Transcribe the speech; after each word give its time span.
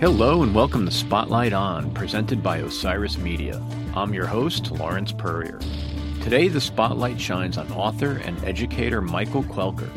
Hello 0.00 0.44
and 0.44 0.54
welcome 0.54 0.86
to 0.86 0.92
Spotlight 0.92 1.52
On, 1.52 1.90
presented 1.94 2.40
by 2.40 2.58
Osiris 2.58 3.18
Media. 3.18 3.60
I'm 3.96 4.14
your 4.14 4.26
host, 4.26 4.70
Lawrence 4.70 5.10
Peryer. 5.10 5.58
Today, 6.22 6.46
the 6.46 6.60
spotlight 6.60 7.20
shines 7.20 7.58
on 7.58 7.72
author 7.72 8.18
and 8.24 8.40
educator 8.44 9.02
Michael 9.02 9.42
Quelker, 9.42 9.90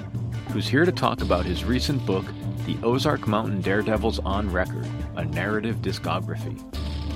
who's 0.50 0.68
here 0.68 0.84
to 0.84 0.92
talk 0.92 1.22
about 1.22 1.46
his 1.46 1.64
recent 1.64 2.04
book, 2.08 2.26
The 2.72 2.88
Ozark 2.88 3.28
Mountain 3.28 3.60
Daredevils 3.60 4.20
on 4.20 4.50
Record, 4.50 4.88
a 5.18 5.26
narrative 5.26 5.82
discography. 5.82 6.58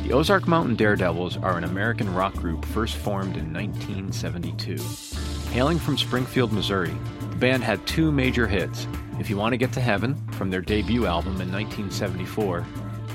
The 0.04 0.12
Ozark 0.12 0.50
Mountain 0.50 0.76
Daredevils 0.76 1.38
are 1.38 1.58
an 1.58 1.64
American 1.64 2.14
rock 2.14 2.34
group 2.34 2.66
first 2.66 2.98
formed 2.98 3.38
in 3.38 3.54
1972. 3.54 4.76
Hailing 5.54 5.80
from 5.80 5.98
Springfield, 5.98 6.52
Missouri, 6.52 6.94
the 7.30 7.38
band 7.38 7.64
had 7.64 7.88
two 7.88 8.12
major 8.12 8.48
hits 8.48 8.86
if 9.18 9.30
You 9.30 9.38
Want 9.38 9.54
to 9.54 9.58
Get 9.58 9.72
to 9.74 9.80
Heaven 9.80 10.18
from 10.34 10.50
their 10.50 10.60
debut 10.60 11.06
album 11.06 11.40
in 11.40 11.50
1974, 11.50 12.66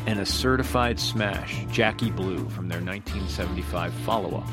and 0.06 0.18
a 0.18 0.24
certified 0.24 0.98
smash, 0.98 1.66
Jackie 1.70 2.10
Blue, 2.10 2.48
from 2.48 2.70
their 2.70 2.80
1975 2.80 3.92
follow 3.92 4.38
up. 4.38 4.48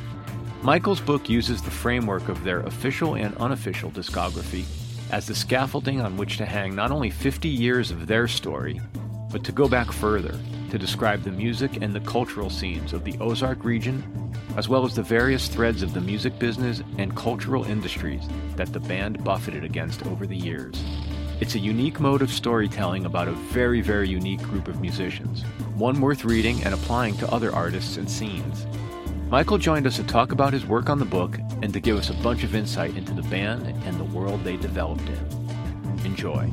Michael's 0.61 0.99
book 0.99 1.29
uses 1.29 1.61
the 1.61 1.71
framework 1.71 2.27
of 2.27 2.43
their 2.43 2.59
official 2.63 3.15
and 3.15 3.33
unofficial 3.37 3.91
discography 3.91 4.65
as 5.11 5.27
the 5.27 5.35
scaffolding 5.35 6.01
on 6.01 6.17
which 6.17 6.37
to 6.37 6.45
hang 6.45 6.75
not 6.75 6.91
only 6.91 7.09
50 7.09 7.47
years 7.47 7.91
of 7.91 8.07
their 8.07 8.27
story, 8.27 8.81
but 9.31 9.43
to 9.43 9.51
go 9.51 9.67
back 9.67 9.91
further 9.91 10.37
to 10.69 10.77
describe 10.77 11.23
the 11.23 11.31
music 11.31 11.81
and 11.81 11.93
the 11.93 11.99
cultural 12.01 12.49
scenes 12.49 12.93
of 12.93 13.03
the 13.03 13.17
Ozark 13.19 13.63
region, 13.63 14.03
as 14.57 14.67
well 14.67 14.85
as 14.85 14.95
the 14.95 15.03
various 15.03 15.47
threads 15.47 15.81
of 15.81 15.93
the 15.93 16.01
music 16.01 16.37
business 16.39 16.81
and 16.97 17.15
cultural 17.15 17.63
industries 17.63 18.27
that 18.55 18.73
the 18.73 18.79
band 18.79 19.23
buffeted 19.23 19.63
against 19.63 20.05
over 20.07 20.27
the 20.27 20.35
years. 20.35 20.83
It's 21.39 21.55
a 21.55 21.59
unique 21.59 21.99
mode 21.99 22.21
of 22.21 22.31
storytelling 22.31 23.05
about 23.05 23.27
a 23.27 23.33
very, 23.33 23.79
very 23.79 24.09
unique 24.09 24.41
group 24.41 24.67
of 24.67 24.81
musicians, 24.81 25.43
one 25.75 26.01
worth 26.01 26.25
reading 26.25 26.63
and 26.63 26.73
applying 26.73 27.15
to 27.17 27.31
other 27.31 27.53
artists 27.53 27.97
and 27.97 28.09
scenes. 28.09 28.65
Michael 29.29 29.57
joined 29.57 29.85
us 29.85 29.97
to 29.97 30.03
talk 30.03 30.31
about 30.31 30.53
his 30.53 30.65
work 30.65 30.89
on 30.89 30.99
the 30.99 31.05
book 31.05 31.37
and 31.61 31.73
to 31.73 31.81
give 31.81 31.97
us 31.97 32.09
a 32.09 32.13
bunch 32.13 32.45
of 32.45 32.55
insight 32.55 32.95
into 32.95 33.13
the 33.13 33.23
band 33.23 33.67
and 33.85 33.99
the 33.99 34.05
world 34.05 34.41
they 34.45 34.55
developed 34.55 35.01
in. 35.01 36.05
Enjoy. 36.05 36.49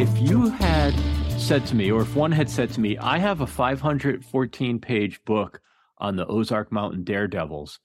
If 0.00 0.20
you 0.20 0.50
had 0.50 0.94
said 1.36 1.66
to 1.66 1.74
me, 1.74 1.90
or 1.90 2.02
if 2.02 2.14
one 2.14 2.30
had 2.30 2.48
said 2.48 2.70
to 2.74 2.80
me, 2.80 2.96
I 2.96 3.18
have 3.18 3.40
a 3.40 3.46
514 3.48 4.78
page 4.78 5.24
book 5.24 5.60
on 5.98 6.14
the 6.14 6.26
Ozark 6.28 6.70
Mountain 6.70 7.02
Daredevils, 7.02 7.80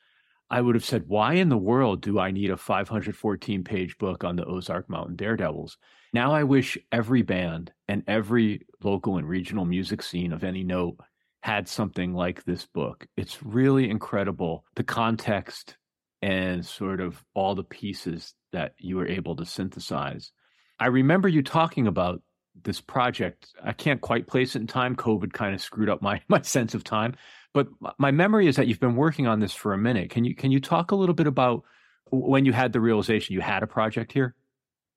I 0.51 0.61
would 0.61 0.75
have 0.75 0.85
said, 0.85 1.05
why 1.07 1.33
in 1.33 1.49
the 1.49 1.57
world 1.57 2.01
do 2.01 2.19
I 2.19 2.29
need 2.29 2.51
a 2.51 2.57
514 2.57 3.63
page 3.63 3.97
book 3.97 4.23
on 4.23 4.35
the 4.35 4.45
Ozark 4.45 4.87
Mountain 4.87 5.15
Daredevils? 5.15 5.79
Now 6.13 6.33
I 6.33 6.43
wish 6.43 6.77
every 6.91 7.21
band 7.21 7.71
and 7.87 8.03
every 8.07 8.65
local 8.83 9.17
and 9.17 9.27
regional 9.27 9.65
music 9.65 10.01
scene 10.01 10.33
of 10.33 10.43
any 10.43 10.63
note 10.63 10.97
had 11.41 11.67
something 11.67 12.13
like 12.13 12.43
this 12.43 12.65
book. 12.65 13.07
It's 13.15 13.43
really 13.43 13.89
incredible 13.89 14.65
the 14.75 14.83
context 14.83 15.77
and 16.21 16.65
sort 16.65 16.99
of 16.99 17.23
all 17.33 17.55
the 17.55 17.63
pieces 17.63 18.33
that 18.51 18.73
you 18.77 18.97
were 18.97 19.07
able 19.07 19.35
to 19.37 19.45
synthesize. 19.45 20.31
I 20.79 20.87
remember 20.87 21.27
you 21.27 21.43
talking 21.43 21.87
about 21.87 22.21
this 22.63 22.81
project. 22.81 23.47
I 23.63 23.73
can't 23.73 24.01
quite 24.01 24.27
place 24.27 24.55
it 24.55 24.59
in 24.59 24.67
time. 24.67 24.95
COVID 24.95 25.31
kind 25.31 25.53
of 25.53 25.61
screwed 25.61 25.89
up 25.89 26.01
my 26.01 26.21
my 26.27 26.41
sense 26.41 26.73
of 26.73 26.83
time. 26.83 27.15
But 27.53 27.67
my 27.97 28.11
memory 28.11 28.47
is 28.47 28.57
that 28.57 28.67
you've 28.67 28.79
been 28.79 28.95
working 28.95 29.27
on 29.27 29.39
this 29.39 29.53
for 29.53 29.73
a 29.73 29.77
minute. 29.77 30.09
Can 30.09 30.23
you 30.25 30.35
can 30.35 30.51
you 30.51 30.59
talk 30.59 30.91
a 30.91 30.95
little 30.95 31.15
bit 31.15 31.27
about 31.27 31.63
when 32.11 32.45
you 32.45 32.53
had 32.53 32.73
the 32.73 32.81
realization 32.81 33.33
you 33.33 33.41
had 33.41 33.63
a 33.63 33.67
project 33.67 34.11
here? 34.11 34.35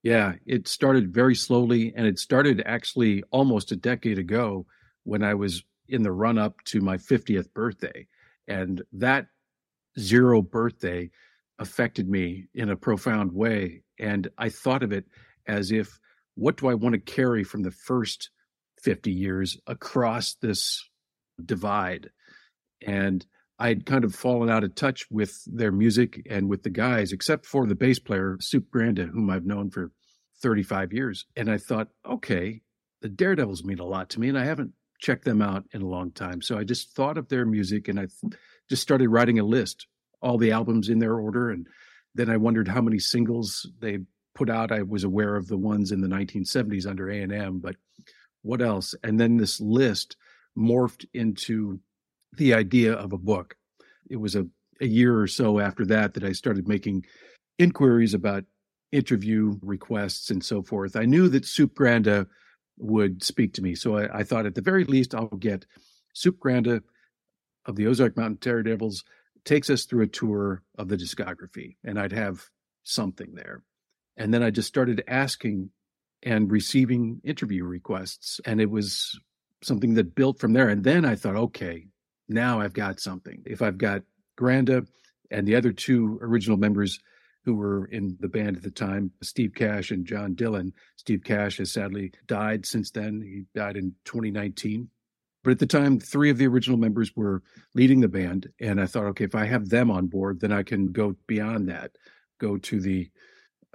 Yeah, 0.03 0.35
it 0.47 0.67
started 0.67 1.15
very 1.15 1.35
slowly, 1.35 1.93
and 1.95 2.07
it 2.07 2.19
started 2.19 2.63
actually 2.67 3.23
almost 3.31 3.73
a 3.73 3.77
decade 3.77 4.19
ago 4.19 4.67
when 5.05 5.23
I 5.23 5.35
was 5.35 5.63
in 5.89 6.03
the 6.03 6.13
run 6.13 6.39
up 6.39 6.63
to 6.65 6.81
my 6.81 6.97
50th 6.97 7.53
birthday. 7.53 8.07
And 8.49 8.83
that 8.93 9.27
zero 9.99 10.43
birthday 10.43 11.11
affected 11.59 12.09
me 12.09 12.47
in 12.55 12.71
a 12.71 12.77
profound 12.77 13.33
way. 13.33 13.83
And 13.99 14.29
I 14.39 14.49
thought 14.49 14.83
of 14.83 14.93
it 14.93 15.05
as 15.47 15.71
if, 15.71 15.99
what 16.35 16.57
do 16.57 16.69
I 16.69 16.75
want 16.75 16.95
to 16.95 16.99
carry 16.99 17.45
from 17.45 17.63
the 17.63 17.71
first 17.71 18.31
50 18.83 19.13
years 19.13 19.59
across 19.67 20.35
this 20.35 20.83
divide? 21.45 22.11
and 22.87 23.25
I'd 23.63 23.87
kind 23.87 24.03
of 24.03 24.13
fallen 24.13 24.51
out 24.51 24.65
of 24.65 24.75
touch 24.75 25.07
with 25.09 25.41
their 25.47 25.71
music 25.71 26.27
and 26.29 26.49
with 26.49 26.65
the 26.65 26.71
guys, 26.71 27.13
except 27.13 27.47
for 27.47 27.65
the 27.65 27.77
bass 27.77 28.01
player, 28.01 28.37
Supe 28.41 28.69
Granda, 28.75 29.09
whom 29.09 29.31
I've 29.31 29.47
known 29.47 29.71
for 29.71 29.93
35 30.43 30.93
years. 30.93 31.27
And 31.37 31.49
I 31.49 31.59
thought, 31.59 31.87
okay, 32.05 32.63
the 33.03 33.09
Daredevils 33.09 33.63
mean 33.63 33.79
a 33.79 33.85
lot 33.85 34.11
to 34.11 34.21
me, 34.21 34.29
and 34.29 34.37
I 34.37 34.45
haven't 34.45 34.73
checked 34.99 35.25
them 35.25 35.41
out 35.41 35.63
in 35.73 35.81
a 35.81 35.87
long 35.87 36.11
time. 36.11 36.43
So 36.43 36.59
I 36.59 36.65
just 36.65 36.97
thought 36.97 37.17
of 37.17 37.29
their 37.29 37.47
music 37.47 37.87
and 37.87 38.01
I 38.01 38.09
just 38.69 38.83
started 38.83 39.09
writing 39.09 39.39
a 39.39 39.45
list, 39.45 39.87
all 40.21 40.39
the 40.39 40.51
albums 40.51 40.89
in 40.89 40.99
their 40.99 41.15
order. 41.15 41.51
And 41.51 41.69
then 42.17 42.31
I 42.31 42.39
wondered 42.39 42.67
how 42.67 42.81
many 42.81 42.99
singles 42.99 43.71
they 43.79 43.99
put 44.35 44.51
out. 44.51 44.73
I 44.73 44.83
was 44.83 45.05
aware 45.05 45.37
of 45.37 45.47
the 45.47 45.57
ones 45.57 45.93
in 45.93 46.01
the 46.01 46.09
1970s 46.09 46.85
under 46.85 47.09
A&M, 47.09 47.61
but 47.61 47.77
what 48.43 48.61
else? 48.61 48.97
And 49.05 49.21
then 49.21 49.37
this 49.37 49.61
list 49.61 50.17
morphed 50.59 51.07
into 51.15 51.79
the 52.37 52.55
idea 52.55 52.93
of 52.95 53.13
a 53.13 53.19
book. 53.19 53.57
It 54.09 54.17
was 54.17 54.35
a, 54.35 54.47
a 54.81 54.87
year 54.87 55.19
or 55.19 55.27
so 55.27 55.61
after 55.61 55.85
that 55.87 56.15
that 56.15 56.25
I 56.25 56.33
started 56.33 56.69
making 56.69 57.05
inquiries 57.59 58.15
about 58.15 58.45
interview 58.91 59.59
requests 59.63 60.31
and 60.31 60.45
so 60.45 60.63
forth. 60.63 60.97
I 60.97 61.05
knew 61.05 61.29
that 61.29 61.47
Supe 61.47 61.75
Granda 61.75 62.27
would 62.79 63.23
speak 63.23 63.55
to 63.55 63.63
me. 63.63 63.75
So 63.75 63.97
I, 63.97 64.19
I, 64.19 64.23
thought 64.23 64.47
at 64.47 64.55
the 64.55 64.61
very 64.61 64.85
least 64.85 65.15
I'll 65.15 65.29
get 65.29 65.67
Supe 66.15 66.39
Granda 66.39 66.83
of 67.67 67.77
the 67.77 67.87
Ozark 67.87 68.17
Mountain 68.17 68.39
Daredevils 68.41 69.05
takes 69.45 69.71
us 69.71 69.85
through 69.85 70.05
a 70.05 70.09
tour 70.09 70.63
of 70.79 70.89
the 70.89 70.97
discography 70.97 71.77
and 71.85 71.99
I'd 71.99 72.13
have 72.13 72.49
something 72.83 73.35
there. 73.35 73.63
And 74.17 74.33
then 74.33 74.43
I 74.43 74.51
just 74.51 74.69
started 74.69 75.03
asking 75.09 75.71
and 76.23 76.51
receiving 76.51 77.21
interview 77.25 77.65
requests 77.65 78.41
and 78.45 78.61
it 78.61 78.71
was 78.71 79.19
something 79.63 79.95
that 79.95 80.15
built 80.15 80.39
from 80.39 80.53
there. 80.53 80.69
And 80.69 80.85
then 80.85 81.05
I 81.05 81.15
thought, 81.15 81.37
okay, 81.37 81.87
now 82.33 82.61
I've 82.61 82.73
got 82.73 83.01
something. 83.01 83.43
If 83.47 83.63
I've 83.63 83.79
got 83.79 84.03
Granda 84.39 84.87
and 85.31 85.47
the 85.47 85.57
other 85.57 85.73
two 85.73 86.19
original 86.23 86.57
members 86.57 86.99
who 87.45 87.55
were 87.55 87.87
in 87.87 88.17
the 88.21 88.29
band 88.29 88.57
at 88.57 88.63
the 88.63 88.71
time, 88.71 89.11
Steve 89.23 89.53
Cash 89.55 89.91
and 89.91 90.07
John 90.07 90.35
Dillon. 90.35 90.73
Steve 90.97 91.23
Cash 91.25 91.59
has 91.59 91.73
sadly 91.73 92.13
died 92.27 92.65
since 92.67 92.91
then. 92.91 93.21
He 93.21 93.45
died 93.59 93.77
in 93.77 93.95
2019. 94.05 94.89
But 95.43 95.51
at 95.51 95.59
the 95.59 95.67
time, 95.67 95.99
three 95.99 96.31
of 96.31 96.39
the 96.39 96.47
original 96.47 96.79
members 96.79 97.17
were 97.17 97.43
leading 97.75 98.01
the 98.01 98.09
band. 98.09 98.49
And 98.61 98.81
I 98.81 98.87
thought, 98.87 99.07
okay, 99.07 99.25
if 99.25 99.35
I 99.35 99.45
have 99.47 99.69
them 99.69 99.91
on 99.91 100.07
board, 100.07 100.41
then 100.41 100.53
I 100.53 100.63
can 100.63 100.93
go 100.93 101.17
beyond 101.27 101.69
that, 101.69 101.91
go 102.39 102.59
to 102.59 102.81
the 102.81 103.11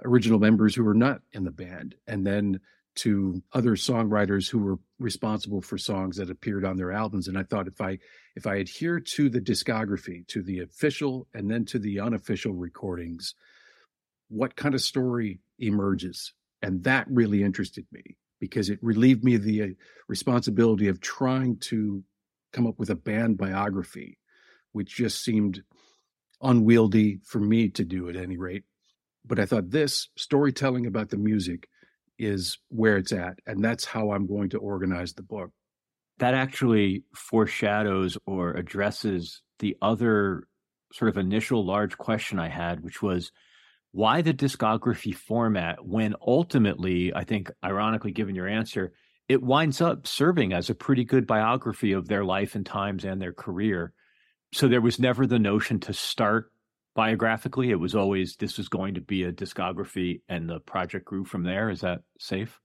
original 0.04 0.38
members 0.38 0.74
who 0.74 0.84
were 0.84 0.94
not 0.94 1.20
in 1.32 1.44
the 1.44 1.50
band, 1.50 1.94
and 2.06 2.26
then 2.26 2.60
to 2.98 3.42
other 3.52 3.72
songwriters 3.72 4.48
who 4.48 4.58
were 4.58 4.78
responsible 4.98 5.60
for 5.60 5.78
songs 5.78 6.16
that 6.16 6.30
appeared 6.30 6.64
on 6.64 6.76
their 6.76 6.92
albums 6.92 7.28
and 7.28 7.38
i 7.38 7.42
thought 7.42 7.66
if 7.66 7.80
i 7.80 7.98
if 8.36 8.46
i 8.46 8.56
adhere 8.56 9.00
to 9.00 9.28
the 9.28 9.40
discography 9.40 10.26
to 10.26 10.42
the 10.42 10.60
official 10.60 11.26
and 11.34 11.50
then 11.50 11.64
to 11.64 11.78
the 11.78 12.00
unofficial 12.00 12.52
recordings 12.52 13.34
what 14.28 14.56
kind 14.56 14.74
of 14.74 14.80
story 14.80 15.40
emerges? 15.58 16.32
And 16.62 16.84
that 16.84 17.06
really 17.08 17.42
interested 17.42 17.86
me 17.92 18.16
because 18.40 18.68
it 18.68 18.78
relieved 18.82 19.24
me 19.24 19.34
of 19.34 19.42
the 19.42 19.62
uh, 19.62 19.66
responsibility 20.06 20.88
of 20.88 21.00
trying 21.00 21.56
to 21.56 22.04
come 22.52 22.66
up 22.66 22.78
with 22.78 22.90
a 22.90 22.94
band 22.94 23.36
biography 23.36 24.18
which 24.72 24.94
just 24.94 25.24
seemed 25.24 25.62
unwieldy 26.42 27.18
for 27.24 27.40
me 27.40 27.68
to 27.68 27.84
do 27.84 28.08
at 28.08 28.16
any 28.16 28.36
rate. 28.36 28.64
But 29.24 29.38
i 29.38 29.46
thought 29.46 29.70
this 29.70 30.08
storytelling 30.16 30.86
about 30.86 31.10
the 31.10 31.16
music 31.16 31.68
is 32.18 32.58
where 32.68 32.96
it's 32.96 33.12
at. 33.12 33.38
And 33.46 33.64
that's 33.64 33.84
how 33.84 34.12
I'm 34.12 34.26
going 34.26 34.50
to 34.50 34.58
organize 34.58 35.12
the 35.12 35.22
book. 35.22 35.50
That 36.18 36.34
actually 36.34 37.04
foreshadows 37.14 38.18
or 38.26 38.52
addresses 38.52 39.42
the 39.60 39.76
other 39.80 40.44
sort 40.92 41.10
of 41.10 41.18
initial 41.18 41.64
large 41.64 41.96
question 41.96 42.38
I 42.38 42.48
had, 42.48 42.82
which 42.82 43.02
was 43.02 43.30
why 43.92 44.22
the 44.22 44.34
discography 44.34 45.14
format 45.14 45.84
when 45.84 46.14
ultimately, 46.26 47.14
I 47.14 47.24
think, 47.24 47.50
ironically, 47.64 48.12
given 48.12 48.34
your 48.34 48.48
answer, 48.48 48.92
it 49.28 49.42
winds 49.42 49.80
up 49.80 50.06
serving 50.06 50.52
as 50.52 50.70
a 50.70 50.74
pretty 50.74 51.04
good 51.04 51.26
biography 51.26 51.92
of 51.92 52.08
their 52.08 52.24
life 52.24 52.54
and 52.54 52.64
times 52.64 53.04
and 53.04 53.20
their 53.20 53.32
career. 53.32 53.92
So 54.52 54.68
there 54.68 54.80
was 54.80 54.98
never 54.98 55.26
the 55.26 55.38
notion 55.38 55.80
to 55.80 55.92
start 55.92 56.50
biographically? 56.98 57.70
It 57.70 57.78
was 57.78 57.94
always 57.94 58.34
this 58.34 58.58
was 58.58 58.68
going 58.68 58.94
to 58.94 59.00
be 59.00 59.22
a 59.22 59.30
discography 59.30 60.20
and 60.28 60.50
the 60.50 60.58
project 60.58 61.04
grew 61.04 61.24
from 61.24 61.44
there. 61.44 61.70
Is 61.70 61.82
that 61.82 62.00
safe? 62.18 62.58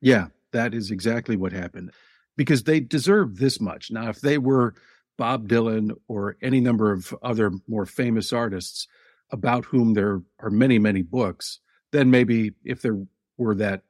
Yeah, 0.00 0.26
that 0.52 0.74
is 0.74 0.92
exactly 0.92 1.34
what 1.36 1.50
happened 1.50 1.90
because 2.36 2.62
they 2.62 2.78
deserve 2.78 3.38
this 3.38 3.60
much. 3.60 3.90
Now, 3.90 4.08
if 4.08 4.20
they 4.20 4.38
were 4.38 4.74
Bob 5.18 5.48
Dylan 5.48 5.90
or 6.06 6.36
any 6.40 6.60
number 6.60 6.92
of 6.92 7.12
other 7.20 7.50
more 7.66 7.84
famous 7.84 8.32
artists 8.32 8.86
about 9.32 9.64
whom 9.64 9.94
there 9.94 10.20
are 10.38 10.50
many, 10.50 10.78
many 10.78 11.02
books, 11.02 11.58
then 11.90 12.12
maybe 12.12 12.52
if 12.64 12.82
there 12.82 13.02
were 13.38 13.56
that 13.56 13.82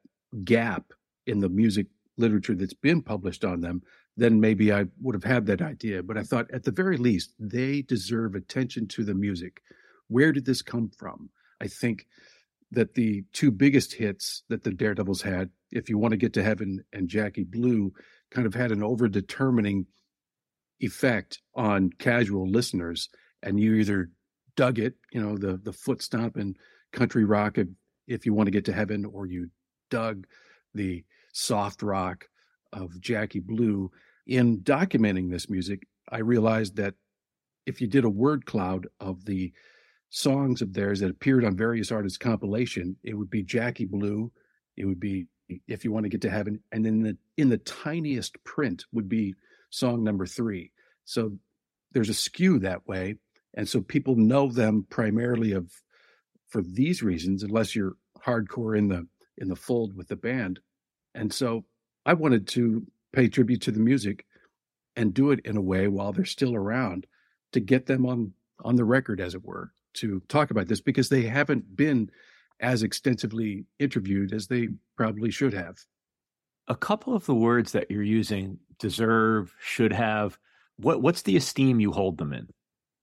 gap 0.45 0.95
in 1.27 1.41
the 1.41 1.51
music 1.51 1.89
literature 2.17 2.55
that's 2.55 2.73
been 2.73 3.03
published 3.03 3.45
on 3.45 3.61
them, 3.61 3.83
then 4.17 4.41
maybe 4.41 4.73
I 4.73 4.87
would 5.03 5.15
have 5.15 5.25
had 5.25 5.45
that 5.45 5.61
idea. 5.61 6.03
But 6.03 6.17
I 6.17 6.23
thought 6.23 6.51
at 6.51 6.65
the 6.65 6.73
very 6.73 6.97
least, 6.97 7.35
they 7.39 7.83
deserve 7.83 8.35
attention 8.35 8.89
to 8.89 9.05
the 9.05 9.15
music. 9.15 9.61
Where 10.11 10.33
did 10.33 10.45
this 10.45 10.61
come 10.61 10.91
from? 10.91 11.31
I 11.61 11.69
think 11.69 12.07
that 12.73 12.95
the 12.95 13.25
two 13.33 13.51
biggest 13.51 13.95
hits 13.95 14.43
that 14.49 14.65
the 14.65 14.73
Daredevils 14.73 15.23
had, 15.23 15.51
If 15.71 15.89
You 15.89 15.99
Want 15.99 16.13
to 16.13 16.19
Get 16.19 16.33
to 16.35 16.43
Heaven 16.43 16.85
and 16.93 17.09
Jackie 17.09 17.45
Blue, 17.45 17.93
kind 18.31 18.47
of 18.47 18.55
had 18.55 18.73
an 18.73 18.83
over 18.83 19.09
determining 19.09 19.87
effect 20.81 21.41
on 21.55 21.91
casual 21.91 22.49
listeners. 22.49 23.09
And 23.43 23.61
you 23.61 23.75
either 23.75 24.11
dug 24.57 24.79
it, 24.81 24.95
you 25.13 25.23
know, 25.23 25.39
the 25.39 25.57
the 25.57 25.73
foot 25.73 26.03
stomping 26.03 26.57
country 26.93 27.25
rock 27.25 27.57
if 28.07 28.27
you 28.27 28.35
want 28.35 28.49
to 28.49 28.53
get 28.53 28.65
to 28.65 28.73
heaven, 28.73 29.05
or 29.05 29.27
you 29.27 29.51
dug 29.91 30.27
the 30.75 31.05
soft 31.33 31.83
rock 31.83 32.27
of 32.73 33.01
Jackie 33.01 33.41
Blue. 33.41 33.91
In 34.27 34.59
documenting 34.61 35.31
this 35.31 35.49
music, 35.49 35.87
I 36.09 36.19
realized 36.19 36.77
that 36.77 36.95
if 37.67 37.81
you 37.81 37.87
did 37.87 38.05
a 38.05 38.11
word 38.11 38.45
cloud 38.45 38.89
of 38.99 39.25
the 39.25 39.53
songs 40.11 40.61
of 40.61 40.73
theirs 40.73 41.01
that 41.01 41.11
appeared 41.11 41.45
on 41.45 41.57
various 41.57 41.91
artists' 41.91 42.19
compilation, 42.19 42.97
it 43.03 43.15
would 43.15 43.31
be 43.31 43.43
Jackie 43.43 43.87
Blue, 43.87 44.31
it 44.77 44.85
would 44.85 45.01
be 45.01 45.27
If 45.67 45.85
You 45.85 45.93
Want 45.93 46.05
to 46.05 46.11
Get 46.11 46.21
to 46.23 46.31
Heaven, 46.31 46.61
and 46.73 46.85
then 46.85 47.03
the, 47.03 47.17
in 47.37 47.49
the 47.49 47.59
tiniest 47.59 48.43
print 48.45 48.85
would 48.93 49.09
be 49.09 49.35
song 49.71 50.05
number 50.05 50.27
three. 50.27 50.73
So 51.05 51.33
there's 51.93 52.09
a 52.09 52.15
skew 52.15 52.59
that 52.59 52.87
way. 52.87 53.17
And 53.55 53.69
so 53.69 53.81
people 53.81 54.17
know 54.17 54.51
them 54.51 54.87
primarily 54.91 55.53
of 55.53 55.73
for 56.49 56.63
these 56.63 57.03
reasons, 57.03 57.43
unless 57.43 57.75
you're 57.75 57.97
hardcore 58.25 58.77
in 58.77 58.89
the 58.89 59.07
in 59.39 59.49
the 59.49 59.57
fold 59.57 59.97
with 59.97 60.09
the 60.09 60.17
band. 60.17 60.61
And 61.15 61.33
so 61.33 61.65
I 62.05 62.15
wanted 62.15 62.47
to 62.49 62.87
pay 63.13 63.29
tribute 63.29 63.63
to 63.63 63.73
the 63.73 63.81
music 63.81 64.27
and 64.97 65.15
do 65.15 65.31
it 65.31 65.41
in 65.45 65.57
a 65.57 65.63
way 65.63 65.89
while 65.89 66.13
they're 66.13 66.25
still 66.25 66.55
around 66.55 67.07
to 67.53 67.61
get 67.61 67.87
them 67.87 68.07
on 68.07 68.33
on 68.63 68.77
the 68.77 68.85
record 68.85 69.21
as 69.21 69.35
it 69.35 69.45
were 69.45 69.73
to 69.95 70.23
talk 70.29 70.51
about 70.51 70.69
this 70.69 70.81
because 70.81 71.09
they 71.09 71.23
haven't 71.23 71.77
been 71.77 72.11
as 72.61 72.83
extensively 72.83 73.65
interviewed 73.79 74.33
as 74.33 74.47
they 74.47 74.69
probably 74.97 75.31
should 75.31 75.55
have. 75.55 75.79
A 76.69 76.77
couple 76.77 77.15
of 77.15 77.27
the 77.27 77.35
words 77.35 77.73
that 77.73 77.91
you're 77.91 78.03
using 78.03 78.59
deserve 78.79 79.55
should 79.61 79.93
have 79.93 80.39
what 80.77 81.03
what's 81.03 81.23
the 81.23 81.37
esteem 81.37 81.81
you 81.81 81.93
hold 81.93 82.19
them 82.19 82.33
in? 82.33 82.49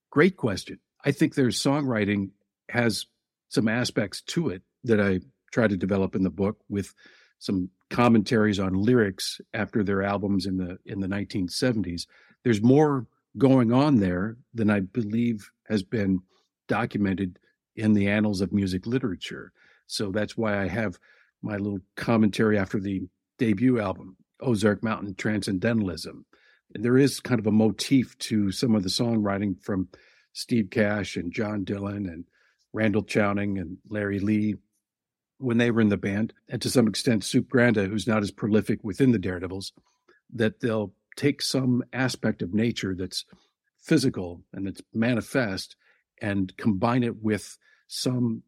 Great 0.10 0.38
question. 0.38 0.80
I 1.06 1.12
think 1.12 1.36
their 1.36 1.48
songwriting 1.48 2.31
has 2.69 3.06
some 3.50 3.68
aspects 3.68 4.22
to 4.22 4.50
it 4.50 4.62
that 4.84 5.00
i 5.00 5.19
try 5.54 5.68
to 5.68 5.78
develop 5.78 6.13
in 6.16 6.24
the 6.24 6.30
book 6.30 6.57
with 6.68 6.94
some 7.39 7.69
commentaries 7.89 8.60
on 8.60 8.74
lyrics 8.74 9.39
after 9.54 9.84
their 9.84 10.04
albums 10.04 10.45
in 10.45 10.57
the 10.57 10.78
in 10.86 11.00
the 11.00 11.07
1970s. 11.07 12.06
There's 12.44 12.62
more 12.62 13.07
going 13.38 13.72
on 13.72 13.98
there 13.98 14.38
than 14.54 14.69
I 14.69 14.81
believe 14.81 15.50
has 15.68 15.84
been 15.84 16.22
documented 16.68 17.40
in 17.75 17.94
the 17.94 18.08
annals 18.08 18.42
of 18.42 18.52
music 18.52 18.86
literature. 18.86 19.52
So 19.86 20.12
that's 20.12 20.38
why 20.38 20.62
I 20.62 20.68
have 20.68 21.00
my 21.42 21.58
little 21.58 21.80
commentary 21.96 22.58
after 22.58 22.80
the 22.80 23.04
debut 23.38 23.80
album, 23.80 24.18
Ozark 24.40 24.84
Mountain 24.84 25.16
Transcendentalism. 25.16 26.25
And 26.74 26.84
there 26.84 26.98
is 26.98 27.19
kind 27.19 27.40
of 27.40 27.48
a 27.48 27.52
motif 27.52 28.18
to 28.19 28.52
some 28.52 28.75
of 28.75 28.84
the 28.84 28.90
songwriting 28.90 29.62
from 29.62 29.88
Steve 30.34 30.69
Cash 30.69 31.16
and 31.16 31.31
John 31.31 31.64
Dillon 31.64 32.08
and 32.08 32.25
Randle 32.74 33.04
Chowning 33.04 33.58
and 33.58 33.78
Larry 33.90 34.20
Lee 34.20 34.56
when 35.40 35.58
they 35.58 35.72
were 35.72 35.81
in 35.81 35.90
the 35.90 35.98
band, 35.98 36.34
and 36.50 36.62
to 36.62 36.70
some 36.70 36.88
extent, 36.88 37.24
Supe 37.24 37.50
Granda, 37.50 37.88
who's 37.88 38.08
not 38.08 38.24
as 38.24 38.31
prolific 38.31 38.84
within 38.84 39.12
the 39.12 39.20
Daredevils, 39.20 39.72
that 40.34 40.60
they'll 40.60 40.94
take 41.16 41.42
some 41.42 41.84
aspect 41.94 42.42
of 42.42 42.54
nature 42.54 42.96
that's 42.96 43.25
physical 43.80 44.42
and 44.54 44.66
that's 44.66 44.81
manifest 44.94 45.75
and 46.22 46.56
combine 46.58 47.04
it 47.04 47.22
with 47.22 47.58
some 47.88 48.44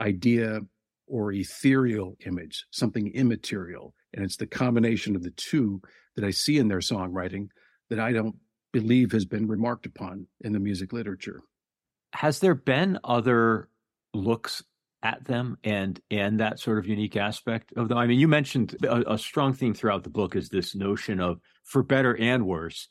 idea 0.00 0.60
or 1.06 1.32
ethereal 1.32 2.16
image, 2.26 2.66
something 2.70 3.12
immaterial. 3.14 3.94
And 4.14 4.24
it's 4.24 4.36
the 4.36 4.46
combination 4.46 5.16
of 5.16 5.22
the 5.22 5.30
two 5.30 5.80
that 6.16 6.24
I 6.24 6.30
see 6.30 6.58
in 6.58 6.68
their 6.68 6.78
songwriting 6.78 7.48
that 7.90 8.00
I 8.00 8.12
don't 8.12 8.36
believe 8.72 9.12
has 9.12 9.24
been 9.24 9.46
remarked 9.46 9.86
upon 9.86 10.26
in 10.40 10.52
the 10.52 10.60
music 10.60 10.92
literature. 10.92 11.42
Has 12.14 12.40
there 12.40 12.54
been 12.54 12.98
other 13.04 13.68
looks 14.14 14.62
at 15.02 15.24
them 15.24 15.58
and 15.64 16.00
and 16.10 16.40
that 16.40 16.60
sort 16.60 16.78
of 16.78 16.86
unique 16.86 17.16
aspect 17.16 17.72
of 17.76 17.88
them. 17.88 17.98
I 17.98 18.06
mean, 18.06 18.20
you 18.20 18.28
mentioned 18.28 18.76
a, 18.84 19.14
a, 19.14 19.18
strong 19.18 19.52
theme 19.52 19.74
throughout 19.74 20.04
the 20.04 20.10
book 20.10 20.36
is 20.36 20.48
this 20.48 20.74
notion 20.74 21.20
of, 21.20 21.40
for 21.64 21.82
better 21.82 22.16
and 22.16 22.46
worse, 22.46 22.88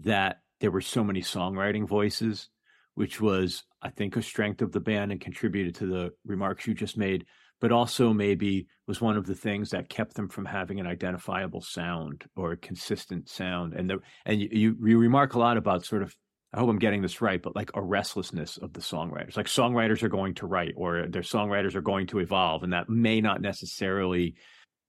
that 0.00 0.40
there 0.60 0.70
were 0.70 0.82
so 0.82 1.02
many 1.02 1.22
songwriting 1.22 1.88
voices, 1.88 2.48
which 2.94 3.20
was, 3.20 3.64
I 3.82 3.90
think, 3.90 4.16
a 4.16 4.22
strength 4.22 4.62
of 4.62 4.72
the 4.72 4.80
band 4.80 5.12
and 5.12 5.20
contributed 5.20 5.74
to 5.76 5.86
the 5.86 6.10
remarks 6.24 6.66
you 6.66 6.74
just 6.74 6.96
made, 6.96 7.26
but 7.60 7.72
also 7.72 8.12
maybe 8.12 8.66
was 8.86 9.00
one 9.00 9.16
of 9.16 9.26
the 9.26 9.34
things 9.34 9.70
that 9.70 9.88
kept 9.88 10.14
them 10.14 10.28
from 10.28 10.44
having 10.44 10.80
an 10.80 10.86
identifiable 10.86 11.60
sound 11.60 12.24
or 12.36 12.52
a 12.52 12.56
consistent 12.56 13.28
sound. 13.28 13.74
And 13.74 13.88
the 13.88 13.98
and 14.24 14.40
you, 14.40 14.48
you, 14.52 14.76
you 14.84 14.98
remark 14.98 15.34
a 15.34 15.38
lot 15.38 15.56
about 15.56 15.84
sort 15.84 16.02
of 16.02 16.14
I 16.52 16.60
hope 16.60 16.70
I'm 16.70 16.78
getting 16.78 17.02
this 17.02 17.20
right, 17.20 17.42
but 17.42 17.56
like 17.56 17.72
a 17.74 17.82
restlessness 17.82 18.58
of 18.58 18.72
the 18.72 18.80
songwriters. 18.80 19.36
Like 19.36 19.46
songwriters 19.46 20.04
are 20.04 20.08
going 20.08 20.34
to 20.34 20.46
write 20.46 20.74
or 20.76 21.08
their 21.08 21.22
songwriters 21.22 21.74
are 21.74 21.80
going 21.80 22.06
to 22.08 22.20
evolve, 22.20 22.62
and 22.62 22.72
that 22.72 22.88
may 22.88 23.20
not 23.20 23.40
necessarily 23.40 24.36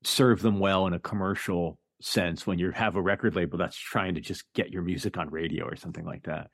serve 0.03 0.43
them 0.43 0.59
well 0.59 0.85
in 0.85 0.93
a 0.93 0.99
commercial 0.99 1.79
sense 2.01 2.45
when 2.45 2.59
you 2.59 2.69
have 2.69 2.95
a 2.95 3.01
record 3.01 3.35
label 3.35 3.57
that's 3.57 3.77
trying 3.77 4.13
to 4.13 4.21
just 4.21 4.43
get 4.53 4.69
your 4.69 4.83
music 4.83 5.17
on 5.17 5.31
radio 5.31 5.65
or 5.65 5.75
something 5.75 6.05
like 6.05 6.23
that. 6.23 6.51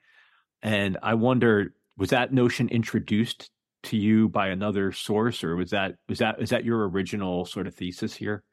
And 0.62 0.98
I 1.02 1.16
wonder, 1.16 1.74
was 1.98 2.10
that 2.10 2.34
notion 2.34 2.70
introduced 2.70 3.50
to 3.84 3.98
you 3.98 4.30
by 4.30 4.50
another 4.50 4.92
source, 4.92 5.44
or 5.44 5.56
was 5.56 5.72
that 5.72 5.96
was 6.08 6.20
that 6.20 6.42
is 6.42 6.52
that 6.52 6.66
your 6.66 6.88
original 6.88 7.46
sort 7.46 7.68
of 7.68 7.76
thesis 7.76 8.14
here? 8.14 8.44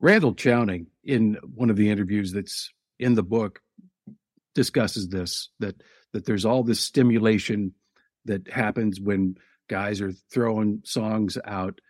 Randle 0.00 0.34
Chowning, 0.34 0.86
in 1.02 1.38
one 1.54 1.70
of 1.70 1.76
the 1.76 1.90
interviews 1.90 2.32
that's 2.32 2.72
in 2.98 3.14
the 3.14 3.22
book, 3.22 3.60
discusses 4.54 5.08
this 5.08 5.50
that 5.58 5.76
that 6.12 6.24
there's 6.24 6.44
all 6.44 6.62
this 6.62 6.80
stimulation 6.80 7.74
that 8.24 8.48
happens 8.48 9.00
when 9.00 9.36
guys 9.68 10.00
are 10.00 10.12
throwing 10.32 10.80
songs 10.84 11.36
out 11.44 11.80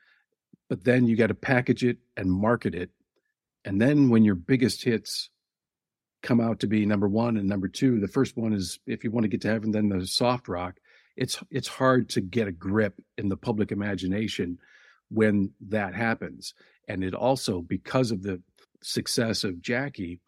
but 0.68 0.84
then 0.84 1.06
you 1.06 1.16
got 1.16 1.26
to 1.26 1.34
package 1.34 1.84
it 1.84 1.98
and 2.16 2.30
market 2.30 2.74
it 2.74 2.90
and 3.64 3.80
then 3.80 4.08
when 4.08 4.24
your 4.24 4.34
biggest 4.34 4.84
hits 4.84 5.30
come 6.24 6.40
out 6.40 6.58
to 6.60 6.66
be 6.66 6.84
number 6.84 7.08
1 7.08 7.36
and 7.36 7.48
number 7.48 7.68
2 7.68 8.00
the 8.00 8.08
first 8.08 8.36
one 8.36 8.52
is 8.52 8.80
if 8.86 9.04
you 9.04 9.10
want 9.10 9.24
to 9.24 9.28
get 9.28 9.42
to 9.42 9.48
heaven 9.48 9.70
then 9.70 9.88
the 9.88 10.06
soft 10.06 10.48
rock 10.48 10.80
it's 11.16 11.38
it's 11.50 11.68
hard 11.68 12.08
to 12.08 12.20
get 12.20 12.48
a 12.48 12.52
grip 12.52 13.00
in 13.16 13.28
the 13.28 13.36
public 13.36 13.70
imagination 13.70 14.58
when 15.10 15.52
that 15.60 15.94
happens 15.94 16.54
and 16.88 17.04
it 17.04 17.14
also 17.14 17.60
because 17.60 18.10
of 18.10 18.22
the 18.22 18.42
success 18.82 19.44
of 19.44 19.62
Jackie 19.62 20.20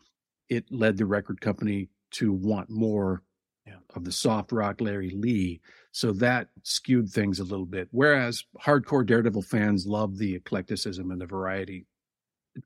it 0.48 0.64
led 0.70 0.96
the 0.96 1.06
record 1.06 1.40
company 1.40 1.88
to 2.12 2.32
want 2.32 2.70
more 2.70 3.22
yeah. 3.66 3.78
of 3.94 4.04
the 4.04 4.12
soft 4.12 4.52
rock 4.52 4.80
Larry 4.80 5.10
Lee. 5.10 5.60
So 5.92 6.12
that 6.12 6.48
skewed 6.62 7.10
things 7.10 7.40
a 7.40 7.44
little 7.44 7.66
bit. 7.66 7.88
Whereas 7.90 8.44
hardcore 8.60 9.04
Daredevil 9.04 9.42
fans 9.42 9.86
love 9.86 10.18
the 10.18 10.36
eclecticism 10.36 11.10
and 11.10 11.20
the 11.20 11.26
variety. 11.26 11.86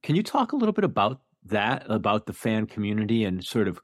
Can 0.02 0.14
you 0.14 0.22
talk 0.22 0.52
a 0.52 0.56
little 0.56 0.72
bit 0.72 0.84
about 0.84 1.20
that, 1.44 1.84
about 1.88 2.26
the 2.26 2.32
fan 2.32 2.66
community 2.66 3.24
and 3.24 3.44
sort 3.44 3.68
of 3.68 3.80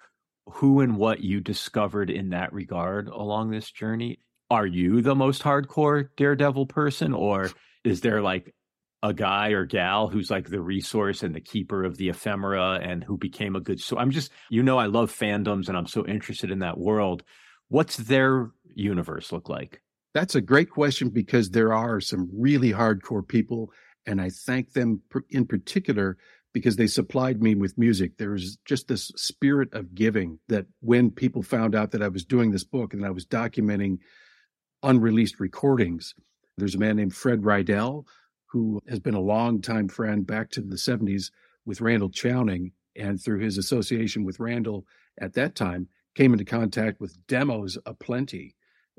who 0.46 0.80
and 0.80 0.96
what 0.96 1.20
you 1.20 1.40
discovered 1.40 2.10
in 2.10 2.30
that 2.30 2.52
regard 2.52 3.08
along 3.08 3.50
this 3.50 3.70
journey? 3.70 4.18
Are 4.50 4.66
you 4.66 5.02
the 5.02 5.14
most 5.14 5.42
hardcore 5.42 6.08
Daredevil 6.16 6.66
person, 6.66 7.12
or 7.12 7.50
is 7.84 8.00
there 8.00 8.22
like 8.22 8.54
a 9.02 9.12
guy 9.12 9.50
or 9.50 9.64
gal 9.64 10.08
who's 10.08 10.30
like 10.30 10.48
the 10.48 10.60
resource 10.60 11.22
and 11.22 11.34
the 11.34 11.40
keeper 11.40 11.84
of 11.84 11.96
the 11.96 12.08
ephemera 12.08 12.80
and 12.82 13.04
who 13.04 13.16
became 13.16 13.54
a 13.54 13.60
good 13.60 13.78
so 13.78 13.98
i'm 13.98 14.10
just 14.10 14.32
you 14.50 14.62
know 14.62 14.78
i 14.78 14.86
love 14.86 15.12
fandoms 15.12 15.68
and 15.68 15.76
i'm 15.76 15.86
so 15.86 16.06
interested 16.06 16.50
in 16.50 16.60
that 16.60 16.78
world 16.78 17.22
what's 17.68 17.96
their 17.98 18.50
universe 18.75 19.32
look 19.32 19.48
like 19.48 19.80
that's 20.14 20.34
a 20.34 20.40
great 20.40 20.70
question 20.70 21.10
because 21.10 21.50
there 21.50 21.75
are 21.75 22.00
some 22.00 22.28
really 22.32 22.72
hardcore 22.72 23.26
people 23.26 23.70
and 24.06 24.20
i 24.20 24.30
thank 24.30 24.72
them 24.72 25.00
in 25.30 25.46
particular 25.46 26.16
because 26.56 26.76
they 26.76 26.86
supplied 26.86 27.42
me 27.42 27.54
with 27.54 27.76
music 27.76 28.16
there 28.16 28.30
was 28.30 28.56
just 28.64 28.88
this 28.88 29.12
spirit 29.14 29.68
of 29.75 29.94
giving 29.94 30.38
that 30.48 30.64
when 30.80 31.10
people 31.10 31.42
found 31.42 31.75
out 31.75 31.90
that 31.90 32.02
i 32.02 32.08
was 32.08 32.25
doing 32.25 32.50
this 32.50 32.64
book 32.64 32.94
and 32.94 33.04
i 33.04 33.10
was 33.10 33.26
documenting 33.26 33.98
unreleased 34.86 35.40
recordings. 35.40 36.14
There's 36.56 36.75
a 36.75 36.78
man 36.78 36.96
named 36.96 37.14
Fred 37.14 37.42
Rydell 37.42 38.04
who 38.46 38.80
has 38.88 39.00
been 39.00 39.14
a 39.14 39.20
longtime 39.20 39.88
friend 39.88 40.26
back 40.26 40.50
to 40.50 40.62
the 40.62 40.76
70s 40.76 41.30
with 41.66 41.80
Randle 41.80 42.10
Chowning. 42.10 42.72
And 42.94 43.20
through 43.20 43.40
his 43.40 43.58
association 43.58 44.25
with 44.25 44.40
Randle 44.40 44.86
at 45.20 45.34
that 45.34 45.54
time, 45.54 45.88
came 46.14 46.32
into 46.32 46.46
contact 46.46 46.98
with 47.00 47.18
demos 47.26 47.76
aplenty. 47.84 48.54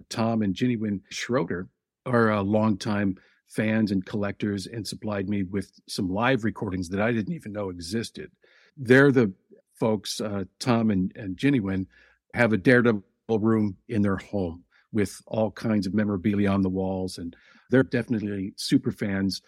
Tom 0.09 0.43
and 0.43 0.53
Ginny 0.53 0.75
Wynn 0.75 1.01
Schroeder 1.09 1.69
are 2.05 2.29
a 2.29 2.43
longtime 2.43 3.17
fans 3.47 3.91
and 3.91 4.05
collectors 4.05 4.67
and 4.67 4.85
supplied 4.85 5.29
me 5.29 5.43
with 5.43 5.71
some 5.87 6.09
live 6.09 6.43
recordings 6.43 6.89
that 6.89 7.01
I 7.01 7.11
didn't 7.11 7.33
even 7.33 7.53
know 7.53 7.69
existed. 7.69 8.31
They're 8.75 9.11
the 9.11 9.33
folks, 9.73 10.19
uh, 10.21 10.43
Tom 10.59 10.91
and, 10.91 11.11
and 11.15 11.37
Ginny 11.37 11.59
Wynn, 11.59 11.87
have 12.33 12.53
a 12.53 12.57
Daredevil 12.57 13.03
room 13.29 13.77
in 13.87 14.01
their 14.01 14.17
home 14.17 14.63
with 14.91 15.21
all 15.27 15.51
kinds 15.51 15.87
of 15.87 15.93
memorabilia 15.93 16.49
on 16.49 16.61
the 16.61 16.69
walls. 16.69 17.17
And 17.17 17.35
they're 17.69 17.83
definitely 17.83 18.53
super 18.57 18.91
fans 18.91 19.41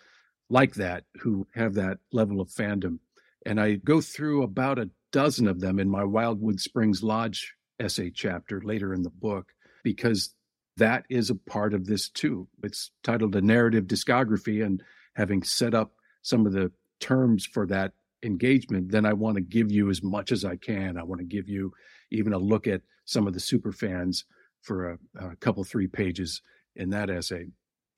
like 0.49 0.75
that 0.75 1.05
who 1.19 1.47
have 1.53 1.75
that 1.75 1.99
level 2.11 2.41
of 2.41 2.49
fandom. 2.49 2.99
And 3.45 3.59
I 3.59 3.75
go 3.75 4.01
through 4.01 4.43
about 4.43 4.79
a 4.79 4.89
dozen 5.11 5.47
of 5.47 5.59
them 5.59 5.79
in 5.79 5.89
my 5.89 6.03
Wildwood 6.03 6.59
Springs 6.59 7.01
Lodge 7.03 7.55
essay 7.79 8.11
chapter 8.11 8.61
later 8.61 8.93
in 8.93 9.03
the 9.03 9.09
book 9.09 9.53
because 9.83 10.35
that 10.79 11.05
is 11.09 11.29
a 11.29 11.35
part 11.35 11.73
of 11.73 11.85
this 11.85 12.09
too. 12.09 12.47
It's 12.63 12.91
titled 13.03 13.35
A 13.35 13.41
Narrative 13.41 13.85
Discography. 13.85 14.65
And 14.65 14.83
having 15.15 15.43
set 15.43 15.73
up 15.73 15.93
some 16.21 16.45
of 16.45 16.53
the 16.53 16.71
terms 16.99 17.45
for 17.45 17.65
that 17.67 17.93
engagement, 18.23 18.91
then 18.91 19.05
I 19.05 19.13
want 19.13 19.35
to 19.35 19.41
give 19.41 19.71
you 19.71 19.89
as 19.89 20.03
much 20.03 20.31
as 20.31 20.43
I 20.43 20.55
can. 20.55 20.97
I 20.97 21.03
want 21.03 21.19
to 21.19 21.25
give 21.25 21.47
you 21.47 21.71
even 22.11 22.33
a 22.33 22.37
look 22.37 22.67
at 22.67 22.81
some 23.05 23.27
of 23.27 23.33
the 23.33 23.39
super 23.39 23.71
fans 23.71 24.25
for 24.61 24.91
a, 24.91 24.97
a 25.31 25.35
couple, 25.37 25.63
three 25.63 25.87
pages 25.87 26.41
in 26.75 26.89
that 26.89 27.09
essay. 27.09 27.47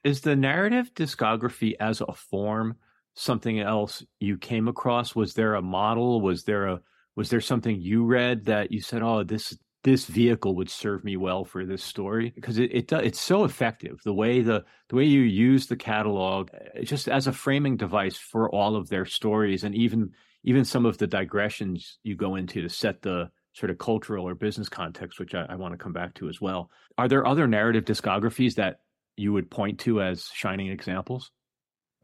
Is 0.04 0.22
the 0.22 0.36
narrative 0.36 0.94
discography 0.94 1.74
as 1.80 2.02
a 2.02 2.14
form 2.14 2.76
something 3.16 3.60
else 3.60 4.04
you 4.20 4.38
came 4.38 4.68
across? 4.68 5.16
Was 5.16 5.34
there 5.34 5.56
a 5.56 5.62
model? 5.62 6.22
Was 6.22 6.44
there 6.44 6.68
a 6.68 6.82
was 7.16 7.30
there 7.30 7.42
something 7.42 7.82
you 7.82 8.06
read 8.06 8.46
that 8.46 8.72
you 8.72 8.82
said, 8.82 9.02
"Oh, 9.04 9.24
this 9.24 9.58
this 9.84 10.06
vehicle 10.06 10.56
would 10.56 10.70
serve 10.70 11.04
me 11.04 11.18
well 11.18 11.44
for 11.44 11.66
this 11.66 11.84
story 11.84 12.32
because 12.36 12.58
it, 12.60 12.72
it 12.72 12.92
it's 12.92 13.20
so 13.20 13.44
effective. 13.44 14.00
The 14.04 14.14
way 14.14 14.42
the 14.42 14.64
the 14.90 14.96
way 14.96 15.06
you 15.06 15.22
use 15.22 15.68
the 15.68 15.76
catalog 15.76 16.50
eh, 16.76 16.84
just 16.84 17.08
as 17.08 17.28
a 17.28 17.34
framing 17.34 17.78
device 17.78 18.18
for 18.18 18.50
all 18.50 18.76
of 18.76 18.90
their 18.90 19.06
stories 19.06 19.64
and 19.64 19.74
even 19.74 20.12
even 20.44 20.66
some 20.66 20.86
of 20.86 20.98
the 20.98 21.08
digressions 21.08 21.98
you 22.04 22.16
go 22.16 22.36
into 22.36 22.62
to 22.62 22.70
set 22.70 23.02
the 23.02 23.30
sort 23.54 23.70
of 23.70 23.78
cultural 23.80 24.28
or 24.28 24.36
business 24.36 24.70
context 24.70 25.20
which 25.20 25.34
I, 25.34 25.46
I 25.50 25.56
want 25.56 25.74
to 25.74 25.84
come 25.84 25.94
back 25.94 26.14
to 26.16 26.30
as 26.30 26.40
well. 26.40 26.70
Are 26.98 27.08
there 27.08 27.26
other 27.26 27.48
narrative 27.48 27.86
discographies 27.86 28.56
that 28.56 28.82
you 29.18 29.34
would 29.34 29.50
point 29.50 29.80
to 29.82 30.02
as 30.02 30.30
shining 30.34 30.68
examples? 30.68 31.32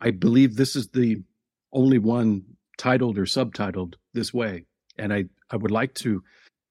I 0.02 0.12
believe 0.12 0.56
this 0.56 0.76
is 0.76 0.90
the 0.90 1.24
only 1.72 2.00
one 2.00 2.44
titled 2.78 3.18
or 3.18 3.26
subtitled 3.26 3.96
this 4.14 4.34
way 4.34 4.66
and 4.98 5.14
i 5.14 5.26
i 5.50 5.56
would 5.56 5.72
like 5.72 5.94
to 5.96 6.24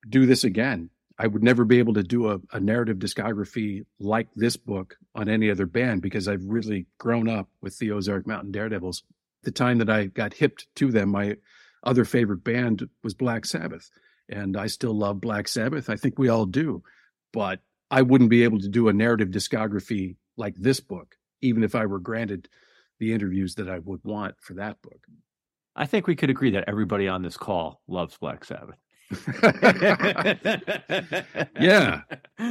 do 0.08 0.24
this 0.26 0.44
again 0.44 0.88
I 1.18 1.26
would 1.26 1.42
never 1.42 1.64
be 1.64 1.78
able 1.78 1.94
to 1.94 2.02
do 2.02 2.30
a, 2.30 2.40
a, 2.52 2.60
narrative 2.60 2.98
discography 2.98 3.86
like 3.98 4.28
this 4.36 4.56
book 4.56 4.96
on 5.14 5.28
any 5.28 5.50
other 5.50 5.64
band 5.64 6.02
because 6.02 6.28
I've 6.28 6.44
really 6.44 6.86
grown 6.98 7.28
up 7.28 7.48
with 7.62 7.78
the 7.78 7.90
Ozark 7.92 8.26
Mountain 8.26 8.52
Daredevils. 8.52 9.02
The 9.42 9.50
time 9.50 9.78
that 9.78 9.88
I 9.88 10.06
got 10.06 10.34
hipped 10.34 10.66
to 10.76 10.90
them, 10.90 11.10
my 11.10 11.36
other 11.84 12.04
favorite 12.04 12.44
band 12.44 12.86
was 13.02 13.14
Black 13.14 13.46
Sabbath. 13.46 13.90
And 14.28 14.56
I 14.56 14.66
still 14.66 14.92
love 14.92 15.20
Black 15.20 15.48
Sabbath. 15.48 15.88
I 15.88 15.96
think 15.96 16.18
we 16.18 16.28
all 16.28 16.44
do. 16.44 16.82
But 17.32 17.60
I 17.90 18.02
wouldn't 18.02 18.30
be 18.30 18.44
able 18.44 18.58
to 18.60 18.68
do 18.68 18.88
a 18.88 18.92
narrative 18.92 19.28
discography 19.28 20.16
like 20.36 20.56
this 20.56 20.80
book, 20.80 21.16
even 21.40 21.62
if 21.62 21.74
I 21.74 21.86
were 21.86 22.00
granted 22.00 22.48
the 22.98 23.12
interviews 23.12 23.54
that 23.54 23.70
I 23.70 23.78
would 23.78 24.00
want 24.04 24.34
for 24.40 24.54
that 24.54 24.82
book. 24.82 25.06
I 25.76 25.86
think 25.86 26.06
we 26.06 26.16
could 26.16 26.30
agree 26.30 26.50
that 26.50 26.64
everybody 26.66 27.06
on 27.06 27.22
this 27.22 27.36
call 27.36 27.82
loves 27.86 28.18
Black 28.18 28.44
Sabbath. 28.44 28.78
Yeah, 31.60 32.00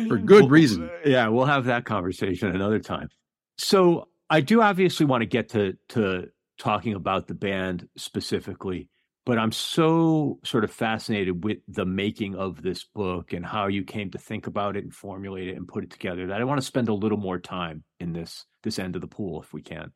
for 0.08 0.18
good 0.18 0.50
reason. 0.50 0.90
Yeah, 1.06 1.28
we'll 1.28 1.46
have 1.46 1.66
that 1.66 1.86
conversation 1.86 2.56
another 2.56 2.80
time. 2.80 3.10
So 3.58 4.08
I 4.30 4.42
do 4.42 4.62
obviously 4.62 5.06
want 5.06 5.22
to 5.22 5.26
get 5.26 5.50
to 5.50 5.78
to 5.90 6.30
talking 6.58 6.94
about 6.94 7.28
the 7.28 7.34
band 7.34 7.88
specifically, 7.98 8.90
but 9.26 9.38
I'm 9.38 9.52
so 9.52 10.40
sort 10.44 10.64
of 10.64 10.72
fascinated 10.72 11.44
with 11.44 11.58
the 11.68 11.86
making 11.86 12.36
of 12.36 12.62
this 12.62 12.86
book 12.86 13.34
and 13.34 13.46
how 13.46 13.68
you 13.68 13.84
came 13.84 14.12
to 14.12 14.18
think 14.18 14.48
about 14.48 14.78
it 14.78 14.84
and 14.84 14.94
formulate 14.94 15.50
it 15.50 15.58
and 15.58 15.68
put 15.68 15.84
it 15.84 15.92
together 15.92 16.28
that 16.28 16.40
I 16.40 16.46
want 16.46 16.62
to 16.62 16.66
spend 16.66 16.88
a 16.88 16.94
little 16.94 17.18
more 17.18 17.40
time 17.40 17.84
in 18.00 18.14
this 18.14 18.46
this 18.64 18.80
end 18.80 18.96
of 18.96 19.02
the 19.02 19.08
pool 19.08 19.42
if 19.42 19.54
we 19.54 19.62
can. 19.62 19.92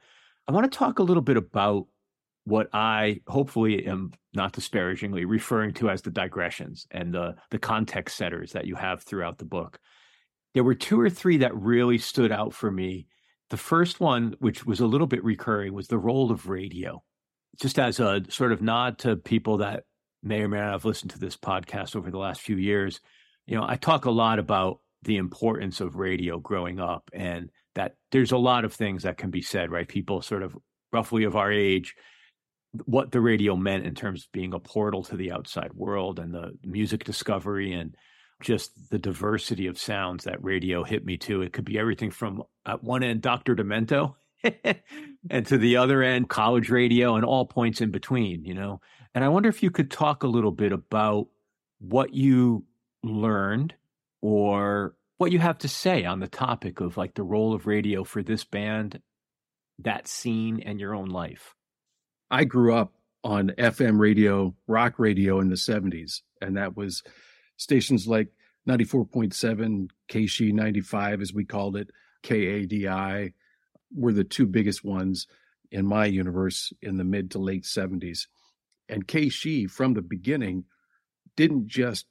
I 0.47 0.51
want 0.51 0.69
to 0.69 0.77
talk 0.77 0.99
a 0.99 1.03
little 1.03 1.23
bit 1.23 1.37
about 1.37 1.85
what 2.49 2.69
I 2.73 3.21
hopefully 3.27 3.85
am 3.85 4.11
not 4.33 4.53
disparagingly 4.53 5.25
referring 5.25 5.73
to 5.75 5.89
as 5.89 6.01
the 6.01 6.11
digressions 6.11 6.87
and 6.91 7.13
the 7.13 7.35
the 7.51 7.59
context 7.59 8.17
setters 8.17 8.51
that 8.53 8.65
you 8.65 8.75
have 8.75 9.03
throughout 9.03 9.37
the 9.37 9.45
book. 9.45 9.79
There 10.53 10.63
were 10.63 10.75
two 10.75 10.99
or 10.99 11.09
three 11.09 11.37
that 11.37 11.55
really 11.55 11.99
stood 11.99 12.31
out 12.31 12.53
for 12.53 12.71
me. 12.71 13.07
The 13.49 13.57
first 13.57 13.99
one, 13.99 14.35
which 14.39 14.65
was 14.65 14.79
a 14.79 14.87
little 14.87 15.07
bit 15.07 15.23
recurring, 15.23 15.73
was 15.73 15.87
the 15.87 15.97
role 15.97 16.31
of 16.31 16.49
radio. 16.49 17.03
Just 17.61 17.79
as 17.79 17.99
a 17.99 18.23
sort 18.29 18.51
of 18.51 18.61
nod 18.61 18.99
to 18.99 19.15
people 19.15 19.57
that 19.57 19.83
may 20.21 20.41
or 20.41 20.47
may 20.47 20.57
not 20.57 20.71
have 20.71 20.85
listened 20.85 21.11
to 21.11 21.19
this 21.19 21.37
podcast 21.37 21.95
over 21.95 22.11
the 22.11 22.17
last 22.17 22.41
few 22.41 22.57
years, 22.57 22.99
you 23.45 23.55
know, 23.55 23.65
I 23.67 23.75
talk 23.75 24.05
a 24.05 24.11
lot 24.11 24.39
about 24.39 24.79
the 25.03 25.17
importance 25.17 25.81
of 25.81 25.95
radio 25.95 26.39
growing 26.39 26.79
up 26.79 27.09
and 27.13 27.49
that 27.75 27.95
there's 28.11 28.31
a 28.31 28.37
lot 28.37 28.65
of 28.65 28.73
things 28.73 29.03
that 29.03 29.17
can 29.17 29.29
be 29.29 29.41
said, 29.41 29.71
right? 29.71 29.87
People 29.87 30.21
sort 30.21 30.43
of 30.43 30.55
roughly 30.91 31.23
of 31.23 31.35
our 31.35 31.51
age 31.51 31.95
what 32.85 33.11
the 33.11 33.21
radio 33.21 33.55
meant 33.55 33.85
in 33.85 33.95
terms 33.95 34.23
of 34.23 34.31
being 34.31 34.53
a 34.53 34.59
portal 34.59 35.03
to 35.03 35.17
the 35.17 35.31
outside 35.31 35.73
world 35.73 36.19
and 36.19 36.33
the 36.33 36.51
music 36.63 37.03
discovery 37.03 37.73
and 37.73 37.95
just 38.41 38.89
the 38.89 38.99
diversity 38.99 39.67
of 39.67 39.77
sounds 39.77 40.23
that 40.23 40.43
radio 40.43 40.83
hit 40.83 41.05
me 41.05 41.17
to. 41.17 41.41
It 41.41 41.51
could 41.51 41.65
be 41.65 41.79
everything 41.79 42.11
from 42.11 42.43
at 42.65 42.83
one 42.83 43.03
end 43.03 43.21
Dr. 43.21 43.55
Demento 43.55 44.15
and 45.29 45.45
to 45.47 45.57
the 45.57 45.77
other 45.77 46.01
end 46.01 46.29
college 46.29 46.69
radio 46.69 47.15
and 47.15 47.25
all 47.25 47.45
points 47.45 47.81
in 47.81 47.91
between, 47.91 48.45
you 48.45 48.53
know. 48.53 48.81
And 49.13 49.23
I 49.23 49.29
wonder 49.29 49.49
if 49.49 49.63
you 49.63 49.71
could 49.71 49.91
talk 49.91 50.23
a 50.23 50.27
little 50.27 50.51
bit 50.51 50.71
about 50.71 51.27
what 51.79 52.13
you 52.13 52.65
learned 53.03 53.73
or 54.21 54.95
what 55.17 55.31
you 55.31 55.39
have 55.39 55.57
to 55.59 55.67
say 55.67 56.05
on 56.05 56.19
the 56.19 56.27
topic 56.27 56.79
of 56.79 56.97
like 56.97 57.15
the 57.15 57.23
role 57.23 57.53
of 57.53 57.67
radio 57.67 58.03
for 58.03 58.23
this 58.23 58.45
band, 58.45 59.01
that 59.79 60.07
scene 60.07 60.61
and 60.65 60.79
your 60.79 60.95
own 60.95 61.09
life. 61.09 61.55
I 62.31 62.43
grew 62.43 62.73
up 62.73 62.93
on 63.23 63.49
FM 63.57 63.99
radio, 63.99 64.55
rock 64.67 64.99
radio 64.99 65.39
in 65.39 65.49
the 65.49 65.55
70s, 65.55 66.21
and 66.41 66.55
that 66.57 66.77
was 66.77 67.03
stations 67.57 68.07
like 68.07 68.29
94.7, 68.67 69.89
KSHE 70.11 70.53
95, 70.53 71.21
as 71.21 71.33
we 71.33 71.43
called 71.43 71.75
it, 71.75 71.89
KADI 72.23 73.33
were 73.95 74.13
the 74.13 74.23
two 74.23 74.45
biggest 74.45 74.83
ones 74.83 75.27
in 75.71 75.85
my 75.85 76.05
universe 76.05 76.71
in 76.81 76.97
the 76.97 77.03
mid 77.03 77.31
to 77.31 77.39
late 77.39 77.63
70s. 77.63 78.27
And 78.87 79.07
KSHE, 79.07 79.69
from 79.69 79.93
the 79.93 80.01
beginning, 80.01 80.65
didn't 81.35 81.67
just 81.67 82.05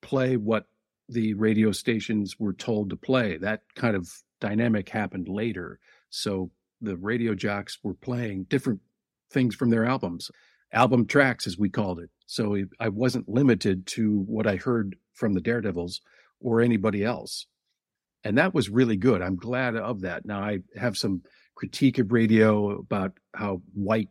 play 0.00 0.36
what 0.36 0.66
the 1.08 1.34
radio 1.34 1.72
stations 1.72 2.38
were 2.38 2.52
told 2.52 2.90
to 2.90 2.96
play. 2.96 3.36
That 3.36 3.62
kind 3.74 3.96
of 3.96 4.10
dynamic 4.40 4.88
happened 4.88 5.28
later. 5.28 5.78
So 6.10 6.50
the 6.80 6.96
radio 6.96 7.34
jocks 7.34 7.78
were 7.82 7.94
playing 7.94 8.44
different 8.44 8.80
things 9.34 9.54
from 9.54 9.68
their 9.70 9.84
albums, 9.84 10.30
album 10.72 11.06
tracks, 11.06 11.46
as 11.46 11.58
we 11.58 11.68
called 11.68 11.98
it. 11.98 12.08
So 12.26 12.56
I 12.80 12.88
wasn't 12.88 13.28
limited 13.28 13.86
to 13.88 14.20
what 14.20 14.46
I 14.46 14.56
heard 14.56 14.96
from 15.12 15.34
the 15.34 15.42
Daredevils 15.42 16.00
or 16.40 16.60
anybody 16.60 17.04
else. 17.04 17.46
And 18.24 18.38
that 18.38 18.54
was 18.54 18.70
really 18.70 18.96
good. 18.96 19.20
I'm 19.20 19.36
glad 19.36 19.76
of 19.76 20.00
that. 20.00 20.24
Now 20.24 20.40
I 20.40 20.60
have 20.76 20.96
some 20.96 21.22
critique 21.54 21.98
of 21.98 22.12
radio 22.12 22.70
about 22.70 23.12
how 23.34 23.60
white 23.74 24.08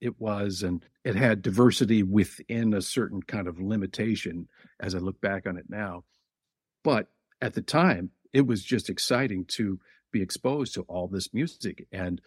it 0.00 0.20
was 0.20 0.62
and 0.62 0.84
it 1.04 1.16
had 1.16 1.40
diversity 1.40 2.02
within 2.02 2.74
a 2.74 2.82
certain 2.82 3.22
kind 3.22 3.48
of 3.48 3.58
limitation 3.58 4.48
as 4.80 4.94
I 4.94 4.98
look 4.98 5.20
back 5.20 5.46
on 5.46 5.56
it 5.56 5.64
now. 5.68 6.04
But 6.82 7.08
at 7.40 7.54
the 7.54 7.62
time, 7.62 8.10
it 8.32 8.46
was 8.46 8.62
just 8.62 8.90
exciting 8.90 9.46
to 9.56 9.78
be 10.12 10.20
exposed 10.20 10.74
to 10.74 10.82
all 10.82 11.08
this 11.08 11.32
music. 11.32 11.86
And 11.90 12.20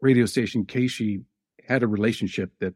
radio 0.00 0.26
station 0.26 0.64
KSHE 0.64 1.22
had 1.68 1.82
a 1.82 1.86
relationship 1.86 2.50
that 2.60 2.74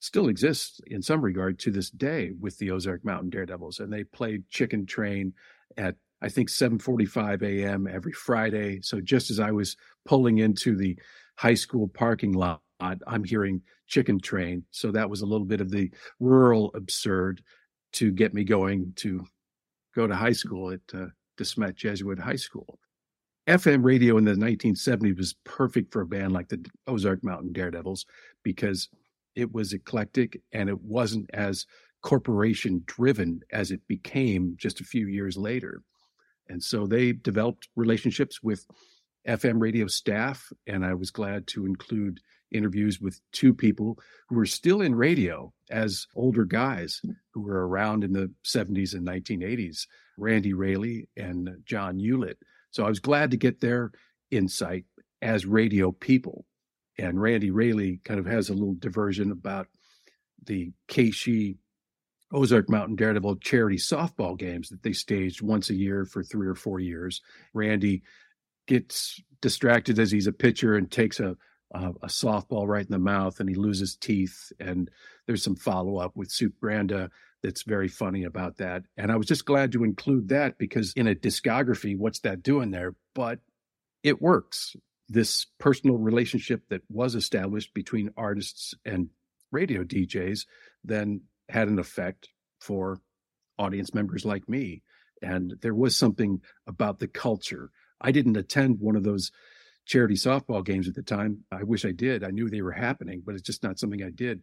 still 0.00 0.28
exists 0.28 0.80
in 0.88 1.00
some 1.00 1.22
regard 1.22 1.58
to 1.60 1.70
this 1.70 1.88
day 1.88 2.32
with 2.40 2.58
the 2.58 2.70
Ozark 2.70 3.04
Mountain 3.04 3.30
Daredevils, 3.30 3.78
and 3.78 3.92
they 3.92 4.04
played 4.04 4.48
Chicken 4.50 4.84
Train 4.84 5.32
at 5.76 5.94
I 6.20 6.28
think 6.28 6.48
7:45 6.48 7.42
a.m. 7.42 7.88
every 7.88 8.12
Friday. 8.12 8.80
So 8.82 9.00
just 9.00 9.30
as 9.30 9.40
I 9.40 9.50
was 9.50 9.76
pulling 10.04 10.38
into 10.38 10.76
the 10.76 10.98
high 11.36 11.54
school 11.54 11.88
parking 11.88 12.32
lot, 12.32 12.60
I'm 12.80 13.24
hearing 13.24 13.62
Chicken 13.86 14.20
Train. 14.20 14.64
So 14.70 14.92
that 14.92 15.08
was 15.08 15.22
a 15.22 15.26
little 15.26 15.46
bit 15.46 15.60
of 15.60 15.70
the 15.70 15.90
rural 16.20 16.70
absurd 16.74 17.42
to 17.94 18.10
get 18.10 18.34
me 18.34 18.44
going 18.44 18.92
to 18.96 19.24
go 19.94 20.06
to 20.06 20.14
high 20.14 20.32
school 20.32 20.70
at 20.70 20.80
uh, 20.94 21.06
DeSmet 21.38 21.74
Jesuit 21.74 22.18
High 22.18 22.36
School. 22.36 22.78
FM 23.48 23.84
radio 23.84 24.18
in 24.18 24.24
the 24.24 24.34
1970s 24.34 25.18
was 25.18 25.34
perfect 25.44 25.92
for 25.92 26.02
a 26.02 26.06
band 26.06 26.32
like 26.32 26.48
the 26.48 26.64
Ozark 26.86 27.24
Mountain 27.24 27.52
Daredevils 27.52 28.06
because 28.42 28.88
it 29.34 29.52
was 29.52 29.72
eclectic 29.72 30.40
and 30.52 30.68
it 30.68 30.82
wasn't 30.82 31.30
as 31.32 31.66
corporation 32.02 32.82
driven 32.86 33.40
as 33.52 33.70
it 33.70 33.86
became 33.86 34.54
just 34.58 34.80
a 34.80 34.84
few 34.84 35.06
years 35.06 35.36
later. 35.36 35.82
And 36.48 36.62
so 36.62 36.86
they 36.86 37.12
developed 37.12 37.68
relationships 37.76 38.42
with 38.42 38.66
FM 39.26 39.60
radio 39.60 39.86
staff, 39.86 40.52
and 40.66 40.84
I 40.84 40.94
was 40.94 41.10
glad 41.10 41.46
to 41.48 41.64
include 41.64 42.20
interviews 42.50 43.00
with 43.00 43.20
two 43.32 43.54
people 43.54 43.98
who 44.28 44.36
were 44.36 44.46
still 44.46 44.82
in 44.82 44.94
radio 44.94 45.52
as 45.70 46.06
older 46.14 46.44
guys 46.44 47.00
who 47.32 47.40
were 47.40 47.66
around 47.66 48.04
in 48.04 48.12
the 48.12 48.30
70s 48.44 48.94
and 48.94 49.06
1980s 49.06 49.86
Randy 50.18 50.52
Raley 50.52 51.08
and 51.16 51.50
John 51.64 51.98
Hewlett. 51.98 52.38
So 52.70 52.84
I 52.84 52.88
was 52.88 53.00
glad 53.00 53.30
to 53.30 53.36
get 53.36 53.60
their 53.60 53.92
insight 54.30 54.84
as 55.22 55.46
radio 55.46 55.92
people. 55.92 56.44
And 57.02 57.20
Randy 57.20 57.50
Raley 57.50 58.00
kind 58.04 58.20
of 58.20 58.26
has 58.26 58.48
a 58.48 58.54
little 58.54 58.76
diversion 58.78 59.32
about 59.32 59.66
the 60.44 60.72
KSHE 60.88 61.56
Ozark 62.32 62.70
Mountain 62.70 62.96
Daredevil 62.96 63.36
charity 63.36 63.76
softball 63.76 64.38
games 64.38 64.68
that 64.70 64.82
they 64.82 64.92
staged 64.92 65.42
once 65.42 65.68
a 65.68 65.74
year 65.74 66.04
for 66.04 66.22
three 66.22 66.46
or 66.46 66.54
four 66.54 66.80
years. 66.80 67.20
Randy 67.52 68.02
gets 68.66 69.20
distracted 69.40 69.98
as 69.98 70.10
he's 70.10 70.28
a 70.28 70.32
pitcher 70.32 70.76
and 70.76 70.90
takes 70.90 71.20
a 71.20 71.36
a 71.74 72.06
softball 72.06 72.66
right 72.66 72.84
in 72.84 72.92
the 72.92 72.98
mouth 72.98 73.40
and 73.40 73.48
he 73.48 73.54
loses 73.54 73.96
teeth 73.96 74.52
and 74.60 74.90
there's 75.26 75.42
some 75.42 75.56
follow 75.56 75.96
up 75.96 76.14
with 76.14 76.30
Supe 76.30 76.52
Granda 76.62 77.08
that's 77.42 77.62
very 77.62 77.88
funny 77.88 78.24
about 78.24 78.58
that. 78.58 78.82
And 78.98 79.10
I 79.10 79.16
was 79.16 79.26
just 79.26 79.46
glad 79.46 79.72
to 79.72 79.84
include 79.84 80.28
that 80.28 80.58
because 80.58 80.92
in 80.92 81.08
a 81.08 81.14
discography, 81.14 81.96
what's 81.96 82.20
that 82.20 82.42
doing 82.42 82.70
there? 82.70 82.94
But 83.14 83.38
it 84.02 84.20
works. 84.20 84.76
This 85.12 85.46
personal 85.58 85.98
relationship 85.98 86.62
that 86.70 86.80
was 86.88 87.14
established 87.14 87.74
between 87.74 88.14
artists 88.16 88.74
and 88.86 89.10
radio 89.50 89.84
DJs 89.84 90.46
then 90.84 91.20
had 91.50 91.68
an 91.68 91.78
effect 91.78 92.30
for 92.60 92.98
audience 93.58 93.92
members 93.92 94.24
like 94.24 94.48
me. 94.48 94.82
And 95.20 95.54
there 95.60 95.74
was 95.74 95.96
something 95.96 96.40
about 96.66 96.98
the 96.98 97.08
culture. 97.08 97.70
I 98.00 98.10
didn't 98.10 98.38
attend 98.38 98.80
one 98.80 98.96
of 98.96 99.04
those 99.04 99.30
charity 99.84 100.14
softball 100.14 100.64
games 100.64 100.88
at 100.88 100.94
the 100.94 101.02
time. 101.02 101.44
I 101.52 101.62
wish 101.62 101.84
I 101.84 101.92
did. 101.92 102.24
I 102.24 102.30
knew 102.30 102.48
they 102.48 102.62
were 102.62 102.72
happening, 102.72 103.22
but 103.24 103.34
it's 103.34 103.42
just 103.42 103.62
not 103.62 103.78
something 103.78 104.02
I 104.02 104.10
did. 104.10 104.40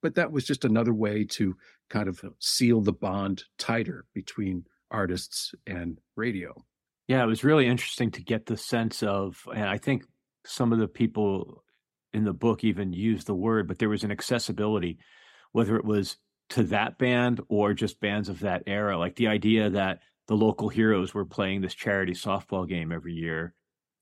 But 0.00 0.14
that 0.14 0.30
was 0.30 0.44
just 0.44 0.64
another 0.64 0.94
way 0.94 1.24
to 1.24 1.56
kind 1.90 2.08
of 2.08 2.22
seal 2.38 2.80
the 2.82 2.92
bond 2.92 3.44
tighter 3.58 4.04
between 4.14 4.64
artists 4.92 5.54
and 5.66 5.98
radio. 6.14 6.54
Yeah, 7.08 7.22
it 7.22 7.26
was 7.26 7.44
really 7.44 7.66
interesting 7.66 8.10
to 8.12 8.22
get 8.22 8.46
the 8.46 8.56
sense 8.56 9.02
of, 9.02 9.46
and 9.54 9.64
I 9.68 9.78
think 9.78 10.04
some 10.46 10.72
of 10.72 10.78
the 10.78 10.88
people 10.88 11.64
in 12.12 12.24
the 12.24 12.32
book 12.32 12.64
even 12.64 12.92
used 12.92 13.26
the 13.26 13.34
word, 13.34 13.66
but 13.68 13.78
there 13.78 13.88
was 13.88 14.04
an 14.04 14.10
accessibility, 14.12 14.98
whether 15.52 15.76
it 15.76 15.84
was 15.84 16.16
to 16.50 16.62
that 16.64 16.98
band 16.98 17.40
or 17.48 17.74
just 17.74 18.00
bands 18.00 18.28
of 18.28 18.40
that 18.40 18.62
era. 18.66 18.98
Like 18.98 19.16
the 19.16 19.28
idea 19.28 19.70
that 19.70 20.00
the 20.28 20.36
local 20.36 20.68
heroes 20.68 21.12
were 21.14 21.24
playing 21.24 21.60
this 21.60 21.74
charity 21.74 22.12
softball 22.12 22.68
game 22.68 22.92
every 22.92 23.14
year. 23.14 23.54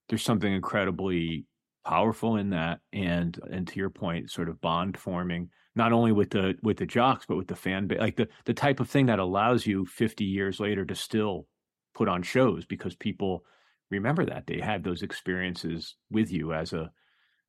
There's 0.09 0.23
something 0.23 0.53
incredibly 0.53 1.47
powerful 1.87 2.37
in 2.37 2.51
that, 2.51 2.81
and 2.93 3.39
and 3.51 3.67
to 3.69 3.77
your 3.79 3.91
point, 3.91 4.31
sort 4.31 4.49
of 4.49 4.61
bond 4.61 4.99
forming 4.99 5.51
not 5.77 5.93
only 5.93 6.13
with 6.13 6.31
the 6.31 6.57
with 6.63 6.77
the 6.79 6.87
jocks 6.87 7.25
but 7.27 7.37
with 7.37 7.47
the 7.47 7.55
fan 7.57 7.87
base, 7.87 8.01
like 8.01 8.17
the 8.17 8.29
the 8.45 8.55
type 8.55 8.81
of 8.81 8.91
thing 8.91 9.07
that 9.07 9.19
allows 9.21 9.67
you 9.67 9.87
50 9.87 10.25
years 10.25 10.61
later 10.61 10.85
to 10.85 10.95
still 10.95 11.47
put 11.95 12.09
on 12.09 12.23
shows 12.23 12.65
because 12.65 12.95
people 12.95 13.45
remember 13.91 14.25
that 14.25 14.47
they 14.47 14.61
had 14.61 14.85
those 14.85 15.03
experiences 15.03 15.97
with 16.11 16.33
you 16.33 16.53
as 16.53 16.73
a 16.73 16.91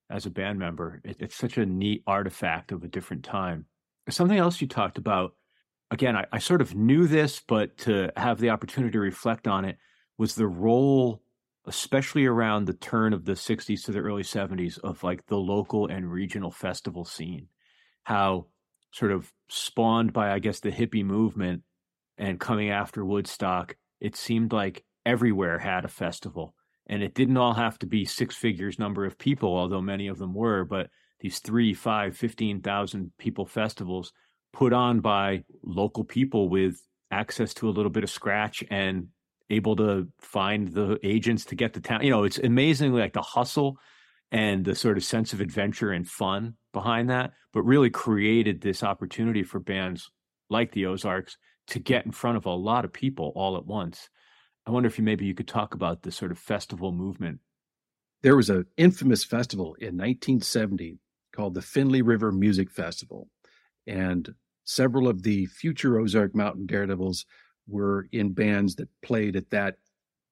as 0.09 0.25
a 0.25 0.31
band 0.31 0.59
member. 0.59 1.01
It, 1.05 1.17
it's 1.19 1.35
such 1.35 1.57
a 1.57 1.65
neat 1.65 2.03
artifact 2.05 2.71
of 2.71 2.83
a 2.83 2.87
different 2.87 3.23
time. 3.23 3.65
Something 4.09 4.37
else 4.37 4.59
you 4.59 4.67
talked 4.67 4.97
about, 4.97 5.35
again, 5.89 6.17
I, 6.17 6.25
I 6.33 6.39
sort 6.39 6.61
of 6.61 6.75
knew 6.75 7.07
this, 7.07 7.41
but 7.47 7.77
to 7.79 8.11
have 8.17 8.39
the 8.39 8.49
opportunity 8.49 8.91
to 8.91 8.99
reflect 8.99 9.47
on 9.47 9.63
it 9.63 9.77
was 10.17 10.35
the 10.35 10.47
role, 10.47 11.23
especially 11.65 12.25
around 12.25 12.65
the 12.65 12.73
turn 12.73 13.13
of 13.13 13.23
the 13.23 13.33
60s 13.33 13.85
to 13.85 13.91
the 13.91 13.99
early 13.99 14.23
70s, 14.23 14.79
of 14.79 15.01
like 15.03 15.25
the 15.27 15.37
local 15.37 15.87
and 15.87 16.11
regional 16.11 16.51
festival 16.51 17.05
scene. 17.05 17.47
How 18.03 18.47
sort 18.91 19.11
of 19.11 19.31
spawned 19.47 20.11
by, 20.11 20.31
I 20.33 20.39
guess, 20.39 20.59
the 20.59 20.71
hippie 20.71 21.05
movement 21.05 21.61
and 22.17 22.39
coming 22.39 22.69
after 22.69 23.05
Woodstock, 23.05 23.77
it 24.01 24.15
seemed 24.15 24.51
like 24.51 24.83
everywhere 25.05 25.59
had 25.59 25.85
a 25.85 25.89
festival. 25.89 26.55
And 26.87 27.01
it 27.03 27.13
didn't 27.13 27.37
all 27.37 27.53
have 27.53 27.79
to 27.79 27.85
be 27.85 28.03
six 28.03 28.35
figures 28.35 28.79
number 28.79 29.05
of 29.05 29.17
people, 29.17 29.55
although 29.55 29.81
many 29.81 30.07
of 30.07 30.17
them 30.17 30.33
were, 30.33 30.65
but 30.65 30.89
these 31.19 31.39
three, 31.39 31.73
five, 31.73 32.17
15,000 32.17 33.11
people 33.17 33.45
festivals 33.45 34.11
put 34.51 34.73
on 34.73 34.99
by 34.99 35.43
local 35.63 36.03
people 36.03 36.49
with 36.49 36.81
access 37.11 37.53
to 37.53 37.69
a 37.69 37.71
little 37.71 37.91
bit 37.91 38.03
of 38.03 38.09
scratch 38.09 38.63
and 38.69 39.07
able 39.49 39.75
to 39.75 40.07
find 40.19 40.69
the 40.69 40.97
agents 41.03 41.45
to 41.45 41.55
get 41.55 41.73
the 41.73 41.79
town. 41.79 42.03
You 42.03 42.09
know, 42.09 42.23
it's 42.23 42.39
amazingly 42.39 42.99
like 42.99 43.13
the 43.13 43.21
hustle 43.21 43.77
and 44.31 44.65
the 44.65 44.75
sort 44.75 44.97
of 44.97 45.03
sense 45.03 45.33
of 45.33 45.41
adventure 45.41 45.91
and 45.91 46.07
fun 46.07 46.55
behind 46.73 47.09
that, 47.09 47.31
but 47.53 47.63
really 47.63 47.89
created 47.89 48.61
this 48.61 48.81
opportunity 48.81 49.43
for 49.43 49.59
bands 49.59 50.09
like 50.49 50.71
the 50.71 50.85
Ozarks 50.85 51.37
to 51.71 51.79
get 51.79 52.05
in 52.05 52.11
front 52.11 52.37
of 52.37 52.45
a 52.45 52.53
lot 52.53 52.83
of 52.83 52.91
people 52.91 53.31
all 53.33 53.55
at 53.55 53.65
once. 53.65 54.09
I 54.67 54.71
wonder 54.71 54.87
if 54.87 54.97
you 54.97 55.03
maybe 55.05 55.25
you 55.25 55.33
could 55.33 55.47
talk 55.47 55.73
about 55.73 56.03
the 56.03 56.11
sort 56.11 56.31
of 56.31 56.37
festival 56.37 56.91
movement. 56.91 57.39
There 58.21 58.35
was 58.35 58.49
an 58.49 58.65
infamous 58.77 59.23
festival 59.23 59.75
in 59.79 59.97
1970 59.97 60.99
called 61.33 61.53
the 61.53 61.61
Finley 61.61 62.01
River 62.01 62.31
Music 62.33 62.69
Festival. 62.69 63.29
And 63.87 64.35
several 64.65 65.07
of 65.07 65.23
the 65.23 65.45
future 65.45 65.97
Ozark 65.97 66.35
Mountain 66.35 66.65
Daredevils 66.65 67.25
were 67.67 68.07
in 68.11 68.33
bands 68.33 68.75
that 68.75 68.89
played 69.01 69.37
at 69.37 69.49
that, 69.51 69.77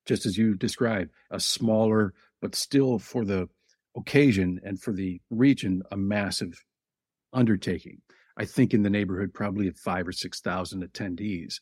just 0.05 0.25
as 0.25 0.37
you 0.37 0.55
described, 0.55 1.11
a 1.31 1.39
smaller, 1.39 2.13
but 2.41 2.53
still 2.53 2.99
for 2.99 3.23
the 3.23 3.47
occasion 3.95 4.59
and 4.63 4.79
for 4.81 4.91
the 4.91 5.21
region, 5.29 5.83
a 5.89 5.95
massive 5.95 6.63
undertaking. 7.31 8.01
I 8.39 8.45
think 8.45 8.73
in 8.73 8.83
the 8.83 8.89
neighborhood 8.89 9.33
probably 9.33 9.67
of 9.67 9.77
five 9.77 10.07
or 10.07 10.13
6,000 10.13 10.89
attendees. 10.89 11.59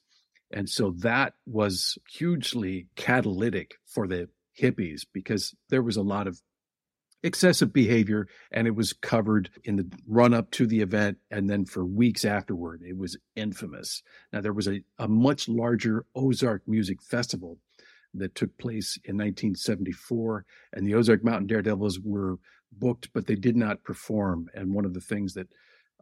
And 0.53 0.69
so 0.69 0.91
that 0.99 1.33
was 1.47 1.97
hugely 2.07 2.87
catalytic 2.95 3.75
for 3.87 4.07
the 4.07 4.29
hippies 4.57 5.01
because 5.11 5.55
there 5.69 5.81
was 5.81 5.97
a 5.97 6.03
lot 6.03 6.27
of 6.27 6.39
excessive 7.23 7.73
behavior 7.73 8.27
and 8.51 8.67
it 8.67 8.75
was 8.75 8.93
covered 8.93 9.49
in 9.63 9.75
the 9.75 9.91
run 10.07 10.35
up 10.35 10.51
to 10.51 10.67
the 10.67 10.81
event 10.81 11.17
and 11.31 11.49
then 11.49 11.65
for 11.65 11.83
weeks 11.83 12.23
afterward 12.23 12.81
it 12.87 12.95
was 12.95 13.17
infamous 13.35 14.03
now 14.31 14.39
there 14.39 14.53
was 14.53 14.67
a, 14.67 14.81
a 14.99 15.07
much 15.07 15.49
larger 15.49 16.05
ozark 16.15 16.61
music 16.67 17.01
festival 17.01 17.57
that 18.13 18.35
took 18.35 18.55
place 18.59 18.99
in 19.03 19.15
1974 19.15 20.45
and 20.73 20.85
the 20.85 20.93
ozark 20.93 21.23
mountain 21.23 21.47
daredevils 21.47 21.99
were 21.99 22.37
booked 22.71 23.09
but 23.13 23.25
they 23.25 23.35
did 23.35 23.57
not 23.57 23.83
perform 23.83 24.47
and 24.53 24.71
one 24.71 24.85
of 24.85 24.93
the 24.93 25.01
things 25.01 25.33
that 25.33 25.47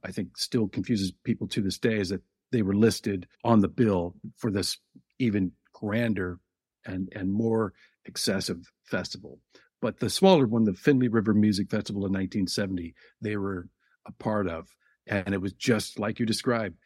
i 0.05 0.11
think 0.11 0.37
still 0.37 0.67
confuses 0.67 1.11
people 1.23 1.47
to 1.47 1.61
this 1.61 1.77
day 1.77 1.97
is 1.97 2.09
that 2.09 2.21
they 2.51 2.61
were 2.61 2.75
listed 2.75 3.27
on 3.43 3.59
the 3.59 3.67
bill 3.67 4.15
for 4.37 4.51
this 4.51 4.77
even 5.19 5.51
grander 5.73 6.39
and 6.85 7.09
and 7.13 7.31
more 7.31 7.73
excessive 8.05 8.71
festival 8.83 9.39
but 9.85 9.99
the 9.99 10.09
smaller 10.09 10.47
one, 10.47 10.63
the 10.63 10.73
Finley 10.73 11.09
River 11.09 11.35
Music 11.35 11.69
Festival 11.69 12.07
in 12.07 12.11
1970, 12.11 12.95
they 13.21 13.37
were 13.37 13.67
a 14.07 14.11
part 14.13 14.47
of. 14.47 14.67
And 15.05 15.31
it 15.31 15.41
was 15.41 15.53
just 15.53 15.99
like 15.99 16.19
you 16.19 16.25
described 16.25 16.77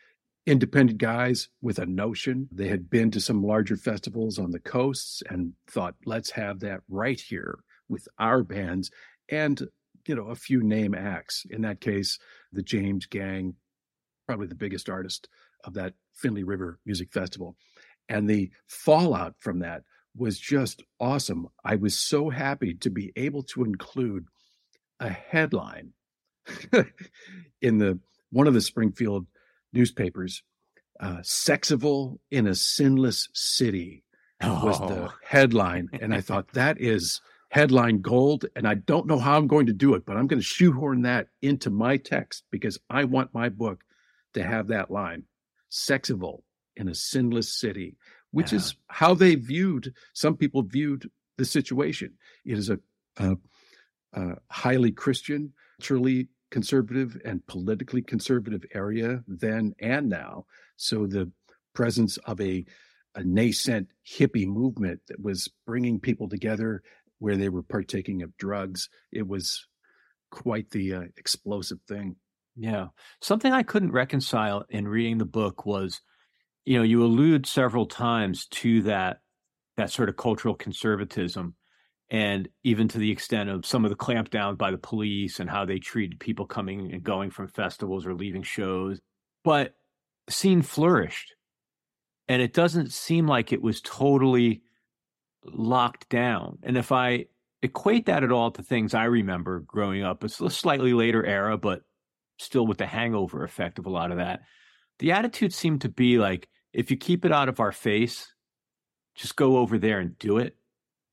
independent 0.45 0.97
guys 0.97 1.47
with 1.61 1.79
a 1.79 1.85
notion. 1.85 2.49
They 2.51 2.67
had 2.67 2.89
been 2.89 3.09
to 3.11 3.21
some 3.21 3.41
larger 3.41 3.77
festivals 3.77 4.37
on 4.37 4.51
the 4.51 4.59
coasts 4.59 5.23
and 5.29 5.53
thought, 5.69 5.95
let's 6.05 6.31
have 6.31 6.59
that 6.59 6.81
right 6.89 7.17
here 7.17 7.59
with 7.87 8.05
our 8.17 8.43
bands 8.43 8.91
and, 9.29 9.61
you 10.05 10.15
know, 10.15 10.27
a 10.27 10.35
few 10.35 10.61
name 10.61 10.93
acts. 10.93 11.45
In 11.49 11.61
that 11.61 11.79
case, 11.79 12.19
the 12.51 12.63
James 12.63 13.05
Gang, 13.05 13.55
probably 14.27 14.47
the 14.47 14.55
biggest 14.55 14.89
artist 14.89 15.27
of 15.63 15.73
that 15.73 15.93
Finley 16.13 16.43
River 16.43 16.79
Music 16.85 17.11
Festival. 17.11 17.55
And 18.07 18.29
the 18.29 18.49
fallout 18.67 19.35
from 19.39 19.59
that 19.59 19.83
was 20.15 20.39
just 20.39 20.83
awesome. 20.99 21.47
I 21.63 21.75
was 21.75 21.97
so 21.97 22.29
happy 22.29 22.73
to 22.75 22.89
be 22.89 23.11
able 23.15 23.43
to 23.43 23.63
include 23.63 24.25
a 24.99 25.09
headline 25.09 25.93
in 27.61 27.77
the 27.77 27.99
one 28.31 28.47
of 28.47 28.53
the 28.53 28.61
Springfield 28.61 29.27
newspapers. 29.73 30.43
Uh, 30.99 31.17
Sexival 31.19 32.17
in 32.29 32.45
a 32.45 32.55
sinless 32.55 33.29
city 33.33 34.03
oh. 34.41 34.65
was 34.65 34.79
the 34.79 35.05
oh. 35.05 35.13
headline, 35.23 35.87
and 36.01 36.13
I 36.13 36.19
thought 36.19 36.51
that 36.53 36.81
is 36.81 37.21
headline 37.49 38.01
gold. 38.01 38.45
And 38.55 38.67
I 38.67 38.75
don't 38.75 39.07
know 39.07 39.19
how 39.19 39.37
I'm 39.37 39.47
going 39.47 39.67
to 39.67 39.73
do 39.73 39.95
it, 39.95 40.05
but 40.05 40.17
I'm 40.17 40.27
going 40.27 40.39
to 40.39 40.45
shoehorn 40.45 41.03
that 41.03 41.27
into 41.41 41.69
my 41.69 41.97
text 41.97 42.43
because 42.51 42.79
I 42.89 43.03
want 43.03 43.33
my 43.33 43.49
book 43.49 43.83
to 44.33 44.43
have 44.43 44.67
that 44.67 44.91
line. 44.91 45.23
Sexival 45.71 46.41
in 46.75 46.87
a 46.87 46.95
sinless 46.95 47.53
city 47.53 47.97
which 48.31 48.51
yeah. 48.51 48.57
is 48.57 48.75
how 48.87 49.13
they 49.13 49.35
viewed 49.35 49.93
some 50.13 50.35
people 50.35 50.63
viewed 50.63 51.09
the 51.37 51.45
situation. 51.45 52.13
It 52.45 52.57
is 52.57 52.69
a, 52.69 52.79
a, 53.17 53.37
a 54.13 54.35
highly 54.49 54.91
Christian, 54.91 55.53
truly 55.81 56.27
conservative 56.51 57.19
and 57.23 57.45
politically 57.47 58.01
conservative 58.01 58.65
area 58.73 59.23
then 59.27 59.73
and 59.79 60.09
now. 60.09 60.45
So 60.75 61.05
the 61.05 61.31
presence 61.73 62.17
of 62.17 62.41
a, 62.41 62.65
a 63.15 63.23
nascent 63.23 63.89
hippie 64.07 64.47
movement 64.47 65.01
that 65.07 65.21
was 65.21 65.49
bringing 65.65 65.99
people 65.99 66.27
together 66.27 66.83
where 67.19 67.37
they 67.37 67.49
were 67.49 67.63
partaking 67.63 68.23
of 68.23 68.35
drugs, 68.37 68.89
it 69.11 69.27
was 69.27 69.67
quite 70.31 70.69
the 70.71 70.93
uh, 70.93 71.01
explosive 71.17 71.79
thing. 71.87 72.15
Yeah. 72.55 72.87
Something 73.21 73.53
I 73.53 73.63
couldn't 73.63 73.91
reconcile 73.91 74.65
in 74.69 74.87
reading 74.87 75.17
the 75.17 75.25
book 75.25 75.65
was, 75.65 76.01
you 76.65 76.77
know, 76.77 76.83
you 76.83 77.03
allude 77.03 77.45
several 77.45 77.85
times 77.85 78.47
to 78.47 78.81
that 78.83 79.19
that 79.77 79.91
sort 79.91 80.09
of 80.09 80.17
cultural 80.17 80.55
conservatism 80.55 81.55
and 82.09 82.49
even 82.63 82.89
to 82.89 82.97
the 82.97 83.11
extent 83.11 83.49
of 83.49 83.65
some 83.65 83.85
of 83.85 83.89
the 83.89 83.95
clampdown 83.95 84.57
by 84.57 84.71
the 84.71 84.77
police 84.77 85.39
and 85.39 85.49
how 85.49 85.63
they 85.63 85.79
treated 85.79 86.19
people 86.19 86.45
coming 86.45 86.91
and 86.91 87.01
going 87.01 87.29
from 87.29 87.47
festivals 87.47 88.05
or 88.05 88.13
leaving 88.13 88.43
shows. 88.43 88.99
But 89.43 89.75
scene 90.29 90.61
flourished. 90.61 91.33
And 92.27 92.41
it 92.41 92.53
doesn't 92.53 92.91
seem 92.91 93.25
like 93.25 93.53
it 93.53 93.61
was 93.61 93.81
totally 93.81 94.61
locked 95.43 96.09
down. 96.09 96.59
And 96.63 96.77
if 96.77 96.91
I 96.91 97.25
equate 97.61 98.05
that 98.05 98.23
at 98.23 98.31
all 98.31 98.51
to 98.51 98.63
things 98.63 98.93
I 98.93 99.05
remember 99.05 99.59
growing 99.59 100.03
up, 100.03 100.23
it's 100.23 100.39
a 100.39 100.49
slightly 100.49 100.93
later 100.93 101.25
era, 101.25 101.57
but 101.57 101.83
still 102.37 102.65
with 102.65 102.77
the 102.77 102.87
hangover 102.87 103.43
effect 103.43 103.79
of 103.79 103.85
a 103.85 103.89
lot 103.89 104.11
of 104.11 104.17
that. 104.17 104.41
The 104.99 105.11
attitude 105.11 105.53
seemed 105.53 105.81
to 105.81 105.89
be 105.89 106.17
like, 106.17 106.47
if 106.73 106.91
you 106.91 106.97
keep 106.97 107.25
it 107.25 107.31
out 107.31 107.49
of 107.49 107.59
our 107.59 107.71
face, 107.71 108.33
just 109.15 109.35
go 109.35 109.57
over 109.57 109.77
there 109.77 109.99
and 109.99 110.17
do 110.19 110.37
it, 110.37 110.55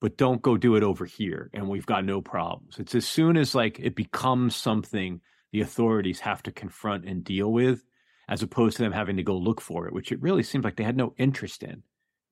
but 0.01 0.17
don't 0.17 0.43
go 0.43 0.57
do 0.57 0.77
it 0.77 0.83
over 0.83 1.05
here. 1.05 1.51
And 1.55 1.69
we've 1.69 1.87
got 1.87 2.05
no 2.05 2.21
problems. 2.21 2.79
It's 2.79 2.95
as 2.95 3.07
soon 3.07 3.37
as 3.37 3.55
like 3.55 3.81
it 3.81 3.97
becomes 3.97 4.55
something 4.55 5.21
the 5.53 5.61
authorities 5.61 6.21
have 6.21 6.43
to 6.45 6.53
confront 6.53 7.05
and 7.05 7.25
deal 7.25 7.53
with, 7.53 7.85
as 8.29 8.43
opposed 8.43 8.77
to 8.77 8.83
them 8.83 8.93
having 8.93 9.17
to 9.17 9.23
go 9.23 9.37
look 9.37 9.61
for 9.61 9.87
it, 9.87 9.93
which 9.93 10.13
it 10.13 10.21
really 10.21 10.43
seemed 10.43 10.65
like 10.65 10.77
they 10.77 10.85
had 10.85 10.97
no 10.97 11.15
interest 11.17 11.63
in. 11.63 11.83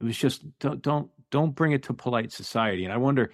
It 0.00 0.04
was 0.04 0.18
just 0.18 0.44
don't 0.58 0.82
don't 0.82 1.10
don't 1.30 1.54
bring 1.54 1.72
it 1.72 1.82
to 1.84 1.94
polite 1.94 2.32
society. 2.32 2.84
And 2.84 2.92
I 2.92 2.96
wonder 2.96 3.30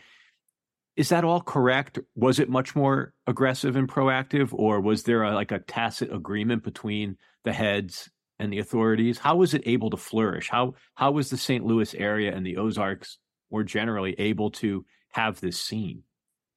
is 0.97 1.09
that 1.09 1.25
all 1.25 1.41
correct? 1.41 1.99
Was 2.15 2.39
it 2.39 2.51
much 2.51 2.77
more 2.77 3.15
aggressive 3.27 3.77
and 3.77 3.89
proactive, 3.89 4.53
or 4.53 4.81
was 4.81 5.05
there 5.05 5.23
a, 5.23 5.35
like 5.35 5.53
a 5.53 5.61
tacit 5.61 6.13
agreement 6.13 6.63
between 6.63 7.17
the 7.45 7.53
heads 7.53 8.11
and 8.39 8.53
the 8.53 8.59
authorities? 8.59 9.17
How 9.19 9.37
was 9.37 9.55
it 9.55 9.63
able 9.65 9.89
to 9.91 9.97
flourish? 9.97 10.51
How 10.51 10.75
how 10.97 11.13
was 11.13 11.31
the 11.31 11.37
St. 11.37 11.65
Louis 11.65 11.95
area 11.95 12.35
and 12.35 12.45
the 12.45 12.57
Ozarks 12.57 13.19
more 13.51 13.63
generally 13.63 14.15
able 14.19 14.51
to 14.51 14.85
have 15.13 15.41
this 15.41 15.59
scene? 15.59 16.03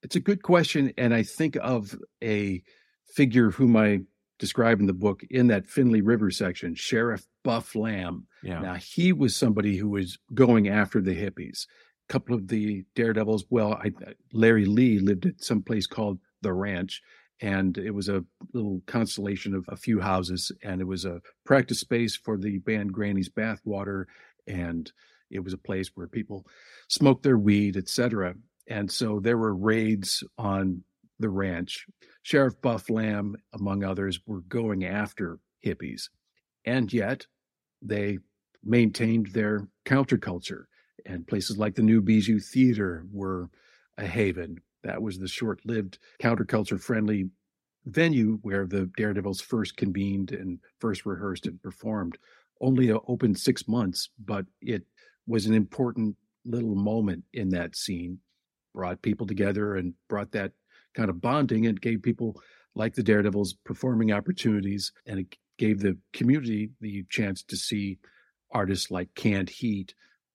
It's 0.02 0.16
a 0.16 0.20
good 0.20 0.42
question, 0.42 0.92
and 0.98 1.14
I 1.14 1.22
think 1.22 1.56
of 1.62 1.96
a 2.22 2.62
figure 3.14 3.50
whom 3.50 3.76
I 3.76 4.00
describe 4.38 4.80
in 4.80 4.86
the 4.86 4.92
book 4.92 5.22
in 5.30 5.46
that 5.46 5.66
Finley 5.66 6.02
River 6.02 6.30
section, 6.30 6.74
Sheriff 6.74 7.24
Buff 7.44 7.76
Lamb. 7.76 8.26
Yeah. 8.42 8.60
Now 8.60 8.74
he 8.74 9.12
was 9.12 9.36
somebody 9.36 9.76
who 9.76 9.90
was 9.90 10.18
going 10.32 10.68
after 10.68 11.00
the 11.00 11.14
hippies 11.14 11.66
A 12.08 12.12
couple 12.12 12.34
of 12.34 12.48
the 12.48 12.84
daredevils. 12.96 13.44
Well, 13.50 13.74
I, 13.74 13.92
uh, 14.04 14.12
Larry 14.32 14.64
Lee 14.64 14.98
lived 14.98 15.26
at 15.26 15.44
some 15.44 15.62
place 15.62 15.86
called 15.86 16.18
the 16.42 16.52
Ranch, 16.52 17.00
and 17.40 17.78
it 17.78 17.92
was 17.92 18.08
a 18.08 18.24
little 18.52 18.82
constellation 18.86 19.54
of 19.54 19.64
a 19.68 19.76
few 19.76 20.00
houses, 20.00 20.50
and 20.62 20.80
it 20.80 20.86
was 20.86 21.04
a 21.04 21.20
practice 21.44 21.80
space 21.80 22.16
for 22.16 22.36
the 22.36 22.58
band 22.58 22.92
Granny's 22.92 23.28
Bathwater, 23.28 24.06
and 24.46 24.90
it 25.30 25.44
was 25.44 25.52
a 25.52 25.58
place 25.58 25.90
where 25.94 26.06
people 26.08 26.44
smoked 26.88 27.22
their 27.22 27.38
weed, 27.38 27.76
etc. 27.76 28.34
And 28.68 28.90
so 28.90 29.20
there 29.20 29.38
were 29.38 29.54
raids 29.54 30.24
on 30.38 30.82
the 31.18 31.28
ranch. 31.28 31.86
Sheriff 32.22 32.60
Buff 32.60 32.88
Lamb, 32.88 33.36
among 33.52 33.84
others, 33.84 34.20
were 34.26 34.40
going 34.42 34.84
after 34.84 35.38
hippies, 35.64 36.08
and 36.64 36.92
yet 36.92 37.26
they 37.84 38.18
maintained 38.64 39.26
their 39.28 39.68
counterculture 39.84 40.64
and 41.06 41.26
places 41.26 41.58
like 41.58 41.74
the 41.74 41.82
New 41.82 42.00
Bijou 42.00 42.40
Theater 42.40 43.04
were 43.12 43.50
a 43.98 44.06
haven. 44.06 44.60
That 44.82 45.02
was 45.02 45.18
the 45.18 45.28
short 45.28 45.60
lived 45.64 45.98
counterculture 46.20 46.80
friendly 46.80 47.30
venue 47.86 48.38
where 48.42 48.66
the 48.66 48.90
Daredevils 48.96 49.40
first 49.40 49.76
convened 49.76 50.32
and 50.32 50.58
first 50.80 51.04
rehearsed 51.04 51.46
and 51.46 51.62
performed. 51.62 52.18
Only 52.60 52.90
opened 52.90 53.38
six 53.38 53.68
months, 53.68 54.08
but 54.24 54.46
it 54.60 54.84
was 55.26 55.46
an 55.46 55.54
important 55.54 56.16
little 56.44 56.74
moment 56.74 57.24
in 57.32 57.50
that 57.50 57.76
scene. 57.76 58.18
Brought 58.74 59.02
people 59.02 59.26
together 59.26 59.76
and 59.76 59.94
brought 60.08 60.32
that 60.32 60.52
kind 60.94 61.10
of 61.10 61.20
bonding 61.20 61.66
and 61.66 61.80
gave 61.80 62.02
people 62.02 62.40
like 62.74 62.94
the 62.94 63.02
Daredevils 63.02 63.54
performing 63.64 64.12
opportunities. 64.12 64.92
And 65.06 65.20
it 65.20 65.36
gave 65.58 65.80
the 65.80 65.96
community 66.12 66.70
the 66.80 67.04
chance 67.08 67.42
to 67.44 67.56
see 67.56 67.98
artists 68.52 68.90
like 68.90 69.14
Canned 69.14 69.50
Heat, 69.50 69.94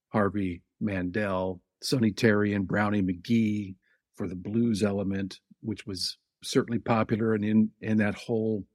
Harvey 0.10 0.62
Mandel, 0.80 1.62
Sonny 1.82 2.12
Terry, 2.12 2.54
and 2.54 2.68
Brownie 2.68 3.02
McGhee 3.02 3.76
for 4.16 4.28
the 4.28 4.36
blues 4.36 4.84
element, 4.84 5.40
which 5.62 5.86
was 5.86 6.18
certainly 6.44 6.80
popular. 6.80 7.34
And 7.34 7.46
in, 7.46 7.70
in 7.82 7.98
that 7.98 8.16
whole 8.16 8.66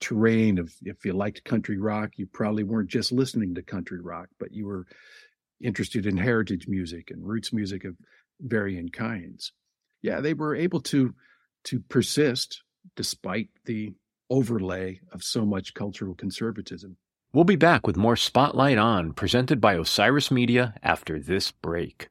terrain 0.00 0.58
of 0.58 0.72
if 0.82 1.04
you 1.04 1.12
liked 1.12 1.44
country 1.44 1.78
rock, 1.78 2.10
you 2.16 2.26
probably 2.26 2.64
weren't 2.64 2.90
just 2.90 3.12
listening 3.12 3.54
to 3.54 3.62
country 3.62 4.00
rock, 4.00 4.28
but 4.38 4.52
you 4.52 4.66
were 4.66 4.86
interested 5.60 6.06
in 6.06 6.16
heritage 6.16 6.66
music 6.68 7.10
and 7.10 7.26
roots 7.26 7.52
music 7.52 7.84
of 7.84 7.96
varying 8.40 8.88
kinds. 8.88 9.52
Yeah, 10.02 10.20
they 10.20 10.34
were 10.34 10.54
able 10.54 10.80
to 10.82 11.14
to 11.64 11.80
persist 11.80 12.62
despite 12.96 13.48
the 13.64 13.92
overlay 14.30 15.00
of 15.12 15.22
so 15.22 15.44
much 15.44 15.74
cultural 15.74 16.14
conservatism. 16.14 16.96
We'll 17.32 17.44
be 17.44 17.56
back 17.56 17.86
with 17.86 17.96
more 17.96 18.16
Spotlight 18.16 18.78
On, 18.78 19.12
presented 19.12 19.60
by 19.60 19.74
Osiris 19.74 20.30
Media 20.30 20.74
after 20.82 21.18
this 21.18 21.50
break. 21.50 22.08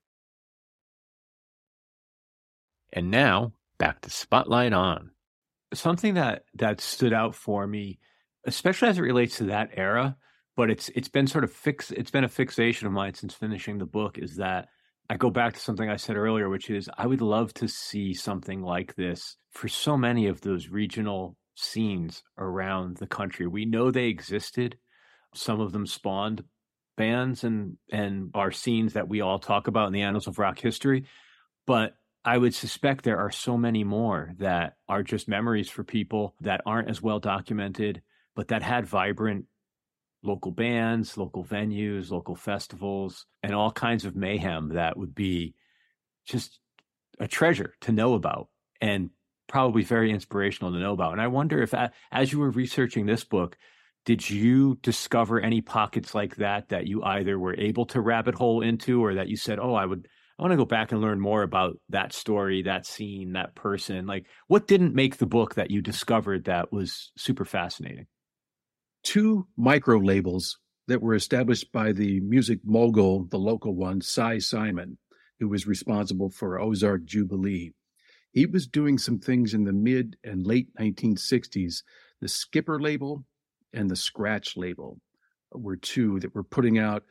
And 2.94 3.10
now, 3.10 3.54
back 3.80 4.02
to 4.02 4.10
Spotlight 4.10 4.74
On. 4.74 5.12
Something 5.74 6.14
that 6.14 6.44
that 6.56 6.82
stood 6.82 7.14
out 7.14 7.36
for 7.36 7.68
me, 7.68 8.00
especially 8.46 8.90
as 8.90 8.98
it 8.98 9.02
relates 9.02 9.38
to 9.38 9.46
that 9.46 9.72
era, 9.74 10.16
but 10.56 10.70
it's 10.70 10.90
it's 10.90 11.10
been 11.10 11.28
sort 11.28 11.44
of 11.44 11.52
fix 11.52 11.92
it's 11.92 12.12
been 12.12 12.24
a 12.24 12.30
fixation 12.30 12.88
of 12.88 12.94
mine 12.94 13.14
since 13.14 13.34
finishing 13.34 13.78
the 13.78 13.86
book 13.86 14.18
is 14.18 14.38
that 14.38 14.70
I 15.10 15.18
go 15.18 15.30
back 15.30 15.54
to 15.54 15.60
something 15.60 15.90
I 15.90 15.96
said 15.96 16.16
earlier, 16.16 16.50
which 16.50 16.70
is 16.70 16.90
I 16.98 17.08
would 17.08 17.22
love 17.22 17.54
to 17.56 17.68
see 17.68 18.14
something 18.14 18.62
like 18.62 18.96
this 18.96 19.38
for 19.52 19.68
so 19.68 19.98
many 19.98 20.28
of 20.28 20.42
those 20.42 20.70
regional 20.70 21.38
scenes 21.58 22.24
around 22.38 22.98
the 22.98 23.08
country. 23.08 23.48
We 23.48 23.66
know 23.66 23.92
they 23.92 24.08
existed 24.08 24.78
some 25.34 25.60
of 25.60 25.72
them 25.72 25.86
spawned 25.86 26.44
bands 26.96 27.44
and 27.44 27.78
and 27.92 28.32
are 28.34 28.52
scenes 28.52 28.94
that 28.94 29.08
we 29.08 29.22
all 29.22 29.40
talk 29.40 29.68
about 29.68 29.88
in 29.88 29.94
the 29.94 30.02
annals 30.02 30.28
of 30.28 30.40
rock 30.40 30.60
history. 30.60 31.06
But 31.66 31.96
I 32.24 32.38
would 32.38 32.54
suspect 32.54 33.04
there 33.04 33.20
are 33.20 33.32
so 33.32 33.58
many 33.58 33.84
more 33.84 34.34
that 34.38 34.76
are 34.88 35.04
just 35.04 35.28
memories 35.28 35.70
for 35.70 35.84
people 35.84 36.36
that 36.42 36.62
aren't 36.66 36.90
as 36.90 37.02
well 37.02 37.20
documented, 37.20 38.02
but 38.36 38.50
that 38.50 38.64
had 38.64 38.86
vibrant 38.86 39.46
local 40.24 40.52
bands, 40.52 41.18
local 41.18 41.44
venues, 41.44 42.12
local 42.12 42.36
festivals, 42.36 43.26
and 43.44 43.54
all 43.54 43.72
kinds 43.72 44.04
of 44.06 44.16
mayhem 44.16 44.70
that 44.70 44.98
would 44.98 45.16
be 45.16 45.54
just 46.26 46.60
a 47.20 47.28
treasure 47.28 47.74
to 47.82 47.92
know 47.92 48.14
about 48.14 48.50
and 48.82 49.10
probably 49.48 49.84
very 49.84 50.12
inspirational 50.12 50.72
to 50.72 50.80
know 50.80 50.94
about. 50.94 51.14
And 51.14 51.22
I 51.22 51.28
wonder 51.28 51.62
if, 51.62 51.74
as 52.12 52.32
you 52.32 52.40
were 52.40 52.52
researching 52.52 53.06
this 53.06 53.24
book, 53.24 53.58
did 54.08 54.30
you 54.30 54.80
discover 54.84 55.42
any 55.42 55.60
pockets 55.60 56.16
like 56.16 56.38
that 56.38 56.70
that 56.70 56.88
you 56.88 57.04
either 57.04 57.38
were 57.38 57.56
able 57.56 57.86
to 57.88 58.00
rabbit 58.00 58.36
hole 58.36 58.62
into 58.62 59.04
or 59.04 59.16
that 59.16 59.28
you 59.28 59.36
said 59.36 59.60
oh 59.60 59.76
i 59.76 59.86
would 59.86 60.08
i 60.40 60.42
want 60.42 60.54
to 60.54 60.58
go 60.58 60.64
back 60.64 60.94
and 60.94 61.02
learn 61.02 61.20
more 61.20 61.44
about 61.44 61.78
that 61.90 62.14
story 62.14 62.64
that 62.64 62.86
scene 62.86 63.34
that 63.34 63.54
person 63.54 64.08
like 64.08 64.26
what 64.48 64.66
didn't 64.66 64.96
make 64.96 65.18
the 65.18 65.26
book 65.26 65.56
that 65.56 65.70
you 65.70 65.82
discovered 65.82 66.46
that 66.46 66.72
was 66.72 67.12
super 67.18 67.46
fascinating? 67.46 68.08
Two 69.04 69.48
micro 69.58 69.98
labels 69.98 70.58
that 70.88 71.02
were 71.02 71.14
established 71.14 71.72
by 71.72 71.92
the 71.92 72.22
music 72.22 72.60
mogul 72.64 73.26
the 73.30 73.38
local 73.38 73.76
one 73.76 74.02
Si 74.02 74.22
Siman 74.22 74.96
who 75.40 75.50
was 75.50 75.68
responsible 75.68 76.30
for 76.30 76.62
ozark 76.62 77.04
jubilee 77.04 77.74
he 78.38 78.46
was 78.46 78.68
doing 78.68 78.98
some 78.98 79.20
things 79.20 79.54
in 79.54 79.64
the 79.64 79.74
mid 79.74 80.16
and 80.24 80.46
late 80.46 80.74
1960s 80.76 81.82
the 82.22 82.28
skipper 82.28 82.80
label 82.80 83.24
and 83.74 83.90
the 83.90 83.96
Scratch 83.96 84.58
label 84.58 85.00
were 85.52 85.76
two 85.76 86.20
that 86.20 86.34
were 86.34 86.44
putting 86.44 86.80
out 86.80 87.04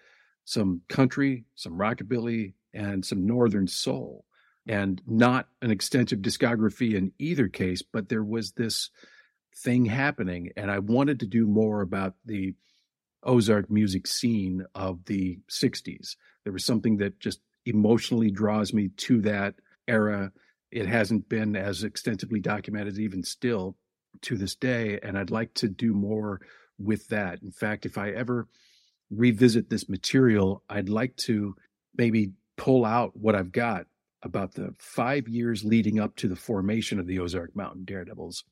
some 0.44 0.82
country, 0.88 1.44
some 1.54 1.74
rockabilly, 1.74 2.54
and 2.74 3.04
some 3.04 3.26
northern 3.26 3.66
soul. 3.66 4.24
And 4.68 5.00
not 5.06 5.48
an 5.62 5.70
extensive 5.70 6.18
discography 6.20 6.94
in 6.94 7.12
either 7.18 7.48
case, 7.48 7.82
but 7.82 8.08
there 8.08 8.24
was 8.24 8.52
this 8.52 8.90
thing 9.54 9.84
happening. 9.84 10.50
And 10.56 10.70
I 10.70 10.80
wanted 10.80 11.20
to 11.20 11.26
do 11.26 11.46
more 11.46 11.82
about 11.82 12.14
the 12.24 12.54
Ozark 13.22 13.70
music 13.70 14.08
scene 14.08 14.64
of 14.74 15.04
the 15.04 15.38
60s. 15.48 16.16
There 16.42 16.52
was 16.52 16.64
something 16.64 16.96
that 16.96 17.20
just 17.20 17.40
emotionally 17.64 18.30
draws 18.30 18.72
me 18.72 18.88
to 18.96 19.20
that 19.22 19.54
era. 19.86 20.32
It 20.70 20.86
hasn't 20.86 21.28
been 21.28 21.56
as 21.56 21.84
extensively 21.84 22.40
documented, 22.40 22.98
even 22.98 23.22
still 23.22 23.76
to 24.22 24.36
this 24.36 24.54
day. 24.54 24.98
And 25.02 25.16
I'd 25.16 25.30
like 25.30 25.54
to 25.54 25.68
do 25.68 25.92
more 25.92 26.40
with 26.78 27.08
that. 27.08 27.42
In 27.42 27.50
fact, 27.50 27.86
if 27.86 27.98
I 27.98 28.10
ever 28.10 28.48
revisit 29.10 29.70
this 29.70 29.88
material, 29.88 30.62
I'd 30.68 30.88
like 30.88 31.16
to 31.18 31.54
maybe 31.96 32.32
pull 32.56 32.84
out 32.84 33.16
what 33.16 33.34
I've 33.34 33.52
got 33.52 33.86
about 34.22 34.54
the 34.54 34.74
five 34.78 35.28
years 35.28 35.64
leading 35.64 36.00
up 36.00 36.16
to 36.16 36.28
the 36.28 36.36
formation 36.36 36.98
of 36.98 37.06
the 37.06 37.20
Ozark 37.20 37.54
Mountain 37.54 37.84
Daredevils 37.84 38.44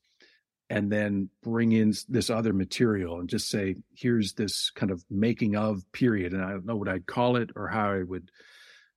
and 0.70 0.90
then 0.90 1.28
bring 1.42 1.72
in 1.72 1.92
this 2.08 2.30
other 2.30 2.52
material 2.52 3.20
and 3.20 3.28
just 3.28 3.48
say, 3.48 3.76
here's 3.94 4.34
this 4.34 4.70
kind 4.70 4.90
of 4.90 5.04
making 5.10 5.56
of 5.56 5.82
period. 5.92 6.32
And 6.32 6.42
I 6.42 6.50
don't 6.50 6.66
know 6.66 6.76
what 6.76 6.88
I'd 6.88 7.06
call 7.06 7.36
it 7.36 7.50
or 7.56 7.68
how 7.68 7.92
I 7.92 8.02
would 8.02 8.30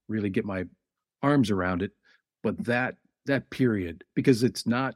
really 0.08 0.30
get 0.30 0.46
my 0.46 0.66
arms 1.22 1.52
around 1.52 1.82
it. 1.82 1.92
But 2.44 2.66
that 2.66 2.96
that 3.28 3.50
period, 3.50 4.04
because 4.16 4.44
it's 4.44 4.66
not 4.66 4.96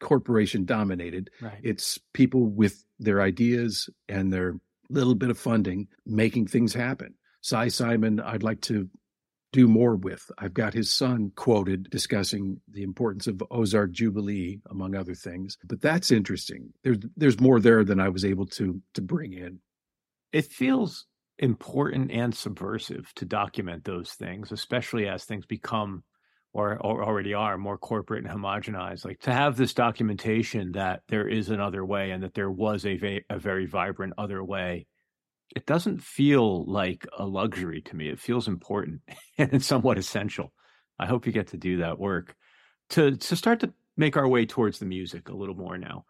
corporation 0.00 0.64
dominated. 0.64 1.30
Right. 1.40 1.58
It's 1.62 1.98
people 2.12 2.46
with 2.46 2.84
their 2.98 3.22
ideas 3.22 3.88
and 4.08 4.32
their 4.32 4.60
little 4.90 5.14
bit 5.14 5.30
of 5.30 5.38
funding 5.38 5.88
making 6.04 6.46
things 6.46 6.74
happen. 6.74 7.14
Si 7.40 7.56
Siman, 7.56 8.24
I'd 8.24 8.42
like 8.42 8.60
to 8.62 8.88
do 9.52 9.68
more 9.68 9.96
with. 9.96 10.30
I've 10.38 10.54
got 10.54 10.74
his 10.74 10.90
son 10.90 11.32
quoted 11.34 11.88
discussing 11.90 12.60
the 12.70 12.82
importance 12.82 13.26
of 13.26 13.42
Ozark 13.50 13.92
Jubilee, 13.92 14.60
among 14.70 14.94
other 14.94 15.14
things. 15.14 15.56
But 15.64 15.80
that's 15.80 16.10
interesting. 16.10 16.72
There's 16.82 16.98
there's 17.16 17.40
more 17.40 17.60
there 17.60 17.84
than 17.84 18.00
I 18.00 18.08
was 18.08 18.24
able 18.24 18.46
to 18.46 18.82
to 18.94 19.02
bring 19.02 19.32
in. 19.32 19.60
It 20.32 20.46
feels 20.46 21.06
important 21.38 22.10
and 22.10 22.34
subversive 22.34 23.12
to 23.14 23.24
document 23.24 23.84
those 23.84 24.12
things, 24.12 24.52
especially 24.52 25.06
as 25.08 25.24
things 25.24 25.46
become 25.46 26.02
or, 26.56 26.78
or 26.78 27.04
already 27.04 27.34
are 27.34 27.58
more 27.58 27.78
corporate 27.78 28.24
and 28.24 28.32
homogenized. 28.32 29.04
Like 29.04 29.20
to 29.20 29.32
have 29.32 29.56
this 29.56 29.74
documentation 29.74 30.72
that 30.72 31.02
there 31.08 31.28
is 31.28 31.50
another 31.50 31.84
way 31.84 32.10
and 32.10 32.22
that 32.22 32.34
there 32.34 32.50
was 32.50 32.86
a, 32.86 32.96
va- 32.96 33.20
a 33.30 33.38
very 33.38 33.66
vibrant 33.66 34.14
other 34.18 34.42
way 34.42 34.86
it 35.54 35.66
doesn't 35.66 36.02
feel 36.02 36.64
like 36.64 37.06
a 37.18 37.24
luxury 37.24 37.80
to 37.82 37.96
me. 37.96 38.08
It 38.08 38.20
feels 38.20 38.48
important 38.48 39.02
and 39.38 39.62
somewhat 39.62 39.98
essential. 39.98 40.52
I 40.98 41.06
hope 41.06 41.26
you 41.26 41.32
get 41.32 41.48
to 41.48 41.56
do 41.56 41.78
that 41.78 41.98
work. 41.98 42.34
To 42.90 43.16
to 43.16 43.36
start 43.36 43.60
to 43.60 43.72
make 43.96 44.16
our 44.16 44.28
way 44.28 44.46
towards 44.46 44.78
the 44.78 44.86
music 44.86 45.28
a 45.28 45.34
little 45.34 45.54
more 45.54 45.78
now. 45.78 46.04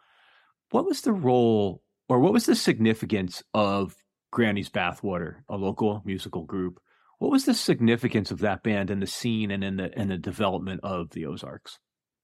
What 0.70 0.84
was 0.84 1.00
the 1.00 1.12
role 1.12 1.82
or 2.08 2.20
what 2.20 2.32
was 2.32 2.46
the 2.46 2.56
significance 2.56 3.42
of 3.54 3.94
Granny's 4.30 4.68
Bathwater, 4.68 5.36
a 5.48 5.56
local 5.56 6.02
musical 6.04 6.42
group? 6.44 6.80
What 7.18 7.30
was 7.30 7.46
the 7.46 7.54
significance 7.54 8.30
of 8.30 8.40
that 8.40 8.62
band 8.62 8.90
in 8.90 9.00
the 9.00 9.06
scene 9.06 9.50
and 9.50 9.64
in 9.64 9.76
the 9.76 9.98
in 9.98 10.08
the 10.08 10.18
development 10.18 10.80
of 10.82 11.10
the 11.10 11.26
Ozarks? 11.26 11.78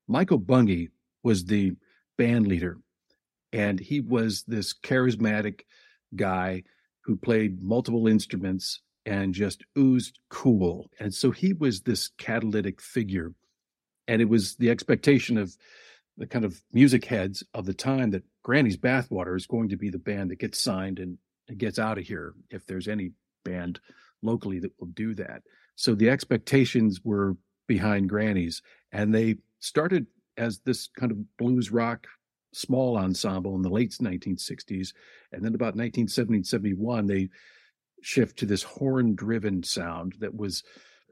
Michael 0.06 0.40
Bungie 0.40 0.88
was 1.22 1.44
the 1.44 1.72
band 2.18 2.46
leader, 2.46 2.78
and 3.52 3.80
he 3.80 4.00
was 4.00 4.44
this 4.46 4.74
charismatic 4.74 5.62
guy 6.14 6.64
who 7.04 7.16
played 7.16 7.62
multiple 7.62 8.06
instruments 8.06 8.80
and 9.04 9.34
just 9.34 9.64
oozed 9.76 10.18
cool. 10.28 10.90
And 11.00 11.12
so 11.12 11.30
he 11.30 11.52
was 11.52 11.80
this 11.80 12.08
catalytic 12.18 12.80
figure. 12.80 13.32
And 14.06 14.22
it 14.22 14.28
was 14.28 14.56
the 14.56 14.70
expectation 14.70 15.38
of 15.38 15.56
the 16.16 16.26
kind 16.26 16.44
of 16.44 16.62
music 16.72 17.04
heads 17.06 17.42
of 17.54 17.64
the 17.64 17.74
time 17.74 18.10
that 18.10 18.24
Granny's 18.44 18.76
Bathwater 18.76 19.36
is 19.36 19.46
going 19.46 19.70
to 19.70 19.76
be 19.76 19.90
the 19.90 19.98
band 19.98 20.30
that 20.30 20.38
gets 20.38 20.60
signed 20.60 20.98
and, 20.98 21.18
and 21.48 21.58
gets 21.58 21.78
out 21.78 21.98
of 21.98 22.04
here 22.04 22.34
if 22.50 22.66
there's 22.66 22.88
any 22.88 23.12
band 23.44 23.80
locally 24.22 24.58
that 24.60 24.72
will 24.78 24.88
do 24.88 25.14
that. 25.14 25.42
So 25.74 25.94
the 25.94 26.10
expectations 26.10 27.00
were 27.04 27.36
behind 27.66 28.08
Granny's, 28.08 28.62
and 28.92 29.14
they 29.14 29.36
started 29.60 30.06
as 30.36 30.60
this 30.60 30.88
kind 30.98 31.12
of 31.12 31.18
blues 31.36 31.70
rock 31.70 32.06
small 32.52 32.96
ensemble 32.96 33.54
in 33.56 33.62
the 33.62 33.70
late 33.70 33.90
1960s. 33.90 34.92
And 35.32 35.44
then 35.44 35.54
about 35.54 35.74
1970 35.74 36.42
71, 36.44 37.06
they 37.06 37.28
shift 38.02 38.38
to 38.38 38.46
this 38.46 38.62
horn 38.62 39.14
driven 39.14 39.62
sound 39.62 40.14
that 40.20 40.34
was 40.34 40.62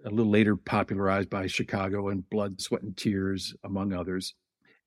a 0.05 0.11
little 0.11 0.31
later 0.31 0.57
popularized 0.57 1.31
by 1.31 1.47
Chicago 1.47 2.09
and 2.09 2.29
Blood, 2.31 2.61
Sweat, 2.61 2.83
and 2.83 2.97
Tears, 2.97 3.55
among 3.65 3.93
others. 3.93 4.35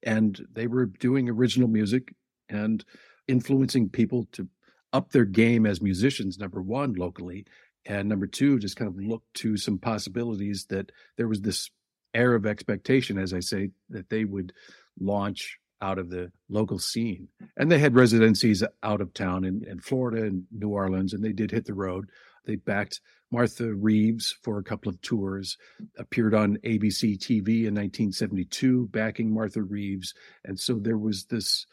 And 0.03 0.45
they 0.51 0.67
were 0.67 0.85
doing 0.85 1.29
original 1.29 1.67
music 1.67 2.13
and 2.49 2.83
influencing 3.27 3.89
people 3.89 4.27
to 4.33 4.47
up 4.91 5.11
their 5.11 5.25
game 5.25 5.65
as 5.65 5.81
musicians, 5.81 6.37
number 6.37 6.61
one, 6.61 6.93
locally. 6.93 7.45
And 7.85 8.07
number 8.07 8.27
two, 8.27 8.59
just 8.59 8.77
kind 8.77 8.89
of 8.89 8.97
look 8.97 9.23
to 9.35 9.57
some 9.57 9.77
possibilities 9.77 10.65
that 10.69 10.91
there 11.17 11.27
was 11.27 11.41
this 11.41 11.69
air 12.13 12.35
of 12.35 12.45
expectation, 12.45 13.17
as 13.17 13.33
I 13.33 13.39
say, 13.39 13.71
that 13.89 14.09
they 14.09 14.25
would 14.25 14.53
launch 14.99 15.57
out 15.81 15.99
of 15.99 16.09
the 16.09 16.31
local 16.47 16.79
scene. 16.79 17.27
And 17.57 17.69
they 17.69 17.79
had 17.79 17.95
residencies 17.95 18.63
out 18.83 19.01
of 19.01 19.13
town 19.13 19.43
in, 19.43 19.65
in 19.67 19.79
Florida 19.79 20.23
and 20.23 20.45
New 20.51 20.69
Orleans, 20.69 21.13
and 21.13 21.23
they 21.23 21.33
did 21.33 21.51
hit 21.51 21.65
the 21.65 21.73
road. 21.73 22.09
They 22.45 22.55
backed 22.55 23.01
Martha 23.31 23.73
Reeves 23.73 24.35
for 24.43 24.59
a 24.59 24.63
couple 24.63 24.89
of 24.89 25.01
tours, 25.01 25.57
appeared 25.97 26.33
on 26.33 26.57
ABC 26.57 27.17
TV 27.17 27.65
in 27.65 27.75
1972, 27.75 28.87
backing 28.91 29.33
Martha 29.33 29.61
Reeves. 29.61 30.13
And 30.45 30.57
so 30.57 30.75
there 30.75 30.97
was 30.97 31.25
this 31.25 31.65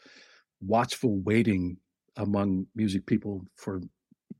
watchful 0.59 1.19
waiting 1.19 1.77
among 2.17 2.67
music 2.75 3.05
people 3.05 3.45
for 3.55 3.81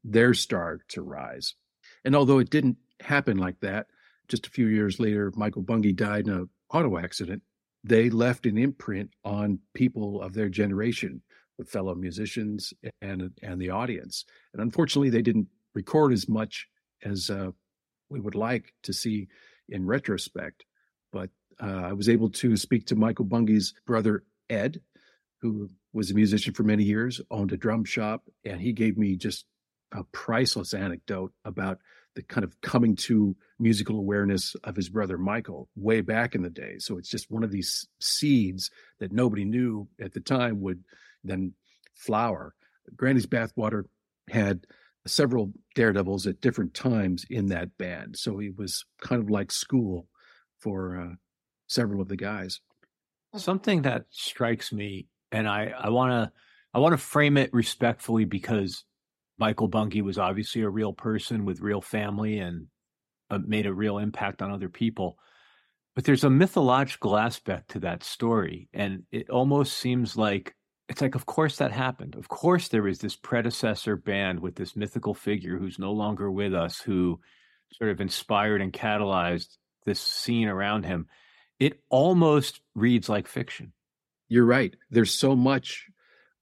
their 0.03 0.33
star 0.33 0.79
to 0.89 1.01
rise. 1.01 1.55
And 2.03 2.15
although 2.15 2.39
it 2.39 2.49
didn't 2.49 2.77
happen 3.01 3.37
like 3.37 3.59
that, 3.61 3.87
just 4.27 4.47
a 4.47 4.51
few 4.51 4.67
years 4.67 4.99
later, 4.99 5.31
Michael 5.35 5.63
Bungie 5.63 5.95
died 5.95 6.27
in 6.27 6.33
an 6.33 6.49
auto 6.71 6.97
accident 6.97 7.41
they 7.83 8.09
left 8.09 8.45
an 8.45 8.57
imprint 8.57 9.11
on 9.23 9.59
people 9.73 10.21
of 10.21 10.33
their 10.33 10.49
generation, 10.49 11.21
the 11.57 11.65
fellow 11.65 11.95
musicians 11.95 12.73
and 13.01 13.31
and 13.41 13.61
the 13.61 13.69
audience. 13.69 14.25
And 14.53 14.61
unfortunately, 14.61 15.09
they 15.09 15.21
didn't 15.21 15.47
record 15.73 16.13
as 16.13 16.29
much 16.29 16.67
as 17.03 17.29
uh, 17.29 17.51
we 18.09 18.19
would 18.19 18.35
like 18.35 18.73
to 18.83 18.93
see 18.93 19.27
in 19.69 19.85
retrospect. 19.85 20.65
But 21.11 21.29
uh, 21.61 21.81
I 21.85 21.93
was 21.93 22.09
able 22.09 22.29
to 22.29 22.55
speak 22.55 22.85
to 22.87 22.95
Michael 22.95 23.25
Bungie's 23.25 23.73
brother 23.85 24.23
Ed, 24.49 24.81
who 25.41 25.69
was 25.93 26.11
a 26.11 26.15
musician 26.15 26.53
for 26.53 26.63
many 26.63 26.83
years, 26.83 27.19
owned 27.31 27.51
a 27.51 27.57
drum 27.57 27.83
shop, 27.83 28.23
and 28.45 28.61
he 28.61 28.73
gave 28.73 28.97
me 28.97 29.15
just 29.15 29.45
a 29.91 30.03
priceless 30.05 30.73
anecdote 30.73 31.33
about 31.45 31.79
the 32.15 32.23
kind 32.23 32.43
of 32.43 32.59
coming 32.61 32.95
to 32.95 33.35
musical 33.59 33.97
awareness 33.97 34.55
of 34.63 34.75
his 34.75 34.89
brother 34.89 35.17
Michael 35.17 35.69
way 35.75 36.01
back 36.01 36.35
in 36.35 36.41
the 36.41 36.49
day. 36.49 36.75
So 36.79 36.97
it's 36.97 37.09
just 37.09 37.31
one 37.31 37.43
of 37.43 37.51
these 37.51 37.87
seeds 37.99 38.69
that 38.99 39.13
nobody 39.13 39.45
knew 39.45 39.87
at 39.99 40.13
the 40.13 40.19
time 40.19 40.61
would 40.61 40.83
then 41.23 41.53
flower. 41.93 42.53
Granny's 42.95 43.27
Bathwater 43.27 43.83
had 44.29 44.65
several 45.05 45.53
daredevils 45.75 46.27
at 46.27 46.41
different 46.41 46.73
times 46.73 47.25
in 47.29 47.47
that 47.47 47.77
band. 47.77 48.17
So 48.17 48.39
it 48.39 48.57
was 48.57 48.85
kind 49.01 49.21
of 49.21 49.29
like 49.29 49.51
school 49.51 50.07
for 50.59 50.99
uh, 50.99 51.15
several 51.67 52.01
of 52.01 52.07
the 52.07 52.17
guys. 52.17 52.59
Something 53.35 53.83
that 53.83 54.05
strikes 54.09 54.73
me, 54.73 55.07
and 55.31 55.47
I, 55.47 55.73
I 55.79 55.89
want 55.89 56.11
to 56.11 56.31
I 56.73 56.79
want 56.79 56.93
to 56.93 56.97
frame 56.97 57.37
it 57.37 57.53
respectfully 57.53 58.25
because 58.25 58.83
Michael 59.41 59.67
Bungie 59.67 60.03
was 60.03 60.19
obviously 60.19 60.61
a 60.61 60.69
real 60.69 60.93
person 60.93 61.45
with 61.45 61.61
real 61.61 61.81
family 61.81 62.37
and 62.37 62.67
uh, 63.31 63.39
made 63.43 63.65
a 63.65 63.73
real 63.73 63.97
impact 63.97 64.43
on 64.43 64.51
other 64.51 64.69
people. 64.69 65.17
But 65.95 66.03
there's 66.03 66.23
a 66.23 66.29
mythological 66.29 67.17
aspect 67.17 67.71
to 67.71 67.79
that 67.79 68.03
story. 68.03 68.69
And 68.71 69.01
it 69.11 69.31
almost 69.31 69.79
seems 69.79 70.15
like 70.15 70.53
it's 70.87 71.01
like, 71.01 71.15
of 71.15 71.25
course 71.25 71.57
that 71.57 71.71
happened. 71.71 72.13
Of 72.15 72.27
course 72.27 72.67
there 72.67 72.87
is 72.87 72.99
this 72.99 73.15
predecessor 73.15 73.95
band 73.95 74.41
with 74.41 74.53
this 74.55 74.75
mythical 74.75 75.15
figure 75.15 75.57
who's 75.57 75.79
no 75.79 75.91
longer 75.91 76.29
with 76.29 76.53
us, 76.53 76.79
who 76.79 77.19
sort 77.73 77.89
of 77.89 77.99
inspired 77.99 78.61
and 78.61 78.71
catalyzed 78.71 79.57
this 79.87 79.99
scene 79.99 80.49
around 80.49 80.85
him. 80.85 81.07
It 81.59 81.81
almost 81.89 82.61
reads 82.75 83.09
like 83.09 83.27
fiction. 83.27 83.73
You're 84.29 84.45
right. 84.45 84.75
There's 84.91 85.11
so 85.11 85.35
much 85.35 85.87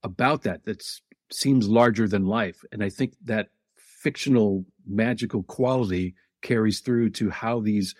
about 0.03 0.43
that 0.43 0.65
that's 0.65 1.01
seems 1.31 1.67
larger 1.67 2.07
than 2.07 2.25
life. 2.25 2.63
And 2.71 2.83
I 2.83 2.89
think 2.89 3.13
that 3.25 3.49
fictional 3.77 4.65
magical 4.87 5.43
quality 5.43 6.15
carries 6.41 6.79
through 6.79 7.09
to 7.11 7.29
how 7.29 7.59
these 7.59 7.95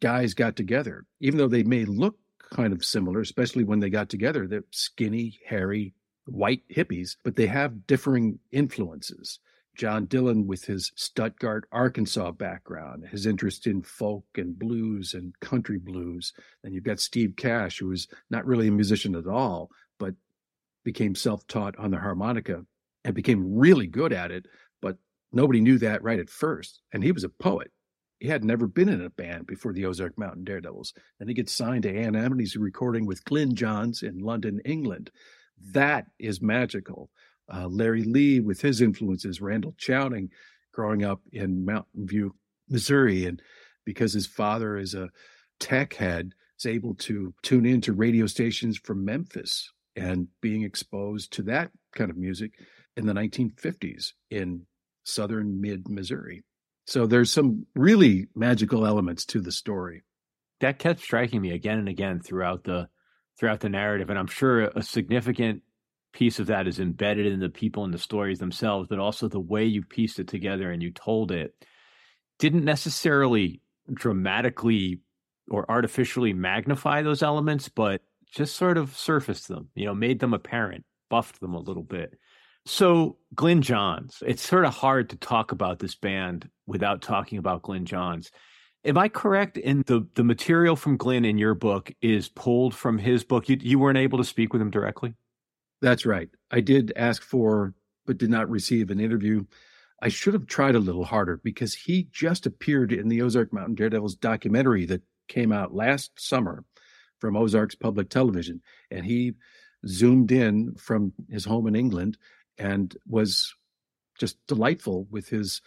guys 0.00 0.34
got 0.34 0.56
together. 0.56 1.06
Even 1.20 1.38
though 1.38 1.48
they 1.48 1.62
may 1.62 1.84
look 1.84 2.18
kind 2.52 2.72
of 2.72 2.84
similar, 2.84 3.20
especially 3.20 3.64
when 3.64 3.80
they 3.80 3.90
got 3.90 4.08
together, 4.08 4.46
they're 4.46 4.64
skinny, 4.70 5.38
hairy, 5.46 5.94
white 6.26 6.62
hippies, 6.68 7.16
but 7.24 7.36
they 7.36 7.46
have 7.46 7.86
differing 7.86 8.38
influences. 8.52 9.38
John 9.76 10.06
Dillon, 10.06 10.48
with 10.48 10.64
his 10.64 10.90
Stuttgart, 10.96 11.68
Arkansas 11.70 12.32
background, 12.32 13.06
his 13.10 13.26
interest 13.26 13.66
in 13.66 13.82
folk 13.82 14.24
and 14.34 14.58
blues 14.58 15.14
and 15.14 15.38
country 15.38 15.78
blues. 15.78 16.32
And 16.64 16.74
you've 16.74 16.82
got 16.82 16.98
Steve 16.98 17.34
Cash, 17.36 17.78
who 17.78 17.86
was 17.86 18.08
not 18.28 18.44
really 18.44 18.66
a 18.66 18.72
musician 18.72 19.14
at 19.14 19.28
all, 19.28 19.70
became 20.88 21.14
self 21.14 21.46
taught 21.48 21.76
on 21.78 21.90
the 21.90 21.98
harmonica 21.98 22.64
and 23.04 23.14
became 23.14 23.58
really 23.58 23.86
good 23.86 24.10
at 24.10 24.30
it, 24.30 24.46
but 24.80 24.96
nobody 25.32 25.60
knew 25.60 25.76
that 25.76 26.02
right 26.02 26.18
at 26.18 26.30
first. 26.30 26.80
And 26.94 27.04
he 27.04 27.12
was 27.12 27.24
a 27.24 27.28
poet. 27.28 27.70
he 28.20 28.28
had 28.28 28.42
never 28.42 28.66
been 28.66 28.88
in 28.88 29.02
a 29.02 29.10
band 29.10 29.46
before 29.46 29.74
the 29.74 29.84
Ozark 29.84 30.18
Mountain 30.18 30.44
Daredevils. 30.44 30.94
And 31.20 31.28
he 31.28 31.34
gets 31.34 31.52
signed 31.52 31.82
to 31.82 31.94
A&M 31.94 32.38
he's 32.38 32.56
recording 32.56 33.04
with 33.04 33.22
Glyn 33.26 33.54
Johns 33.54 34.02
in 34.02 34.20
London, 34.20 34.62
England. 34.64 35.10
That 35.74 36.06
is 36.18 36.40
magical. 36.40 37.10
Uh, 37.52 37.68
Larry 37.68 38.04
Lee 38.04 38.40
with 38.40 38.62
his 38.62 38.80
influences, 38.80 39.42
Randle 39.42 39.74
Chowning 39.76 40.30
growing 40.72 41.04
up 41.04 41.20
in 41.32 41.66
Mountain 41.66 42.06
View, 42.06 42.34
Missouri. 42.70 43.26
And 43.26 43.42
because 43.84 44.14
his 44.14 44.26
father 44.26 44.78
is 44.78 44.94
a 44.94 45.10
tech 45.60 45.92
head, 45.92 46.32
is 46.58 46.64
able 46.64 46.94
to 46.94 47.34
tune 47.42 47.66
into 47.66 47.92
radio 47.92 48.26
stations 48.26 48.78
from 48.78 49.04
Memphis 49.04 49.70
and 49.98 50.28
being 50.40 50.62
exposed 50.62 51.32
to 51.34 51.42
that 51.42 51.70
kind 51.94 52.10
of 52.10 52.16
music 52.16 52.52
in 52.96 53.06
the 53.06 53.12
1950s 53.12 54.12
in 54.30 54.66
southern 55.04 55.60
mid 55.60 55.88
Missouri. 55.88 56.42
So 56.86 57.06
there's 57.06 57.32
some 57.32 57.66
really 57.74 58.28
magical 58.34 58.86
elements 58.86 59.24
to 59.26 59.40
the 59.40 59.52
story. 59.52 60.04
That 60.60 60.78
kept 60.78 61.00
striking 61.00 61.40
me 61.40 61.52
again 61.52 61.78
and 61.78 61.88
again 61.88 62.20
throughout 62.20 62.64
the 62.64 62.88
throughout 63.38 63.60
the 63.60 63.68
narrative, 63.68 64.10
and 64.10 64.18
I'm 64.18 64.26
sure 64.26 64.62
a 64.62 64.82
significant 64.82 65.62
piece 66.12 66.40
of 66.40 66.46
that 66.48 66.66
is 66.66 66.80
embedded 66.80 67.26
in 67.26 67.38
the 67.38 67.48
people 67.48 67.84
and 67.84 67.94
the 67.94 67.98
stories 67.98 68.38
themselves, 68.40 68.88
but 68.88 68.98
also 68.98 69.28
the 69.28 69.38
way 69.38 69.64
you 69.64 69.82
pieced 69.84 70.18
it 70.18 70.26
together 70.26 70.72
and 70.72 70.82
you 70.82 70.90
told 70.90 71.30
it 71.30 71.54
didn't 72.38 72.64
necessarily 72.64 73.60
dramatically 73.92 75.00
or 75.50 75.70
artificially 75.70 76.32
magnify 76.32 77.02
those 77.02 77.22
elements, 77.22 77.68
but 77.68 78.02
just 78.32 78.56
sort 78.56 78.78
of 78.78 78.96
surfaced 78.96 79.48
them, 79.48 79.68
you 79.74 79.86
know, 79.86 79.94
made 79.94 80.20
them 80.20 80.34
apparent, 80.34 80.84
buffed 81.10 81.40
them 81.40 81.54
a 81.54 81.60
little 81.60 81.82
bit. 81.82 82.18
So, 82.66 83.16
Glyn 83.34 83.62
Johns, 83.62 84.22
it's 84.26 84.46
sort 84.46 84.66
of 84.66 84.74
hard 84.74 85.10
to 85.10 85.16
talk 85.16 85.52
about 85.52 85.78
this 85.78 85.94
band 85.94 86.50
without 86.66 87.00
talking 87.00 87.38
about 87.38 87.62
Glyn 87.62 87.86
Johns. 87.86 88.30
Am 88.84 88.98
I 88.98 89.08
correct 89.08 89.56
in 89.56 89.82
the 89.86 90.06
the 90.14 90.24
material 90.24 90.76
from 90.76 90.96
Glyn 90.96 91.24
in 91.24 91.38
your 91.38 91.54
book 91.54 91.92
is 92.02 92.28
pulled 92.28 92.74
from 92.74 92.98
his 92.98 93.24
book? 93.24 93.48
You, 93.48 93.56
you 93.60 93.78
weren't 93.78 93.98
able 93.98 94.18
to 94.18 94.24
speak 94.24 94.52
with 94.52 94.62
him 94.62 94.70
directly? 94.70 95.14
That's 95.80 96.04
right. 96.04 96.28
I 96.50 96.60
did 96.60 96.92
ask 96.96 97.22
for, 97.22 97.74
but 98.06 98.18
did 98.18 98.30
not 98.30 98.50
receive 98.50 98.90
an 98.90 99.00
interview. 99.00 99.44
I 100.00 100.08
should 100.08 100.34
have 100.34 100.46
tried 100.46 100.74
a 100.74 100.80
little 100.80 101.04
harder 101.04 101.40
because 101.42 101.74
he 101.74 102.08
just 102.12 102.46
appeared 102.46 102.92
in 102.92 103.08
the 103.08 103.22
Ozark 103.22 103.52
Mountain 103.52 103.74
Daredevils 103.74 104.16
documentary 104.16 104.86
that 104.86 105.02
came 105.26 105.52
out 105.52 105.74
last 105.74 106.12
summer 106.20 106.64
from 107.18 107.36
Ozarks 107.36 107.74
Public 107.74 108.08
Television. 108.10 108.62
And 108.90 109.04
he 109.04 109.34
zoomed 109.86 110.32
in 110.32 110.74
from 110.76 111.12
his 111.28 111.44
home 111.44 111.66
in 111.66 111.76
England 111.76 112.18
and 112.56 112.96
was 113.06 113.54
just 114.18 114.36
delightful 114.46 115.06
with 115.10 115.28
his 115.28 115.62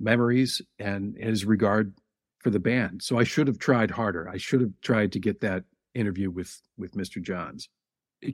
memories 0.00 0.62
and 0.78 1.16
his 1.16 1.44
regard 1.44 1.94
for 2.40 2.50
the 2.50 2.58
band. 2.58 3.02
So 3.02 3.18
I 3.18 3.24
should 3.24 3.46
have 3.46 3.58
tried 3.58 3.90
harder. 3.90 4.28
I 4.28 4.36
should 4.36 4.60
have 4.60 4.72
tried 4.82 5.12
to 5.12 5.20
get 5.20 5.40
that 5.40 5.64
interview 5.94 6.30
with 6.30 6.60
with 6.76 6.94
Mr. 6.94 7.22
Johns. 7.22 7.68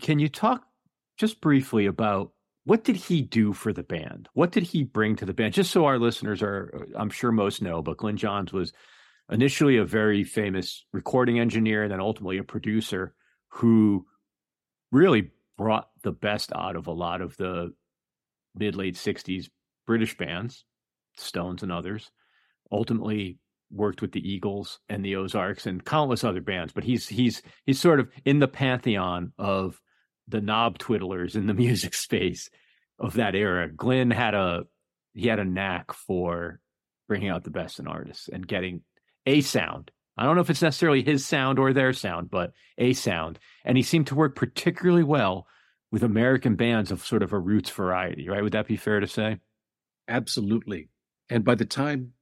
Can 0.00 0.18
you 0.18 0.28
talk 0.28 0.64
just 1.16 1.40
briefly 1.40 1.86
about 1.86 2.32
what 2.64 2.84
did 2.84 2.96
he 2.96 3.22
do 3.22 3.52
for 3.52 3.72
the 3.72 3.82
band? 3.82 4.28
What 4.34 4.52
did 4.52 4.62
he 4.62 4.84
bring 4.84 5.16
to 5.16 5.26
the 5.26 5.32
band? 5.32 5.54
Just 5.54 5.70
so 5.70 5.86
our 5.86 5.98
listeners 5.98 6.42
are, 6.42 6.86
I'm 6.94 7.08
sure 7.08 7.32
most 7.32 7.62
know, 7.62 7.80
but 7.80 7.96
Glyn 7.96 8.18
Johns 8.18 8.52
was 8.52 8.72
initially 9.30 9.76
a 9.76 9.84
very 9.84 10.24
famous 10.24 10.84
recording 10.92 11.38
engineer 11.38 11.82
and 11.82 11.92
then 11.92 12.00
ultimately 12.00 12.38
a 12.38 12.44
producer 12.44 13.14
who 13.48 14.06
really 14.90 15.30
brought 15.56 15.88
the 16.02 16.12
best 16.12 16.52
out 16.54 16.76
of 16.76 16.86
a 16.86 16.92
lot 16.92 17.20
of 17.20 17.36
the 17.36 17.72
mid 18.54 18.74
late 18.74 18.94
60s 18.94 19.48
British 19.86 20.16
bands, 20.16 20.64
Stones 21.16 21.62
and 21.62 21.72
others. 21.72 22.10
Ultimately 22.70 23.38
worked 23.70 24.02
with 24.02 24.12
the 24.12 24.26
Eagles 24.26 24.78
and 24.88 25.04
the 25.04 25.16
Ozarks 25.16 25.66
and 25.66 25.84
countless 25.84 26.24
other 26.24 26.40
bands, 26.40 26.72
but 26.72 26.84
he's 26.84 27.08
he's 27.08 27.42
he's 27.66 27.80
sort 27.80 28.00
of 28.00 28.08
in 28.24 28.38
the 28.38 28.48
pantheon 28.48 29.32
of 29.38 29.80
the 30.26 30.40
knob 30.40 30.78
twiddlers 30.78 31.34
in 31.34 31.46
the 31.46 31.54
music 31.64 31.94
space 31.94 32.50
of 32.98 33.14
that 33.14 33.34
era. 33.34 33.68
Glyn 33.68 34.10
had 34.10 34.34
a 34.34 34.64
he 35.14 35.28
had 35.28 35.38
a 35.38 35.44
knack 35.44 35.92
for 35.92 36.60
bringing 37.08 37.30
out 37.30 37.44
the 37.44 37.50
best 37.50 37.78
in 37.78 37.86
artists 37.86 38.28
and 38.28 38.46
getting 38.46 38.82
a 39.28 39.42
sound. 39.42 39.90
I 40.16 40.24
don't 40.24 40.34
know 40.34 40.40
if 40.40 40.50
it's 40.50 40.62
necessarily 40.62 41.02
his 41.02 41.24
sound 41.24 41.58
or 41.58 41.72
their 41.72 41.92
sound, 41.92 42.30
but 42.30 42.52
a 42.78 42.94
sound. 42.94 43.38
And 43.64 43.76
he 43.76 43.82
seemed 43.82 44.06
to 44.08 44.14
work 44.14 44.34
particularly 44.34 45.04
well 45.04 45.46
with 45.92 46.02
American 46.02 46.56
bands 46.56 46.90
of 46.90 47.04
sort 47.04 47.22
of 47.22 47.32
a 47.32 47.38
roots 47.38 47.70
variety, 47.70 48.28
right? 48.28 48.42
Would 48.42 48.52
that 48.52 48.66
be 48.66 48.76
fair 48.76 49.00
to 49.00 49.06
say? 49.06 49.38
Absolutely. 50.08 50.88
And 51.28 51.44
by 51.44 51.54
the 51.54 51.66
time 51.66 52.14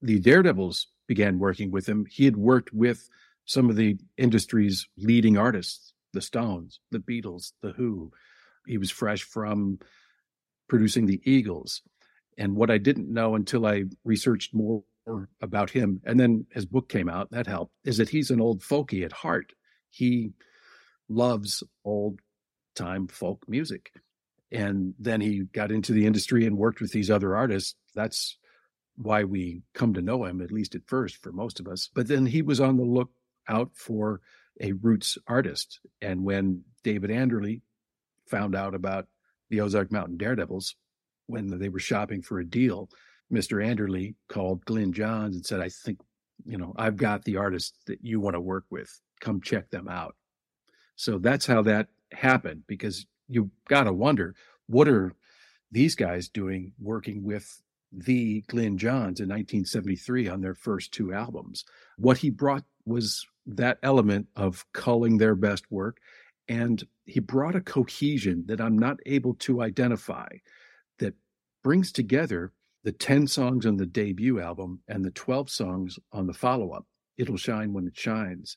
the 0.00 0.18
Daredevils 0.18 0.88
began 1.06 1.38
working 1.38 1.70
with 1.70 1.86
him, 1.86 2.06
he 2.10 2.24
had 2.24 2.36
worked 2.36 2.72
with 2.72 3.08
some 3.44 3.68
of 3.68 3.76
the 3.76 3.98
industry's 4.16 4.88
leading 4.96 5.36
artists 5.36 5.92
the 6.14 6.22
Stones, 6.22 6.80
the 6.92 7.00
Beatles, 7.00 7.52
the 7.60 7.72
Who. 7.72 8.12
He 8.66 8.78
was 8.78 8.90
fresh 8.90 9.22
from 9.22 9.80
producing 10.68 11.06
the 11.06 11.20
Eagles. 11.24 11.82
And 12.38 12.56
what 12.56 12.70
I 12.70 12.78
didn't 12.78 13.12
know 13.12 13.34
until 13.34 13.66
I 13.66 13.84
researched 14.04 14.54
more 14.54 14.84
about 15.40 15.70
him, 15.70 16.00
and 16.04 16.18
then 16.18 16.46
his 16.50 16.66
book 16.66 16.88
came 16.88 17.08
out, 17.08 17.30
that 17.30 17.46
helped, 17.46 17.74
is 17.84 17.98
that 17.98 18.08
he's 18.08 18.30
an 18.30 18.40
old 18.40 18.62
folkie 18.62 19.04
at 19.04 19.12
heart. 19.12 19.52
He 19.90 20.32
loves 21.08 21.62
old 21.84 22.20
time 22.74 23.06
folk 23.08 23.44
music. 23.48 23.90
And 24.50 24.94
then 24.98 25.20
he 25.20 25.42
got 25.52 25.72
into 25.72 25.92
the 25.92 26.06
industry 26.06 26.46
and 26.46 26.56
worked 26.56 26.80
with 26.80 26.92
these 26.92 27.10
other 27.10 27.36
artists. 27.36 27.74
That's 27.94 28.38
why 28.96 29.24
we 29.24 29.62
come 29.74 29.94
to 29.94 30.02
know 30.02 30.24
him, 30.24 30.40
at 30.40 30.52
least 30.52 30.74
at 30.74 30.86
first, 30.86 31.16
for 31.16 31.32
most 31.32 31.60
of 31.60 31.66
us. 31.66 31.90
But 31.92 32.08
then 32.08 32.26
he 32.26 32.42
was 32.42 32.60
on 32.60 32.76
the 32.76 32.84
lookout 32.84 33.72
for 33.74 34.20
a 34.60 34.72
roots 34.72 35.18
artist. 35.26 35.80
And 36.00 36.24
when 36.24 36.62
David 36.82 37.10
Anderle 37.10 37.62
found 38.28 38.54
out 38.54 38.74
about 38.74 39.06
the 39.50 39.60
Ozark 39.60 39.90
Mountain 39.90 40.16
Daredevils, 40.16 40.76
when 41.26 41.58
they 41.58 41.68
were 41.68 41.80
shopping 41.80 42.22
for 42.22 42.38
a 42.38 42.46
deal, 42.46 42.88
Mr. 43.34 43.64
Anderle 43.64 44.14
called 44.28 44.64
Glyn 44.64 44.92
Johns 44.92 45.34
and 45.34 45.44
said, 45.44 45.60
I 45.60 45.68
think, 45.68 46.00
you 46.44 46.58
know, 46.58 46.74
I've 46.76 46.96
got 46.96 47.24
the 47.24 47.36
artists 47.36 47.78
that 47.86 47.98
you 48.02 48.20
want 48.20 48.34
to 48.34 48.40
work 48.40 48.64
with. 48.70 49.00
Come 49.20 49.40
check 49.40 49.70
them 49.70 49.88
out. 49.88 50.14
So 50.96 51.18
that's 51.18 51.46
how 51.46 51.62
that 51.62 51.88
happened 52.12 52.62
because 52.66 53.06
you 53.28 53.50
got 53.68 53.84
to 53.84 53.92
wonder 53.92 54.34
what 54.66 54.88
are 54.88 55.12
these 55.72 55.94
guys 55.94 56.28
doing 56.28 56.72
working 56.78 57.24
with 57.24 57.60
the 57.90 58.42
Glyn 58.48 58.78
Johns 58.78 59.20
in 59.20 59.28
1973 59.28 60.28
on 60.28 60.40
their 60.40 60.54
first 60.54 60.92
two 60.92 61.12
albums. 61.12 61.64
What 61.96 62.18
he 62.18 62.30
brought 62.30 62.64
was 62.86 63.26
that 63.46 63.78
element 63.82 64.28
of 64.36 64.64
culling 64.72 65.18
their 65.18 65.34
best 65.34 65.70
work. 65.70 65.98
And 66.48 66.82
he 67.06 67.20
brought 67.20 67.56
a 67.56 67.60
cohesion 67.60 68.44
that 68.46 68.60
I'm 68.60 68.78
not 68.78 68.98
able 69.06 69.34
to 69.34 69.62
identify 69.62 70.28
that 70.98 71.14
brings 71.62 71.92
together 71.92 72.52
the 72.84 72.92
10 72.92 73.26
songs 73.26 73.64
on 73.66 73.78
the 73.78 73.86
debut 73.86 74.38
album 74.38 74.80
and 74.86 75.04
the 75.04 75.10
12 75.10 75.50
songs 75.50 75.98
on 76.12 76.26
the 76.26 76.34
follow 76.34 76.70
up, 76.70 76.86
It'll 77.16 77.38
Shine 77.38 77.72
When 77.72 77.86
It 77.86 77.96
Shines. 77.96 78.56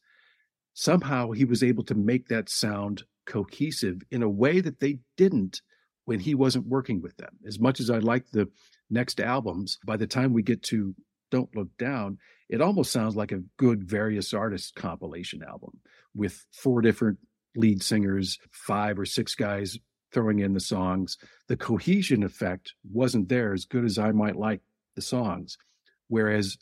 Somehow 0.74 1.32
he 1.32 1.46
was 1.46 1.64
able 1.64 1.84
to 1.86 1.96
make 1.96 2.28
that 2.28 2.50
sound 2.50 3.04
cohesive 3.26 4.02
in 4.12 4.22
a 4.22 4.30
way 4.30 4.60
that 4.60 4.80
they 4.80 5.00
didn't 5.16 5.62
when 6.06 6.20
he 6.20 6.36
wasn't 6.36 6.68
working 6.68 7.02
with 7.02 7.16
them. 7.18 7.38
As 7.48 7.60
much 7.60 7.80
as 7.80 7.90
I 7.90 8.00
like 8.00 8.30
the 8.30 8.50
next 8.90 9.20
albums, 9.20 9.78
by 9.86 9.98
the 9.98 10.08
time 10.08 10.34
we 10.34 10.44
get 10.44 10.62
to 10.64 10.94
Don't 11.32 11.54
Look 11.56 11.70
Down, 11.78 12.18
it 12.50 12.62
almost 12.62 12.92
sounds 12.92 13.16
like 13.16 13.32
a 13.32 13.44
good 13.58 13.84
various 13.84 14.34
artists 14.34 14.72
compilation 14.72 15.42
album 15.42 15.80
with 16.16 16.46
four 16.52 16.82
different 16.82 17.18
lead 17.56 17.82
singers, 17.82 18.38
five 18.52 19.00
or 19.00 19.06
six 19.06 19.36
guys 19.36 19.78
throwing 20.12 20.40
in 20.40 20.54
the 20.54 20.60
songs. 20.60 21.18
The 21.48 21.58
cohesion 21.58 22.24
effect 22.24 22.74
wasn't 22.92 23.30
there 23.30 23.54
as 23.54 23.66
good 23.66 23.86
as 23.86 23.98
I 23.98 24.12
might 24.12 24.36
like 24.36 24.62
the 24.96 25.02
songs. 25.02 25.58
Whereas 26.08 26.58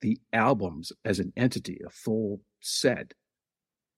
the 0.00 0.18
albums 0.32 0.92
as 1.04 1.18
an 1.18 1.32
entity, 1.36 1.80
a 1.86 1.90
full 1.90 2.40
set, 2.60 3.12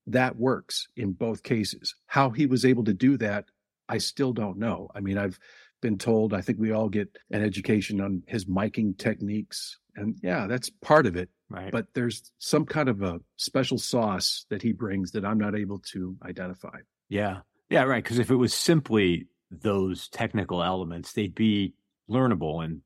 that 0.07 0.37
works 0.37 0.89
in 0.97 1.12
both 1.12 1.43
cases. 1.43 1.95
How 2.07 2.31
he 2.31 2.47
was 2.47 2.64
able 2.64 2.85
to 2.85 2.95
do 2.95 3.16
that, 3.18 3.45
I 3.89 3.99
still 3.99 4.33
don't 4.33 4.59
know. 4.59 4.89
I 4.95 5.01
mean, 5.01 5.18
I've 5.18 5.39
been 5.81 5.99
told, 5.99 6.33
I 6.33 6.41
think 6.41 6.59
we 6.59 6.72
all 6.72 6.89
get 6.89 7.16
an 7.31 7.43
education 7.43 8.01
on 8.01 8.22
his 8.27 8.47
miking 8.47 8.97
techniques. 8.97 9.79
And 9.97 10.16
yeah, 10.22 10.47
that's 10.47 10.70
part 10.70 11.07
of 11.07 11.16
it. 11.16 11.29
Right. 11.49 11.70
But 11.70 11.87
there's 11.95 12.33
some 12.39 12.64
kind 12.64 12.89
of 12.89 13.03
a 13.03 13.20
special 13.37 13.79
sauce 13.79 14.47
that 14.49 14.62
he 14.62 14.72
brings 14.72 15.11
that 15.12 15.24
I'm 15.24 15.39
not 15.39 15.55
able 15.55 15.81
to 15.93 16.16
identify. 16.24 16.79
Yeah. 17.09 17.41
Yeah, 17.71 17.85
right. 17.85 18.03
Because 18.03 18.19
if 18.19 18.31
it 18.31 18.37
was 18.37 18.55
simply 18.55 19.29
those 19.51 20.09
technical 20.09 20.63
elements, 20.63 21.13
they'd 21.13 21.35
be 21.35 21.75
learnable 22.11 22.65
and 22.65 22.83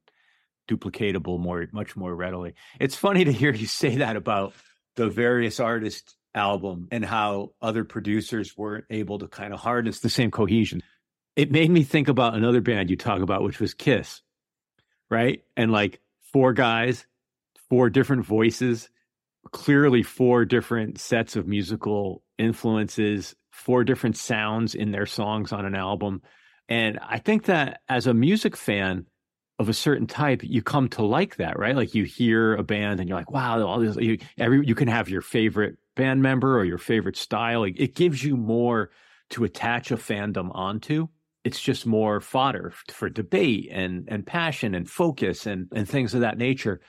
duplicatable 0.68 1.38
more 1.38 1.66
much 1.72 1.96
more 1.96 2.14
readily. 2.14 2.54
It's 2.80 2.96
funny 2.96 3.24
to 3.24 3.32
hear 3.32 3.52
you 3.52 3.66
say 3.66 3.96
that 3.96 4.16
about 4.16 4.52
the 4.96 5.08
various 5.08 5.60
artists 5.60 6.16
album 6.34 6.88
and 6.90 7.04
how 7.04 7.52
other 7.62 7.84
producers 7.84 8.56
weren't 8.56 8.84
able 8.90 9.18
to 9.20 9.28
kind 9.28 9.54
of 9.54 9.60
harness 9.60 10.00
the 10.00 10.10
same 10.10 10.30
cohesion 10.30 10.82
it 11.36 11.52
made 11.52 11.70
me 11.70 11.82
think 11.84 12.08
about 12.08 12.34
another 12.34 12.62
band 12.62 12.88
you 12.90 12.96
talk 12.96 13.20
about, 13.20 13.42
which 13.42 13.60
was 13.60 13.74
Kiss, 13.74 14.22
right? 15.10 15.44
And 15.56 15.70
like 15.70 16.00
four 16.32 16.54
guys, 16.54 17.06
four 17.68 17.90
different 17.90 18.24
voices, 18.24 18.88
clearly 19.56 20.02
four 20.02 20.44
different 20.44 21.00
sets 21.00 21.34
of 21.34 21.48
musical 21.48 22.22
influences, 22.36 23.34
four 23.50 23.84
different 23.84 24.14
sounds 24.14 24.74
in 24.74 24.92
their 24.92 25.06
songs 25.06 25.50
on 25.50 25.64
an 25.64 25.74
album. 25.74 26.20
And 26.68 26.98
I 26.98 27.20
think 27.20 27.46
that 27.46 27.80
as 27.88 28.06
a 28.06 28.12
music 28.12 28.54
fan 28.54 29.06
of 29.58 29.70
a 29.70 29.72
certain 29.72 30.06
type, 30.06 30.42
you 30.44 30.60
come 30.60 30.90
to 30.90 31.02
like 31.02 31.36
that, 31.36 31.58
right? 31.58 31.74
Like 31.74 31.94
you 31.94 32.04
hear 32.04 32.54
a 32.54 32.62
band 32.62 33.00
and 33.00 33.08
you're 33.08 33.16
like, 33.16 33.30
wow, 33.30 33.66
all 33.66 33.80
this, 33.80 33.96
you, 33.96 34.18
every, 34.36 34.66
you 34.66 34.74
can 34.74 34.88
have 34.88 35.08
your 35.08 35.22
favorite 35.22 35.78
band 35.94 36.20
member 36.20 36.58
or 36.58 36.64
your 36.66 36.76
favorite 36.76 37.16
style. 37.16 37.60
Like 37.60 37.80
it 37.80 37.94
gives 37.94 38.22
you 38.22 38.36
more 38.36 38.90
to 39.30 39.44
attach 39.44 39.90
a 39.90 39.96
fandom 39.96 40.50
onto. 40.54 41.08
It's 41.44 41.62
just 41.62 41.86
more 41.86 42.20
fodder 42.20 42.74
for 42.88 43.08
debate 43.08 43.70
and, 43.72 44.06
and 44.08 44.26
passion 44.26 44.74
and 44.74 44.86
focus 44.86 45.46
and, 45.46 45.68
and 45.74 45.88
things 45.88 46.12
of 46.12 46.20
that 46.20 46.36
nature. 46.36 46.82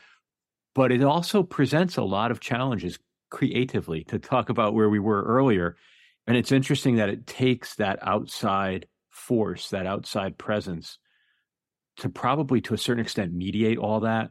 But 0.77 0.91
it 0.91 1.03
also 1.03 1.41
presents 1.41 1.97
a 1.97 2.03
lot 2.03 2.29
of 2.29 2.39
challenges 2.39 2.99
creatively 3.31 4.03
to 4.09 4.19
talk 4.19 4.49
about 4.49 4.75
where 4.75 4.91
we 4.91 4.99
were 4.99 5.23
earlier. 5.23 5.75
And 6.27 6.37
it's 6.37 6.51
interesting 6.51 6.97
that 6.97 7.09
it 7.09 7.25
takes 7.25 7.73
that 7.77 7.97
outside 8.03 8.85
force, 9.09 9.71
that 9.71 9.87
outside 9.87 10.37
presence, 10.37 10.99
to 11.97 12.09
probably 12.09 12.61
to 12.61 12.75
a 12.75 12.77
certain 12.77 13.01
extent 13.01 13.33
mediate 13.33 13.79
all 13.79 14.01
that, 14.01 14.29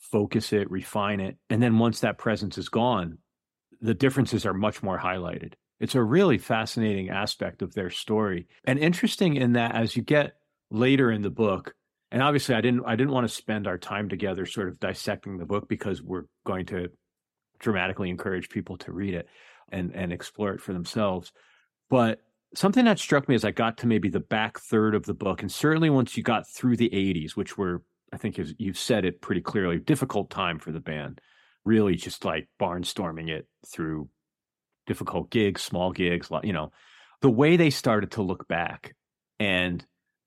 focus 0.00 0.52
it, 0.52 0.68
refine 0.68 1.20
it. 1.20 1.36
And 1.48 1.62
then 1.62 1.78
once 1.78 2.00
that 2.00 2.18
presence 2.18 2.58
is 2.58 2.68
gone, 2.68 3.18
the 3.80 3.94
differences 3.94 4.44
are 4.44 4.52
much 4.52 4.82
more 4.82 4.98
highlighted. 4.98 5.52
It's 5.78 5.94
a 5.94 6.02
really 6.02 6.38
fascinating 6.38 7.10
aspect 7.10 7.62
of 7.62 7.72
their 7.72 7.90
story. 7.90 8.48
And 8.64 8.80
interesting 8.80 9.36
in 9.36 9.52
that 9.52 9.76
as 9.76 9.94
you 9.94 10.02
get 10.02 10.38
later 10.72 11.12
in 11.12 11.22
the 11.22 11.30
book, 11.30 11.76
and 12.14 12.22
obviously 12.22 12.54
I 12.54 12.60
didn't 12.60 12.84
I 12.86 12.94
didn't 12.94 13.12
want 13.12 13.28
to 13.28 13.34
spend 13.34 13.66
our 13.66 13.76
time 13.76 14.08
together 14.08 14.46
sort 14.46 14.68
of 14.68 14.78
dissecting 14.78 15.36
the 15.36 15.44
book 15.44 15.68
because 15.68 16.00
we're 16.00 16.26
going 16.46 16.64
to 16.66 16.88
dramatically 17.58 18.08
encourage 18.08 18.48
people 18.48 18.78
to 18.78 18.92
read 18.92 19.14
it 19.14 19.26
and 19.70 19.90
and 19.96 20.12
explore 20.12 20.54
it 20.54 20.60
for 20.60 20.72
themselves. 20.72 21.32
But 21.90 22.20
something 22.54 22.84
that 22.84 23.00
struck 23.00 23.28
me 23.28 23.34
as 23.34 23.44
I 23.44 23.50
got 23.50 23.78
to 23.78 23.88
maybe 23.88 24.08
the 24.08 24.20
back 24.20 24.60
third 24.60 24.94
of 24.94 25.04
the 25.06 25.12
book, 25.12 25.42
and 25.42 25.50
certainly 25.50 25.90
once 25.90 26.16
you 26.16 26.22
got 26.22 26.48
through 26.48 26.76
the 26.76 26.88
80s, 26.90 27.32
which 27.32 27.58
were, 27.58 27.82
I 28.12 28.16
think 28.16 28.38
you've 28.58 28.78
said 28.78 29.04
it 29.04 29.20
pretty 29.20 29.40
clearly, 29.40 29.80
difficult 29.80 30.30
time 30.30 30.60
for 30.60 30.70
the 30.70 30.78
band, 30.78 31.20
really 31.64 31.96
just 31.96 32.24
like 32.24 32.48
barnstorming 32.60 33.28
it 33.28 33.48
through 33.66 34.08
difficult 34.86 35.30
gigs, 35.30 35.62
small 35.62 35.90
gigs, 35.90 36.30
you 36.44 36.52
know, 36.52 36.70
the 37.22 37.30
way 37.30 37.56
they 37.56 37.70
started 37.70 38.12
to 38.12 38.22
look 38.22 38.46
back 38.46 38.94
and 39.40 39.84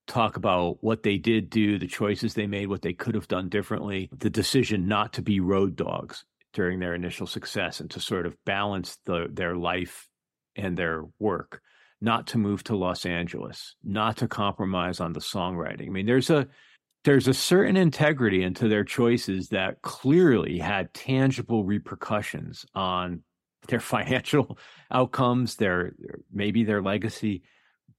talk 0.08 0.38
about 0.38 0.78
what 0.82 1.04
they 1.04 1.18
did 1.18 1.50
do, 1.50 1.78
the 1.78 1.88
choices 1.88 2.34
they 2.34 2.48
made, 2.48 2.68
what 2.68 2.82
they 2.82 2.94
could 2.94 3.16
have 3.16 3.28
done 3.28 3.50
differently, 3.50 4.10
the 4.18 4.30
decision 4.30 4.88
not 4.88 5.14
to 5.14 5.22
be 5.22 5.40
road 5.40 5.76
dogs 5.76 6.26
during 6.54 6.80
their 6.80 6.96
initial 6.96 7.28
success 7.28 7.80
and 7.80 7.92
to 7.92 8.00
sort 8.00 8.26
of 8.26 8.36
balance 8.46 8.98
the, 9.06 9.28
their 9.32 9.56
life 9.56 10.08
and 10.56 10.78
their 10.78 11.04
work 11.20 11.62
not 12.02 12.28
to 12.28 12.38
move 12.38 12.64
to 12.66 12.76
Los 12.76 13.06
Angeles, 13.06 13.76
not 13.84 14.18
to 14.18 14.28
compromise 14.28 15.00
on 15.00 15.14
the 15.14 15.20
songwriting. 15.20 15.88
I 15.88 15.90
mean, 15.90 16.06
there's 16.06 16.30
a 16.30 16.48
there's 17.04 17.28
a 17.28 17.34
certain 17.34 17.78
integrity 17.78 18.44
into 18.44 18.68
their 18.68 18.84
choices 18.84 19.50
that 19.50 19.82
clearly 19.82 20.58
had 20.58 20.94
tangible 20.94 21.64
repercussions 21.64 22.66
on 22.76 23.22
their 23.68 23.80
financial 23.96 24.58
outcomes, 24.92 25.56
their 25.56 25.94
maybe 26.32 26.64
their 26.64 26.82
legacy. 26.82 27.44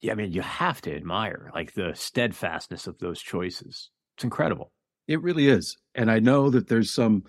I 0.09 0.15
mean, 0.15 0.33
you 0.33 0.43
have 0.43 0.81
to 0.83 0.95
admire 0.95 1.51
like 1.55 1.75
the 1.75 1.93
steadfastness 1.95 2.87
of 2.87 2.99
those 2.99 3.21
choices. 3.21 3.91
It's 4.17 4.25
incredible. 4.25 4.73
It 5.07 5.23
really 5.23 5.49
is. 5.49 5.77
And 5.95 6.11
I 6.11 6.19
know 6.19 6.51
that 6.51 6.69
there's 6.69 6.91
some 6.91 7.25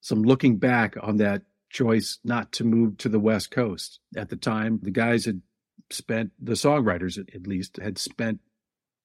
some 0.00 0.22
looking 0.22 0.58
back 0.58 0.96
on 1.00 1.16
that 1.18 1.42
choice 1.70 2.18
not 2.24 2.52
to 2.52 2.64
move 2.64 2.98
to 2.98 3.08
the 3.08 3.20
West 3.20 3.50
Coast. 3.50 4.00
At 4.16 4.28
the 4.28 4.36
time, 4.36 4.80
the 4.82 4.90
guys 4.90 5.24
had 5.24 5.40
spent 5.90 6.32
the 6.40 6.52
songwriters 6.52 7.18
at 7.18 7.46
least 7.46 7.76
had 7.76 7.98
spent 7.98 8.40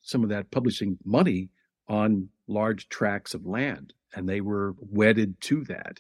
some 0.01 0.23
of 0.23 0.30
that 0.30 0.51
publishing 0.51 0.97
money 1.03 1.49
on 1.88 2.30
large 2.47 2.89
tracts 2.89 3.34
of 3.34 3.45
land 3.45 3.93
and 4.15 4.28
they 4.28 4.41
were 4.41 4.75
wedded 4.80 5.39
to 5.41 5.63
that 5.65 5.99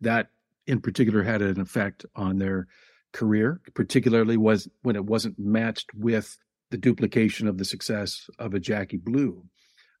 that 0.00 0.28
in 0.66 0.80
particular 0.80 1.22
had 1.22 1.42
an 1.42 1.60
effect 1.60 2.06
on 2.14 2.38
their 2.38 2.68
career 3.12 3.60
particularly 3.74 4.36
was 4.36 4.68
when 4.82 4.96
it 4.96 5.04
wasn't 5.04 5.38
matched 5.38 5.90
with 5.94 6.38
the 6.70 6.78
duplication 6.78 7.48
of 7.48 7.58
the 7.58 7.64
success 7.64 8.28
of 8.38 8.54
a 8.54 8.60
Jackie 8.60 8.96
Blue 8.96 9.44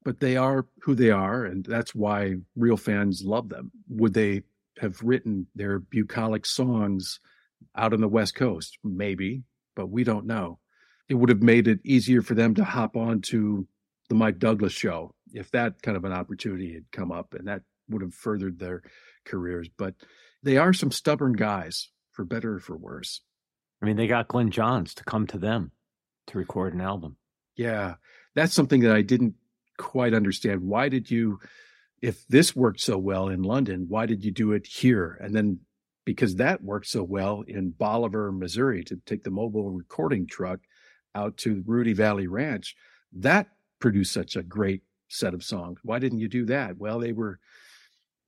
but 0.02 0.20
they 0.20 0.36
are 0.36 0.66
who 0.82 0.94
they 0.94 1.10
are 1.10 1.44
and 1.44 1.64
that's 1.64 1.94
why 1.94 2.34
real 2.56 2.76
fans 2.76 3.22
love 3.24 3.48
them 3.48 3.70
would 3.88 4.14
they 4.14 4.42
have 4.78 5.02
written 5.02 5.46
their 5.54 5.78
bucolic 5.78 6.46
songs 6.46 7.20
out 7.76 7.92
on 7.92 8.00
the 8.00 8.08
west 8.08 8.34
coast 8.34 8.78
maybe 8.84 9.42
but 9.74 9.88
we 9.88 10.04
don't 10.04 10.26
know. 10.26 10.58
It 11.08 11.14
would 11.14 11.30
have 11.30 11.42
made 11.42 11.66
it 11.66 11.80
easier 11.84 12.22
for 12.22 12.34
them 12.34 12.54
to 12.56 12.64
hop 12.64 12.96
on 12.96 13.22
to 13.22 13.66
the 14.08 14.14
Mike 14.14 14.38
Douglas 14.38 14.72
show 14.72 15.14
if 15.32 15.50
that 15.52 15.80
kind 15.82 15.96
of 15.96 16.04
an 16.04 16.12
opportunity 16.12 16.74
had 16.74 16.90
come 16.92 17.10
up, 17.10 17.32
and 17.32 17.48
that 17.48 17.62
would 17.88 18.02
have 18.02 18.14
furthered 18.14 18.58
their 18.58 18.82
careers. 19.24 19.68
But 19.76 19.94
they 20.42 20.56
are 20.56 20.72
some 20.72 20.90
stubborn 20.90 21.32
guys, 21.32 21.88
for 22.20 22.24
better 22.26 22.56
or 22.56 22.60
for 22.60 22.76
worse. 22.76 23.22
I 23.80 23.86
mean, 23.86 23.96
they 23.96 24.06
got 24.06 24.28
Glyn 24.28 24.50
Johns 24.50 24.92
to 24.96 25.04
come 25.04 25.26
to 25.28 25.38
them 25.38 25.72
to 26.26 26.36
record 26.36 26.74
an 26.74 26.82
album. 26.82 27.16
Yeah, 27.56 27.94
that's 28.34 28.52
something 28.52 28.82
that 28.82 28.94
I 28.94 29.00
didn't 29.00 29.36
quite 29.78 30.12
understand. 30.12 30.60
Why 30.60 30.90
did 30.90 31.10
you, 31.10 31.38
if 32.02 32.28
this 32.28 32.54
worked 32.54 32.80
so 32.80 32.98
well 32.98 33.28
in 33.28 33.42
London, 33.42 33.86
why 33.88 34.04
did 34.04 34.22
you 34.22 34.32
do 34.32 34.52
it 34.52 34.66
here? 34.66 35.18
And 35.22 35.34
then 35.34 35.60
because 36.04 36.36
that 36.36 36.62
worked 36.62 36.88
so 36.88 37.02
well 37.02 37.42
in 37.48 37.70
Bolivar, 37.70 38.30
Missouri, 38.32 38.84
to 38.84 39.00
take 39.06 39.24
the 39.24 39.30
mobile 39.30 39.70
recording 39.70 40.26
truck 40.26 40.60
out 41.14 41.38
to 41.38 41.62
Ruedi 41.62 41.96
Valley 41.96 42.26
Ranch. 42.26 42.76
That 43.14 43.46
produced 43.78 44.12
such 44.12 44.36
a 44.36 44.42
great 44.42 44.82
set 45.08 45.32
of 45.32 45.42
songs. 45.42 45.80
Why 45.84 45.98
didn't 45.98 46.18
you 46.18 46.28
do 46.28 46.44
that? 46.46 46.76
Well, 46.76 46.98
they 46.98 47.12
were 47.12 47.40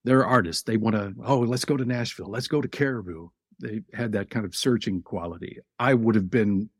they're 0.04 0.24
artists. 0.24 0.62
They 0.62 0.78
want 0.78 0.96
to, 0.96 1.14
oh, 1.26 1.40
let's 1.40 1.66
go 1.66 1.76
to 1.76 1.84
Nashville. 1.84 2.30
Let's 2.30 2.48
go 2.48 2.62
to 2.62 2.68
Caribou. 2.68 3.28
They 3.60 3.82
had 3.92 4.12
that 4.12 4.30
kind 4.30 4.44
of 4.44 4.54
searching 4.54 5.02
quality. 5.02 5.58
I 5.78 5.94
would 5.94 6.14
have 6.14 6.30
been 6.30 6.70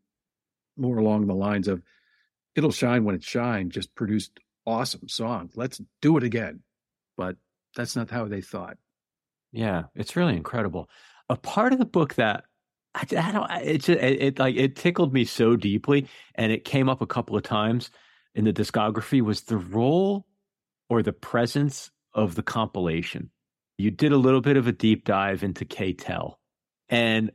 more 0.76 0.98
along 0.98 1.26
the 1.26 1.34
lines 1.34 1.68
of 1.68 1.82
it'll 2.54 2.72
shine 2.72 3.04
when 3.04 3.14
it 3.14 3.24
shines, 3.24 3.74
just 3.74 3.94
produced 3.94 4.38
awesome 4.66 5.08
songs. 5.08 5.52
Let's 5.56 5.80
do 6.00 6.16
it 6.16 6.22
again. 6.22 6.60
But 7.16 7.36
that's 7.76 7.96
not 7.96 8.10
how 8.10 8.26
they 8.26 8.40
thought. 8.40 8.76
Yeah, 9.52 9.84
it's 9.94 10.16
really 10.16 10.36
incredible. 10.36 10.88
A 11.28 11.36
part 11.36 11.72
of 11.72 11.78
the 11.78 11.84
book 11.84 12.14
that 12.14 12.44
I, 12.94 13.06
I 13.16 13.32
don't, 13.32 13.50
it 13.50 13.78
just, 13.78 14.00
it, 14.00 14.22
it 14.22 14.38
like 14.38 14.56
it 14.56 14.76
tickled 14.76 15.12
me 15.12 15.24
so 15.24 15.56
deeply, 15.56 16.08
and 16.34 16.52
it 16.52 16.64
came 16.64 16.88
up 16.88 17.00
a 17.00 17.06
couple 17.06 17.36
of 17.36 17.42
times 17.42 17.90
in 18.34 18.44
the 18.44 18.52
discography 18.52 19.20
was 19.20 19.42
the 19.42 19.56
role 19.56 20.26
or 20.88 21.02
the 21.02 21.12
presence 21.12 21.90
of 22.14 22.34
the 22.34 22.42
compilation. 22.42 23.30
You 23.78 23.90
did 23.90 24.12
a 24.12 24.18
little 24.18 24.40
bit 24.40 24.56
of 24.56 24.66
a 24.66 24.72
deep 24.72 25.04
dive 25.04 25.42
into 25.42 25.64
K-tel, 25.64 26.38
and 26.92 27.32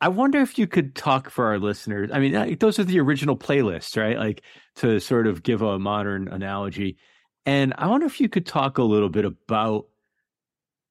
I 0.00 0.08
wonder 0.08 0.38
if 0.40 0.58
you 0.58 0.66
could 0.66 0.94
talk 0.94 1.30
for 1.30 1.46
our 1.46 1.58
listeners. 1.58 2.10
I 2.12 2.20
mean, 2.20 2.58
those 2.58 2.78
are 2.78 2.84
the 2.84 3.00
original 3.00 3.36
playlists, 3.36 4.00
right? 4.00 4.18
Like 4.18 4.42
to 4.76 5.00
sort 5.00 5.26
of 5.26 5.42
give 5.42 5.62
a 5.62 5.78
modern 5.78 6.28
analogy. 6.28 6.98
And 7.46 7.74
I 7.78 7.88
wonder 7.88 8.06
if 8.06 8.20
you 8.20 8.28
could 8.28 8.46
talk 8.46 8.78
a 8.78 8.82
little 8.82 9.08
bit 9.08 9.24
about 9.24 9.86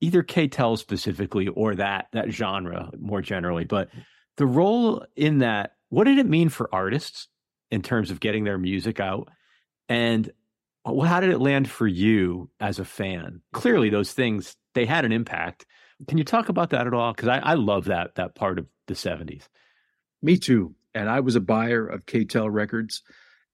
either 0.02 0.24
K-tel 0.24 0.78
specifically 0.78 1.48
or 1.48 1.76
that 1.76 2.08
that 2.12 2.32
genre 2.32 2.90
more 3.00 3.22
generally, 3.22 3.66
but 3.66 3.90
the 4.36 4.46
role 4.46 5.06
in 5.16 5.38
that, 5.38 5.76
what 5.90 6.04
did 6.04 6.18
it 6.18 6.28
mean 6.28 6.50
for 6.50 6.68
artists 6.74 7.28
in 7.72 7.82
terms 7.82 8.12
of 8.12 8.20
getting 8.20 8.44
their 8.44 8.58
music 8.58 9.00
out? 9.00 9.30
And 9.88 10.32
how 10.86 11.20
did 11.20 11.30
it 11.30 11.40
land 11.40 11.70
for 11.70 11.88
you 11.88 12.50
as 12.60 12.80
a 12.80 12.86
fan? 12.86 13.42
Clearly, 13.54 13.90
those 13.90 14.14
things 14.14 14.56
they 14.74 14.86
had 14.86 15.06
an 15.06 15.12
impact. 15.12 15.66
Can 16.08 16.18
you 16.18 16.24
talk 16.24 16.50
about 16.50 16.70
that 16.72 16.88
at 16.88 16.94
all? 16.94 17.14
Because 17.14 17.30
I, 17.30 17.40
I 17.40 17.54
love 17.56 17.86
that 17.86 18.16
that 18.16 18.36
part 18.36 18.60
of 18.60 18.68
the 18.88 18.94
'70s. 18.94 19.48
Me 20.22 20.38
too. 20.38 20.76
And 20.94 21.10
I 21.10 21.20
was 21.20 21.36
a 21.36 21.42
buyer 21.42 21.86
of 21.86 22.06
K-tel 22.06 22.50
records 22.50 23.04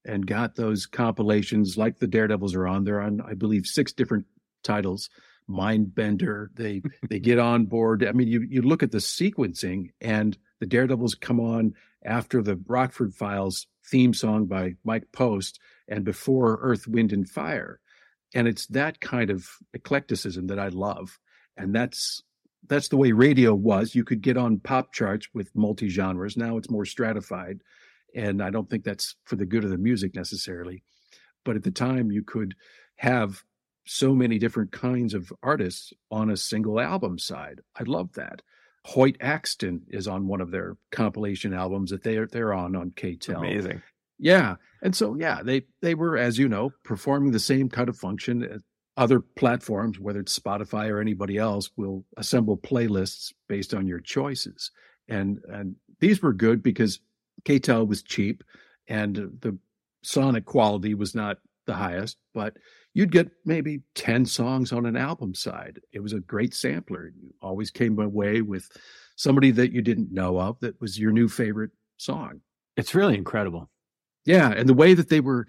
and 0.06 0.26
got 0.26 0.56
those 0.56 0.86
compilations 0.86 1.78
like 1.78 2.00
the 2.00 2.08
Daredevils 2.08 2.56
are 2.56 2.68
on. 2.68 2.84
They're 2.84 3.02
on, 3.02 3.22
I 3.22 3.34
believe, 3.34 3.66
six 3.66 3.92
different 3.92 4.26
titles 4.64 5.10
mind 5.48 5.94
bender. 5.94 6.52
They 6.56 6.82
they 7.10 7.20
get 7.20 7.40
on 7.40 7.66
board. 7.66 8.06
I 8.06 8.12
mean, 8.12 8.28
you 8.28 8.42
you 8.42 8.62
look 8.62 8.84
at 8.84 8.92
the 8.92 9.00
sequencing, 9.00 9.92
and 10.02 10.38
the 10.60 10.66
Daredevils 10.66 11.16
come 11.16 11.40
on 11.40 11.74
after 12.06 12.42
the 12.42 12.60
Rockford 12.68 13.14
Files 13.14 13.68
theme 13.86 14.14
song 14.14 14.46
by 14.46 14.76
Mike 14.84 15.12
Post, 15.12 15.60
and 15.88 16.04
before 16.04 16.60
Earth, 16.62 16.88
Wind, 16.88 17.14
and 17.14 17.30
Fire, 17.30 17.80
and 18.34 18.48
it's 18.48 18.68
that 18.68 19.00
kind 19.00 19.30
of 19.30 19.48
eclecticism 19.74 20.48
that 20.48 20.60
I 20.60 20.70
love, 20.70 21.20
and 21.58 21.76
that's 21.76 22.22
that's 22.68 22.88
the 22.88 22.98
way 22.98 23.12
radio 23.12 23.54
was. 23.54 23.96
You 23.96 24.04
could 24.04 24.22
get 24.22 24.38
on 24.38 24.60
pop 24.60 24.94
charts 24.94 25.28
with 25.34 25.56
multi 25.56 25.90
genres. 25.90 26.38
Now 26.38 26.58
it's 26.58 26.70
more 26.70 26.86
stratified, 26.86 27.62
and 28.16 28.42
I 28.42 28.50
don't 28.50 28.70
think 28.70 28.84
that's 28.84 29.16
for 29.26 29.36
the 29.36 29.46
good 29.46 29.64
of 29.64 29.70
the 29.70 29.78
music 29.78 30.16
necessarily. 30.16 30.84
But 31.44 31.56
at 31.56 31.64
the 31.64 31.72
time, 31.72 32.12
you 32.12 32.24
could 32.24 32.56
have 32.98 33.44
so 33.86 34.14
many 34.14 34.40
different 34.40 34.72
kinds 34.72 35.14
of 35.14 35.32
artists 35.44 35.92
on 36.10 36.30
a 36.30 36.38
single 36.38 36.80
album 36.80 37.20
side. 37.20 37.60
I 37.76 37.84
love 37.84 38.14
that. 38.14 38.42
Hoyt 38.86 39.18
Axton 39.22 39.82
is 39.90 40.08
on 40.08 40.28
one 40.28 40.42
of 40.42 40.52
their 40.52 40.78
compilation 40.92 41.54
albums 41.54 41.92
that 41.92 42.04
they're 42.04 42.28
they're 42.28 42.54
on 42.54 42.76
on 42.76 42.92
KTEL. 42.92 43.38
Amazing. 43.38 43.82
Yeah. 44.20 44.56
And 44.82 44.96
so 44.96 45.16
yeah, 45.16 45.42
they 45.44 45.64
they 45.82 45.96
were 45.96 46.18
as 46.18 46.38
you 46.38 46.50
know 46.50 46.72
performing 46.84 47.32
the 47.32 47.40
same 47.40 47.70
kind 47.70 47.90
of 47.90 47.98
function 47.98 48.44
uh, 48.44 48.58
other 48.96 49.20
platforms 49.20 50.00
whether 50.00 50.20
it's 50.20 50.38
Spotify 50.38 50.90
or 50.90 51.00
anybody 51.00 51.38
else 51.38 51.72
will 51.78 52.06
assemble 52.18 52.58
playlists 52.58 53.34
based 53.48 53.74
on 53.74 53.88
your 53.88 54.00
choices. 54.00 54.72
And 55.10 55.40
and 55.50 55.76
these 56.00 56.22
were 56.22 56.34
good 56.34 56.62
because 56.62 57.00
KTEL 57.46 57.88
was 57.88 58.04
cheap 58.04 58.44
and 58.88 59.16
the 59.40 59.58
sonic 60.04 60.46
quality 60.46 60.94
was 60.94 61.16
not 61.16 61.38
the 61.66 61.74
highest, 61.74 62.18
but 62.34 62.58
you'd 62.94 63.12
get 63.12 63.32
maybe 63.46 63.82
10 63.96 64.26
songs 64.26 64.72
on 64.72 64.86
an 64.86 64.98
album 64.98 65.34
side. 65.34 65.80
It 65.94 66.02
was 66.02 66.14
a 66.14 66.20
great 66.20 66.54
sampler. 66.54 67.12
You 67.20 67.34
always 67.42 67.72
came 67.72 68.00
away 68.00 68.42
with 68.42 68.70
somebody 69.16 69.52
that 69.52 69.72
you 69.72 69.82
didn't 69.82 70.12
know 70.12 70.40
of 70.40 70.60
that 70.60 70.80
was 70.82 71.00
your 71.00 71.12
new 71.12 71.28
favorite 71.28 71.72
song. 71.98 72.42
It's 72.76 72.96
really 72.96 73.18
incredible. 73.18 73.70
Yeah. 74.26 74.52
And 74.52 74.68
the 74.68 74.74
way 74.74 74.94
that 74.94 75.10
they 75.10 75.20
were 75.20 75.48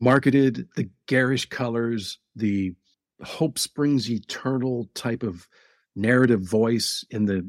marketed, 0.00 0.68
the 0.76 0.90
garish 1.06 1.48
colors, 1.48 2.18
the 2.34 2.74
Hope 3.22 3.58
Springs 3.58 4.10
Eternal 4.10 4.88
type 4.94 5.22
of 5.22 5.48
narrative 5.94 6.42
voice 6.42 7.04
in 7.10 7.24
the 7.24 7.48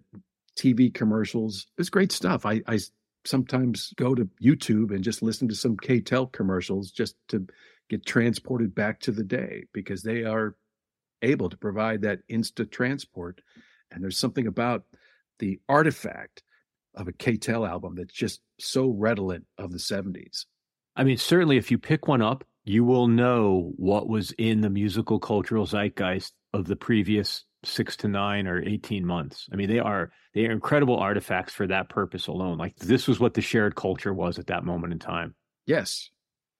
TV 0.58 0.94
commercials. 0.94 1.68
It's 1.78 1.90
great 1.90 2.12
stuff. 2.12 2.46
I, 2.46 2.62
I 2.68 2.80
sometimes 3.26 3.94
go 3.98 4.16
to 4.16 4.30
YouTube 4.42 4.92
and 4.92 5.04
just 5.04 5.22
listen 5.22 5.48
to 5.50 5.56
some 5.56 5.76
KTEL 5.78 6.32
commercials 6.32 6.92
just 6.92 7.16
to 7.30 7.46
get 7.90 8.06
transported 8.06 8.74
back 8.74 9.00
to 9.02 9.12
the 9.12 9.24
day 9.24 9.66
because 9.74 10.04
they 10.04 10.24
are 10.24 10.56
able 11.22 11.50
to 11.50 11.58
provide 11.58 12.02
that 12.02 12.20
insta 12.30 12.70
transport. 12.70 13.42
And 13.92 14.04
there's 14.04 14.18
something 14.18 14.48
about 14.48 14.84
the 15.40 15.60
artifact 15.68 16.44
of 16.96 17.08
a 17.08 17.14
KTEL 17.14 17.68
album 17.68 17.96
that's 17.96 18.14
just 18.14 18.42
so 18.60 18.90
redolent 18.90 19.46
of 19.58 19.72
the 19.72 19.78
70s. 19.78 20.46
I 20.98 21.04
mean, 21.04 21.18
certainly 21.18 21.58
if 21.58 21.70
you 21.72 21.78
pick 21.78 22.08
one 22.08 22.22
up, 22.22 22.44
you 22.66 22.84
will 22.84 23.08
know 23.08 23.72
what 23.78 24.10
was 24.10 24.32
in 24.32 24.62
the 24.62 24.70
musical 24.70 25.20
cultural 25.20 25.66
zeitgeist 25.66 26.34
of 26.54 26.66
the 26.66 26.76
previous 26.76 27.46
six 27.64 27.96
to 27.98 28.08
nine 28.08 28.48
or 28.48 28.62
18 28.62 29.06
months. 29.06 29.48
I 29.54 29.56
mean, 29.56 29.70
they 29.70 29.80
are 29.80 30.12
they 30.34 30.48
are 30.48 30.52
incredible 30.52 30.98
artifacts 30.98 31.54
for 31.54 31.68
that 31.68 31.90
purpose 31.90 32.28
alone. 32.28 32.58
Like 32.58 32.76
this 32.78 33.08
was 33.08 33.20
what 33.20 33.36
the 33.36 33.42
shared 33.42 33.76
culture 33.76 34.14
was 34.14 34.40
at 34.40 34.48
that 34.48 34.66
moment 34.66 34.92
in 34.92 35.00
time. 35.00 35.36
Yes, 35.66 36.10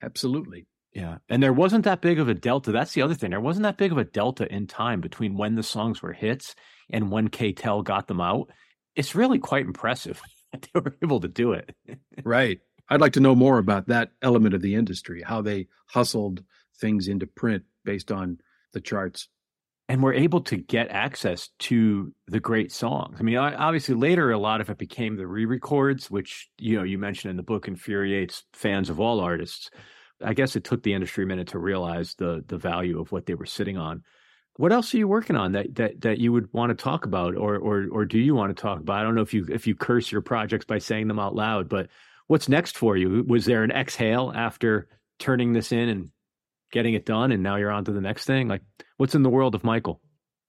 absolutely. 0.02 0.68
Yeah. 0.94 1.18
And 1.30 1.44
there 1.44 1.54
wasn't 1.54 1.86
that 1.86 2.02
big 2.02 2.20
of 2.20 2.30
a 2.30 2.34
delta. 2.34 2.72
That's 2.72 2.94
the 2.94 3.02
other 3.02 3.14
thing. 3.14 3.32
There 3.32 3.40
wasn't 3.40 3.64
that 3.64 3.78
big 3.78 3.92
of 3.92 3.98
a 3.98 4.04
delta 4.04 4.52
in 4.52 4.68
time 4.68 5.02
between 5.02 5.38
when 5.38 5.56
the 5.56 5.64
songs 5.64 6.02
were 6.02 6.14
hits 6.14 6.56
and 6.90 7.12
when 7.12 7.30
KTEL 7.30 7.84
got 7.84 8.08
them 8.08 8.22
out. 8.22 8.50
It's 8.96 9.14
really 9.14 9.40
quite 9.40 9.66
impressive 9.66 10.22
that 10.52 10.62
they 10.62 10.80
were 10.80 10.96
able 11.04 11.20
to 11.20 11.28
do 11.28 11.52
it. 11.52 11.76
right. 12.24 12.60
I'd 12.90 13.02
like 13.02 13.14
to 13.14 13.20
know 13.20 13.36
more 13.36 13.58
about 13.58 13.88
that 13.88 14.12
element 14.22 14.54
of 14.54 14.62
the 14.62 14.76
industry, 14.76 15.22
how 15.22 15.42
they 15.42 15.68
hustled 15.88 16.44
things 16.80 17.08
into 17.08 17.28
print 17.28 17.64
based 17.84 18.12
on 18.12 18.40
the 18.74 18.82
charts 18.82 19.28
and 19.90 20.04
we're 20.04 20.14
able 20.14 20.42
to 20.42 20.58
get 20.58 20.90
access 20.90 21.50
to 21.60 22.14
the 22.28 22.40
great 22.40 22.72
songs. 22.72 23.18
I 23.20 23.24
mean, 23.24 23.38
obviously 23.38 23.96
later 23.96 24.32
a 24.32 24.38
lot 24.38 24.60
of 24.60 24.70
it 24.70 24.78
became 24.78 25.16
the 25.16 25.28
re-records, 25.28 26.12
which 26.12 26.50
you 26.58 26.78
know 26.78 26.84
you 26.84 26.98
mentioned 26.98 27.32
in 27.32 27.38
the 27.38 27.44
book 27.44 27.68
infuriates 27.68 28.44
fans 28.54 28.90
of 28.90 29.00
all 29.00 29.20
artists. 29.20 29.70
I 30.24 30.34
guess 30.34 30.56
it 30.56 30.64
took 30.64 30.84
the 30.84 30.94
industry 30.94 31.24
a 31.24 31.28
minute 31.28 31.50
to 31.50 31.60
realize 31.60 32.16
the 32.16 32.44
the 32.48 32.58
value 32.58 33.00
of 33.00 33.12
what 33.12 33.26
they 33.26 33.36
were 33.36 33.46
sitting 33.46 33.78
on. 33.78 34.04
What 34.56 34.74
else 34.74 34.94
are 34.94 34.98
you 34.98 35.08
working 35.08 35.36
on 35.36 35.54
that 35.54 35.76
that 35.76 36.02
that 36.02 36.18
you 36.18 36.34
would 36.34 36.52
want 36.52 36.72
to 36.72 36.84
talk 36.84 37.06
about, 37.06 37.36
or 37.36 37.56
or 37.56 37.88
or 37.90 38.06
do 38.06 38.20
you 38.20 38.36
want 38.36 38.56
to 38.56 38.62
talk 38.62 38.80
about? 38.80 39.00
I 39.00 39.04
don't 39.04 39.16
know 39.16 39.22
if 39.22 39.34
you 39.34 39.46
if 39.50 39.68
you 39.68 39.76
curse 39.76 40.12
your 40.12 40.22
projects 40.22 40.66
by 40.66 40.80
saying 40.80 41.08
them 41.08 41.20
out 41.20 41.36
loud, 41.36 41.70
but 41.70 41.88
what's 42.28 42.50
next 42.50 42.78
for 42.78 42.96
you? 42.96 43.24
Was 43.28 43.46
there 43.46 43.64
an 43.64 43.72
exhale 43.72 44.32
after 44.36 44.88
turning 45.20 45.54
this 45.54 45.72
in 45.72 45.90
and 45.90 46.12
getting 46.72 46.94
it 46.94 47.06
done 47.06 47.32
and 47.32 47.44
now 47.44 47.56
you're 47.56 47.72
on 47.72 47.86
to 47.86 47.92
the 47.92 48.02
next 48.02 48.26
thing 48.26 48.48
like 48.48 48.62
what's 48.98 49.16
in 49.16 49.24
the 49.24 49.30
world 49.30 49.56
of 49.56 49.64
michael 49.64 50.02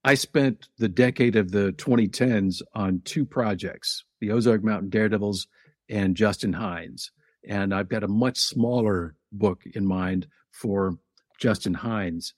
i 0.04 0.14
spent 0.14 0.68
the 0.78 0.88
decade 0.88 1.36
of 1.36 1.50
the 1.52 1.72
2010s 1.72 2.60
on 2.74 3.00
two 3.04 3.24
projects 3.24 4.04
the 4.20 4.30
ozark 4.30 4.64
mountain 4.64 4.90
daredevils 4.90 5.46
and 5.88 6.16
justin 6.16 6.52
Hinds. 6.52 7.12
and 7.48 7.72
i've 7.72 7.88
got 7.88 8.02
a 8.02 8.08
much 8.08 8.38
smaller 8.38 9.14
book 9.32 9.62
in 9.74 9.86
mind 9.86 10.26
for 10.50 10.98
justin 11.40 11.74
Hinds. 11.74 12.34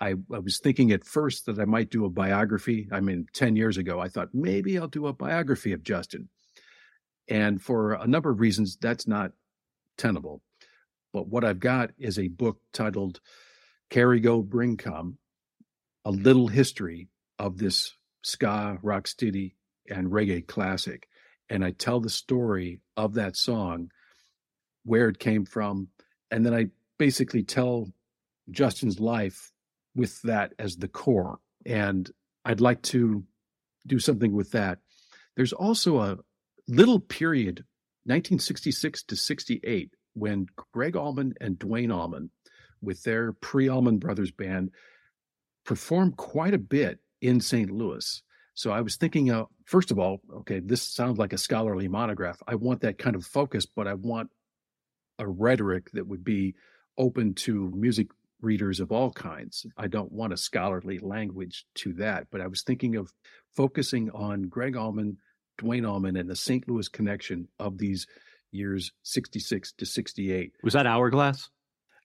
I, 0.00 0.14
I 0.32 0.38
was 0.38 0.58
thinking 0.58 0.90
at 0.92 1.04
first 1.04 1.46
that 1.46 1.58
i 1.58 1.64
might 1.64 1.90
do 1.90 2.04
a 2.04 2.10
biography 2.10 2.88
i 2.92 3.00
mean 3.00 3.26
10 3.32 3.56
years 3.56 3.76
ago 3.76 4.00
i 4.00 4.08
thought 4.08 4.28
maybe 4.32 4.76
i'll 4.76 4.88
do 4.88 5.06
a 5.06 5.12
biography 5.12 5.72
of 5.72 5.82
justin 5.84 6.28
and 7.28 7.60
for 7.60 7.94
a 7.94 8.06
number 8.06 8.30
of 8.30 8.40
reasons 8.40 8.76
that's 8.80 9.06
not 9.06 9.32
tenable 9.96 10.42
but 11.14 11.28
what 11.28 11.44
I've 11.44 11.60
got 11.60 11.92
is 11.96 12.18
a 12.18 12.26
book 12.26 12.58
titled 12.72 13.20
Carry 13.88 14.18
Go 14.18 14.42
Bring 14.42 14.76
Come, 14.76 15.18
a 16.04 16.10
little 16.10 16.48
history 16.48 17.08
of 17.38 17.56
this 17.56 17.94
ska, 18.22 18.78
rocksteady, 18.82 19.54
and 19.88 20.10
reggae 20.10 20.44
classic. 20.44 21.08
And 21.48 21.64
I 21.64 21.70
tell 21.70 22.00
the 22.00 22.10
story 22.10 22.80
of 22.96 23.14
that 23.14 23.36
song, 23.36 23.92
where 24.84 25.08
it 25.08 25.20
came 25.20 25.44
from, 25.44 25.86
and 26.32 26.44
then 26.44 26.52
I 26.52 26.66
basically 26.98 27.44
tell 27.44 27.92
Justin's 28.50 28.98
life 28.98 29.52
with 29.94 30.20
that 30.22 30.52
as 30.58 30.76
the 30.76 30.88
core. 30.88 31.38
And 31.64 32.10
I'd 32.44 32.60
like 32.60 32.82
to 32.82 33.22
do 33.86 34.00
something 34.00 34.32
with 34.32 34.50
that. 34.50 34.80
There's 35.36 35.52
also 35.52 36.00
a 36.00 36.18
little 36.68 37.00
period, 37.00 37.64
1966 38.04 39.02
to 39.04 39.16
68, 39.16 39.90
when 40.14 40.46
Gregg 40.72 40.96
Allman 40.96 41.34
and 41.40 41.58
Duane 41.58 41.90
Allman, 41.90 42.30
with 42.80 43.02
their 43.02 43.32
pre 43.32 43.68
Allman 43.68 43.98
Brothers 43.98 44.30
band, 44.30 44.70
performed 45.64 46.16
quite 46.16 46.54
a 46.54 46.58
bit 46.58 47.00
in 47.20 47.40
St. 47.40 47.70
Louis. 47.70 48.22
So 48.54 48.70
I 48.70 48.82
was 48.82 48.96
thinking, 48.96 49.30
uh, 49.30 49.44
first 49.64 49.90
of 49.90 49.98
all, 49.98 50.20
okay, 50.32 50.60
this 50.60 50.82
sounds 50.82 51.18
like 51.18 51.32
a 51.32 51.38
scholarly 51.38 51.88
monograph. 51.88 52.40
I 52.46 52.54
want 52.54 52.80
that 52.82 52.98
kind 52.98 53.16
of 53.16 53.24
focus, 53.24 53.66
but 53.66 53.88
I 53.88 53.94
want 53.94 54.30
a 55.18 55.26
rhetoric 55.26 55.90
that 55.92 56.06
would 56.06 56.24
be 56.24 56.54
open 56.96 57.34
to 57.34 57.72
music 57.74 58.08
readers 58.40 58.78
of 58.78 58.92
all 58.92 59.10
kinds. 59.10 59.66
I 59.76 59.88
don't 59.88 60.12
want 60.12 60.32
a 60.32 60.36
scholarly 60.36 60.98
language 60.98 61.66
to 61.76 61.92
that, 61.94 62.26
but 62.30 62.40
I 62.40 62.46
was 62.46 62.62
thinking 62.62 62.94
of 62.96 63.12
focusing 63.56 64.10
on 64.10 64.42
Gregg 64.42 64.76
Allman, 64.76 65.16
Duane 65.58 65.86
Allman, 65.86 66.16
and 66.16 66.28
the 66.28 66.36
St. 66.36 66.68
Louis 66.68 66.88
connection 66.88 67.48
of 67.58 67.78
these 67.78 68.06
years 68.50 68.92
66 69.02 69.72
to 69.72 69.86
68. 69.86 70.52
Was 70.62 70.74
that 70.74 70.86
Hourglass? 70.86 71.50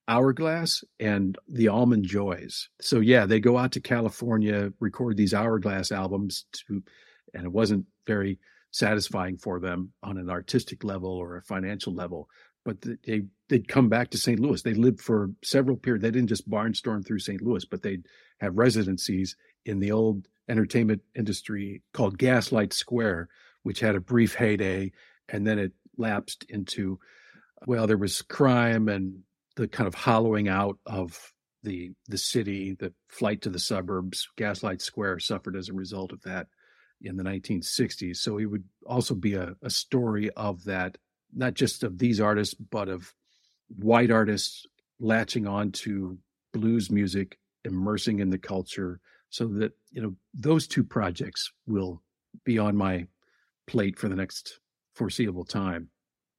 Hourglass 0.07 0.83
and 0.99 1.37
the 1.47 1.69
Allman 1.69 2.03
Joys. 2.03 2.69
So 2.81 2.99
yeah, 2.99 3.27
they 3.27 3.39
go 3.39 3.57
out 3.57 3.71
to 3.73 3.79
California, 3.79 4.73
record 4.79 5.17
these 5.17 5.35
Hourglass 5.35 5.91
albums 5.91 6.45
to 6.67 6.81
and 7.35 7.45
it 7.45 7.51
wasn't 7.51 7.85
very 8.07 8.39
satisfying 8.71 9.37
for 9.37 9.59
them 9.59 9.93
on 10.01 10.17
an 10.17 10.29
artistic 10.29 10.83
level 10.83 11.11
or 11.11 11.37
a 11.37 11.43
financial 11.43 11.93
level. 11.93 12.27
But 12.65 12.81
they 12.81 13.23
they'd 13.47 13.67
come 13.67 13.87
back 13.87 14.09
to 14.11 14.17
St. 14.17 14.39
Louis. 14.39 14.61
They 14.61 14.73
lived 14.73 14.99
for 14.99 15.29
several 15.43 15.77
periods. 15.77 16.01
They 16.01 16.11
didn't 16.11 16.29
just 16.29 16.49
barnstorm 16.49 17.05
through 17.05 17.19
St. 17.19 17.41
Louis, 17.41 17.65
but 17.65 17.83
they'd 17.83 18.05
have 18.39 18.57
residencies 18.57 19.35
in 19.65 19.79
the 19.79 19.91
old 19.91 20.27
entertainment 20.49 21.01
industry 21.15 21.81
called 21.93 22.17
Gaslight 22.17 22.73
Square, 22.73 23.29
which 23.63 23.79
had 23.79 23.95
a 23.95 24.01
brief 24.01 24.35
heyday, 24.35 24.91
and 25.29 25.45
then 25.45 25.59
it 25.59 25.73
lapsed 25.97 26.45
into 26.49 26.99
well 27.67 27.87
there 27.87 27.97
was 27.97 28.21
crime 28.21 28.87
and 28.87 29.19
the 29.55 29.67
kind 29.67 29.87
of 29.87 29.93
hollowing 29.93 30.47
out 30.47 30.77
of 30.85 31.33
the 31.63 31.91
the 32.07 32.17
city 32.17 32.75
the 32.79 32.93
flight 33.09 33.41
to 33.41 33.49
the 33.49 33.59
suburbs. 33.59 34.27
Gaslight 34.37 34.81
square 34.81 35.19
suffered 35.19 35.55
as 35.55 35.69
a 35.69 35.73
result 35.73 36.13
of 36.13 36.21
that 36.23 36.47
in 37.01 37.15
the 37.15 37.23
1960s 37.23 38.17
so 38.17 38.37
it 38.37 38.45
would 38.45 38.65
also 38.85 39.15
be 39.15 39.33
a, 39.33 39.55
a 39.61 39.69
story 39.69 40.29
of 40.31 40.65
that 40.65 40.97
not 41.33 41.53
just 41.53 41.83
of 41.83 41.97
these 41.97 42.19
artists 42.19 42.53
but 42.53 42.89
of 42.89 43.13
white 43.77 44.11
artists 44.11 44.65
latching 44.99 45.47
on 45.47 45.71
to 45.71 46.17
blues 46.51 46.91
music 46.91 47.39
immersing 47.63 48.19
in 48.19 48.29
the 48.29 48.37
culture 48.37 48.99
so 49.29 49.47
that 49.47 49.73
you 49.91 50.01
know 50.01 50.15
those 50.33 50.67
two 50.67 50.83
projects 50.83 51.51
will 51.67 52.01
be 52.43 52.59
on 52.59 52.75
my 52.75 53.07
plate 53.67 53.97
for 53.97 54.09
the 54.09 54.15
next 54.15 54.59
foreseeable 54.95 55.45
time. 55.45 55.89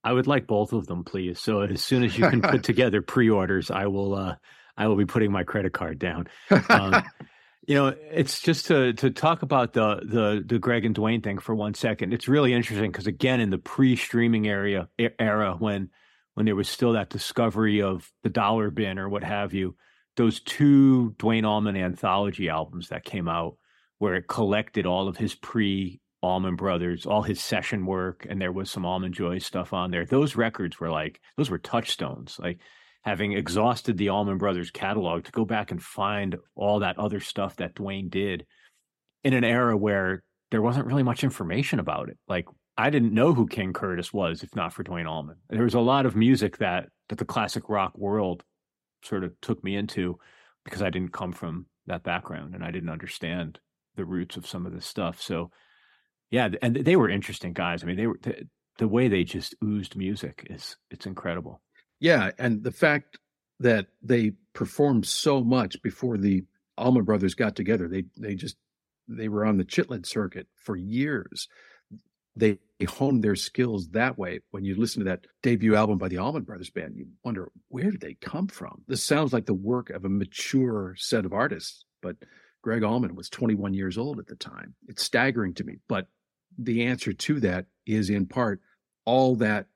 I 0.03 0.13
would 0.13 0.27
like 0.27 0.47
both 0.47 0.73
of 0.73 0.87
them, 0.87 1.05
please. 1.05 1.41
So 1.41 1.61
as 1.61 1.83
soon 1.83 2.05
as 2.05 2.17
you 2.17 2.29
can 2.29 2.41
put 2.41 2.63
together 2.65 3.03
pre-orders, 3.03 3.71
I 3.71 3.87
will. 3.87 4.15
Uh, 4.15 4.37
I 4.77 4.87
will 4.87 4.97
be 4.97 5.05
putting 5.05 5.31
my 5.31 5.45
credit 5.45 5.75
card 5.75 5.99
down. 5.99 6.27
Um, 6.71 7.03
you 7.67 7.75
know, 7.75 7.95
it's 8.11 8.41
just 8.41 8.67
to 8.67 8.95
to 8.95 9.11
talk 9.11 9.43
about 9.43 9.75
the 9.75 10.01
the 10.03 10.43
the 10.45 10.59
Gregg 10.59 10.87
and 10.87 10.95
Duane 10.95 11.21
thing 11.21 11.39
for 11.39 11.55
one 11.55 11.75
second. 11.75 12.15
It's 12.15 12.29
really 12.29 12.55
interesting 12.55 12.91
because 12.91 13.07
again, 13.07 13.41
in 13.41 13.51
the 13.51 13.59
pre-streaming 13.59 14.49
area 14.49 14.89
era, 15.19 15.57
when 15.59 15.91
when 16.35 16.47
there 16.47 16.57
was 16.57 16.69
still 16.69 16.95
that 16.95 17.11
discovery 17.11 17.83
of 17.83 18.11
the 18.23 18.31
dollar 18.31 18.71
bin 18.71 18.99
or 18.99 19.09
what 19.09 19.23
have 19.23 19.53
you, 19.53 19.77
those 20.21 20.41
two 20.41 21.15
Duane 21.19 21.47
Allman 21.47 21.79
anthology 21.79 22.51
albums 22.51 22.89
that 22.89 23.07
came 23.07 23.27
out 23.27 23.57
where 23.97 24.17
it 24.17 24.29
collected 24.29 24.85
all 24.85 25.09
of 25.09 25.17
his 25.17 25.35
pre 25.35 25.99
Allman 26.21 26.57
Brothers, 26.57 27.07
all 27.07 27.23
his 27.23 27.41
session 27.41 27.87
work, 27.87 28.27
and 28.29 28.39
there 28.39 28.53
was 28.53 28.71
some 28.71 28.85
Allman 28.85 29.15
Joy 29.15 29.39
stuff 29.39 29.73
on 29.73 29.91
there. 29.91 30.05
Those 30.05 30.37
records 30.37 30.79
were 30.79 30.91
like 30.91 31.23
those 31.39 31.49
were 31.49 31.57
touchstones. 31.57 32.39
Like 32.39 32.59
having 33.01 33.33
exhausted 33.33 33.97
the 33.97 34.11
Allman 34.11 34.37
Brothers 34.37 34.71
catalog 34.71 35.25
to 35.25 35.33
go 35.33 35.47
back 35.47 35.71
and 35.71 35.83
find 35.83 36.37
all 36.55 36.81
that 36.81 36.99
other 36.99 37.21
stuff 37.21 37.57
that 37.57 37.75
Duane 37.75 38.11
did 38.11 38.45
in 39.25 39.33
an 39.33 39.43
era 39.43 39.75
where 39.75 40.23
there 40.51 40.61
wasn't 40.61 40.85
really 40.85 41.03
much 41.03 41.25
information 41.25 41.79
about 41.79 42.11
it. 42.11 42.19
Like 42.29 42.45
I 42.77 42.91
didn't 42.91 43.15
know 43.15 43.33
who 43.33 43.47
King 43.47 43.73
Curtis 43.73 44.13
was 44.13 44.43
if 44.43 44.55
not 44.55 44.75
for 44.75 44.83
Duane 44.83 45.07
Allman. 45.07 45.37
There 45.49 45.65
was 45.65 45.73
a 45.73 45.81
lot 45.81 46.05
of 46.05 46.15
music 46.15 46.59
that 46.59 46.91
that 47.09 47.17
the 47.17 47.25
classic 47.25 47.71
rock 47.71 47.97
world 47.97 48.45
sort 49.03 49.25
of 49.25 49.39
took 49.41 49.63
me 49.65 49.77
into 49.77 50.19
because 50.65 50.83
I 50.83 50.91
didn't 50.91 51.13
come 51.13 51.33
from 51.33 51.67
that 51.87 52.03
background 52.03 52.55
and 52.55 52.65
I 52.65 52.71
didn't 52.71 52.91
understand 52.91 53.59
the 53.97 54.05
roots 54.05 54.37
of 54.37 54.47
some 54.47 54.67
of 54.67 54.73
this 54.73 54.87
stuff. 54.87 55.21
So 55.21 55.51
yeah, 56.31 56.49
and 56.63 56.77
they 56.77 56.97
were 56.97 57.09
interesting 57.09 57.53
guys. 57.53 57.83
I 57.83 57.87
mean, 57.87 57.97
they 57.97 58.07
were 58.07 58.19
the, 58.23 58.47
the 58.79 58.89
way 58.89 59.09
they 59.09 59.25
just 59.25 59.55
oozed 59.65 59.97
music 59.97 60.47
is 60.49 60.77
it's 60.91 61.07
incredible. 61.07 61.61
Yeah, 61.99 62.31
and 62.39 62.63
the 62.63 62.71
fact 62.71 63.19
that 63.59 63.89
they 64.03 64.33
performed 64.55 65.07
so 65.07 65.43
much 65.43 65.83
before 65.83 66.17
the 66.17 66.45
Allman 66.79 67.05
Brothers 67.05 67.35
got 67.35 67.57
together, 67.57 67.89
they 67.89 68.05
they 68.17 68.35
just 68.35 68.57
they 69.09 69.29
were 69.29 69.45
on 69.45 69.59
the 69.59 69.65
Chitlin 69.65 70.07
circuit 70.07 70.47
for 70.55 70.77
years. 70.77 71.49
They 72.41 72.59
honed 72.87 73.23
their 73.23 73.37
skills 73.37 73.89
that 73.91 74.19
way. 74.19 74.41
When 74.51 74.65
you 74.65 74.75
listen 74.75 75.01
to 75.01 75.11
that 75.11 75.27
debut 75.43 75.75
album 75.75 75.99
by 75.99 76.09
the 76.09 76.19
Allman 76.19 76.45
Brothers 76.45 76.71
Band, 76.71 76.97
you 76.97 77.07
wonder 77.23 77.51
where 77.69 77.91
did 77.91 78.01
they 78.01 78.15
come 78.15 78.49
from? 78.49 78.83
This 78.89 79.05
sounds 79.05 79.33
like 79.33 79.47
the 79.47 79.55
work 79.55 79.91
of 79.91 80.05
a 80.05 80.09
mature 80.09 80.95
set 80.97 81.25
of 81.27 81.33
artists, 81.33 81.85
but 82.01 82.17
Gregg 82.63 82.83
Allman 82.83 83.15
was 83.15 83.29
21 83.29 83.75
years 83.75 83.99
old 83.99 84.19
at 84.19 84.27
the 84.27 84.37
time. 84.37 84.75
It's 84.89 85.03
staggering 85.03 85.55
to 85.55 85.65
me, 85.65 85.77
but 85.89 86.09
the 86.59 86.85
answer 86.85 87.13
to 87.13 87.41
that 87.41 87.67
is 87.87 88.11
in 88.11 88.27
part 88.27 88.61
all 89.05 89.37
that 89.37 89.67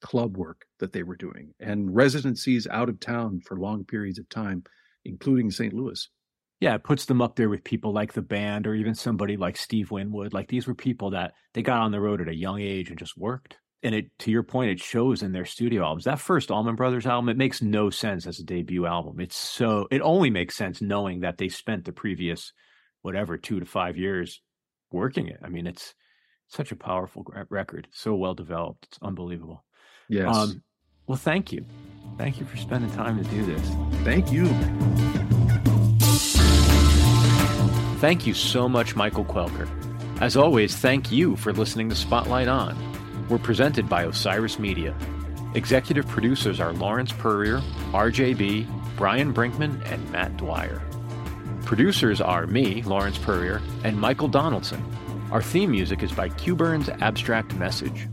club 0.00 0.36
work 0.36 0.64
that 0.78 0.92
they 0.92 1.02
were 1.02 1.16
doing 1.16 1.52
and 1.60 1.94
residencies 1.94 2.66
out 2.68 2.88
of 2.88 3.00
town 3.00 3.40
for 3.40 3.58
long 3.58 3.84
periods 3.84 4.18
of 4.18 4.28
time, 4.28 4.62
including 5.04 5.50
St. 5.50 5.74
Louis. 5.74 6.08
Yeah, 6.60 6.74
it 6.74 6.82
puts 6.82 7.04
them 7.04 7.22
up 7.22 7.36
there 7.36 7.48
with 7.48 7.62
people 7.62 7.92
like 7.92 8.12
the 8.12 8.22
band 8.22 8.66
or 8.66 8.74
even 8.74 8.94
somebody 8.94 9.36
like 9.36 9.56
Steve 9.56 9.90
Winwood. 9.90 10.32
Like 10.32 10.48
these 10.48 10.66
were 10.66 10.74
people 10.74 11.10
that 11.10 11.34
they 11.54 11.62
got 11.62 11.80
on 11.80 11.92
the 11.92 12.00
road 12.00 12.20
at 12.20 12.28
a 12.28 12.34
young 12.34 12.60
age 12.60 12.90
and 12.90 12.98
just 12.98 13.16
worked. 13.16 13.58
And 13.84 13.94
it 13.94 14.06
to 14.20 14.32
your 14.32 14.42
point, 14.42 14.72
it 14.72 14.80
shows 14.80 15.22
in 15.22 15.30
their 15.30 15.44
studio 15.44 15.84
albums. 15.84 16.04
That 16.04 16.18
first 16.18 16.50
Allman 16.50 16.74
Brothers 16.74 17.06
album, 17.06 17.28
it 17.28 17.36
makes 17.36 17.62
no 17.62 17.90
sense 17.90 18.26
as 18.26 18.40
a 18.40 18.44
debut 18.44 18.86
album. 18.86 19.20
It's 19.20 19.36
so 19.36 19.86
it 19.92 20.00
only 20.00 20.30
makes 20.30 20.56
sense 20.56 20.82
knowing 20.82 21.20
that 21.20 21.38
they 21.38 21.48
spent 21.48 21.84
the 21.84 21.92
previous 21.92 22.52
whatever 23.02 23.38
two 23.38 23.60
to 23.60 23.66
five 23.66 23.96
years 23.96 24.42
working 24.90 25.28
it. 25.28 25.38
I 25.44 25.48
mean, 25.48 25.68
it's 25.68 25.94
such 26.48 26.72
a 26.72 26.76
powerful 26.76 27.24
record, 27.50 27.86
so 27.92 28.16
well 28.16 28.34
developed. 28.34 28.88
It's 28.90 28.98
unbelievable. 29.00 29.64
Yes. 30.08 30.34
Um, 30.34 30.62
well, 31.06 31.18
thank 31.18 31.52
you. 31.52 31.64
Thank 32.16 32.40
you 32.40 32.46
for 32.46 32.56
spending 32.56 32.90
time 32.90 33.22
to 33.22 33.30
do 33.30 33.44
this. 33.46 33.62
Thank 34.02 34.32
you. 34.32 34.46
Thank 37.98 38.28
you 38.28 38.34
so 38.34 38.68
much, 38.68 38.94
Michael 38.94 39.24
Quelker. 39.24 39.68
As 40.20 40.36
always, 40.36 40.76
thank 40.76 41.10
you 41.10 41.34
for 41.34 41.52
listening 41.52 41.88
to 41.88 41.96
Spotlight 41.96 42.46
On. 42.46 42.78
We're 43.28 43.38
presented 43.38 43.88
by 43.88 44.04
Osiris 44.04 44.56
Media. 44.60 44.94
Executive 45.56 46.06
producers 46.06 46.60
are 46.60 46.72
Lawrence 46.72 47.10
Peryer, 47.10 47.60
RJB, 47.90 48.68
Brian 48.96 49.34
Brinkman, 49.34 49.84
and 49.90 50.12
Matt 50.12 50.36
Dwyer. 50.36 50.80
Producers 51.64 52.20
are 52.20 52.46
me, 52.46 52.82
Lawrence 52.84 53.18
Peryer, 53.18 53.60
and 53.82 53.98
Michael 53.98 54.28
Donaldson. 54.28 54.80
Our 55.32 55.42
theme 55.42 55.72
music 55.72 56.04
is 56.04 56.12
by 56.12 56.28
Q-Burn's 56.28 56.88
Abstract 57.00 57.56
Message. 57.56 58.08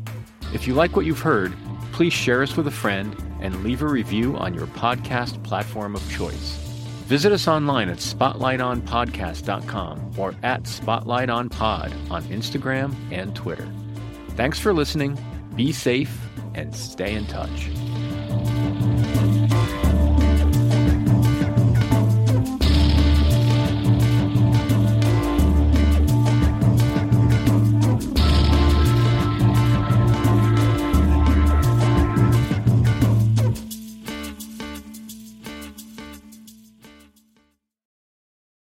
If 0.51 0.65
you 0.65 0.73
like 0.73 0.95
what 0.95 1.05
you've 1.05 1.19
heard, 1.19 1.53
please 1.91 2.11
share 2.11 2.41
us 2.41 2.57
with 2.57 2.65
a 2.65 2.71
friend 2.71 3.15
and 3.39 3.63
leave 3.63 3.83
a 3.83 3.87
review 3.87 4.35
on 4.35 4.55
your 4.55 4.65
podcast 4.65 5.43
platform 5.43 5.95
of 5.95 6.11
choice. 6.11 6.64
Visit 7.05 7.31
us 7.31 7.47
online 7.47 7.89
at 7.89 7.99
spotlightonpodcast.com 7.99 10.13
or 10.17 10.33
at 10.41 10.63
spotlightonpod 10.63 12.09
on 12.09 12.23
Instagram 12.23 12.95
and 13.11 13.35
Twitter. 13.35 13.71
Thanks 14.29 14.59
for 14.59 14.73
listening, 14.73 15.15
be 15.55 15.71
safe, 15.71 16.17
and 16.55 16.75
stay 16.75 17.13
in 17.13 17.27
touch. 17.27 17.69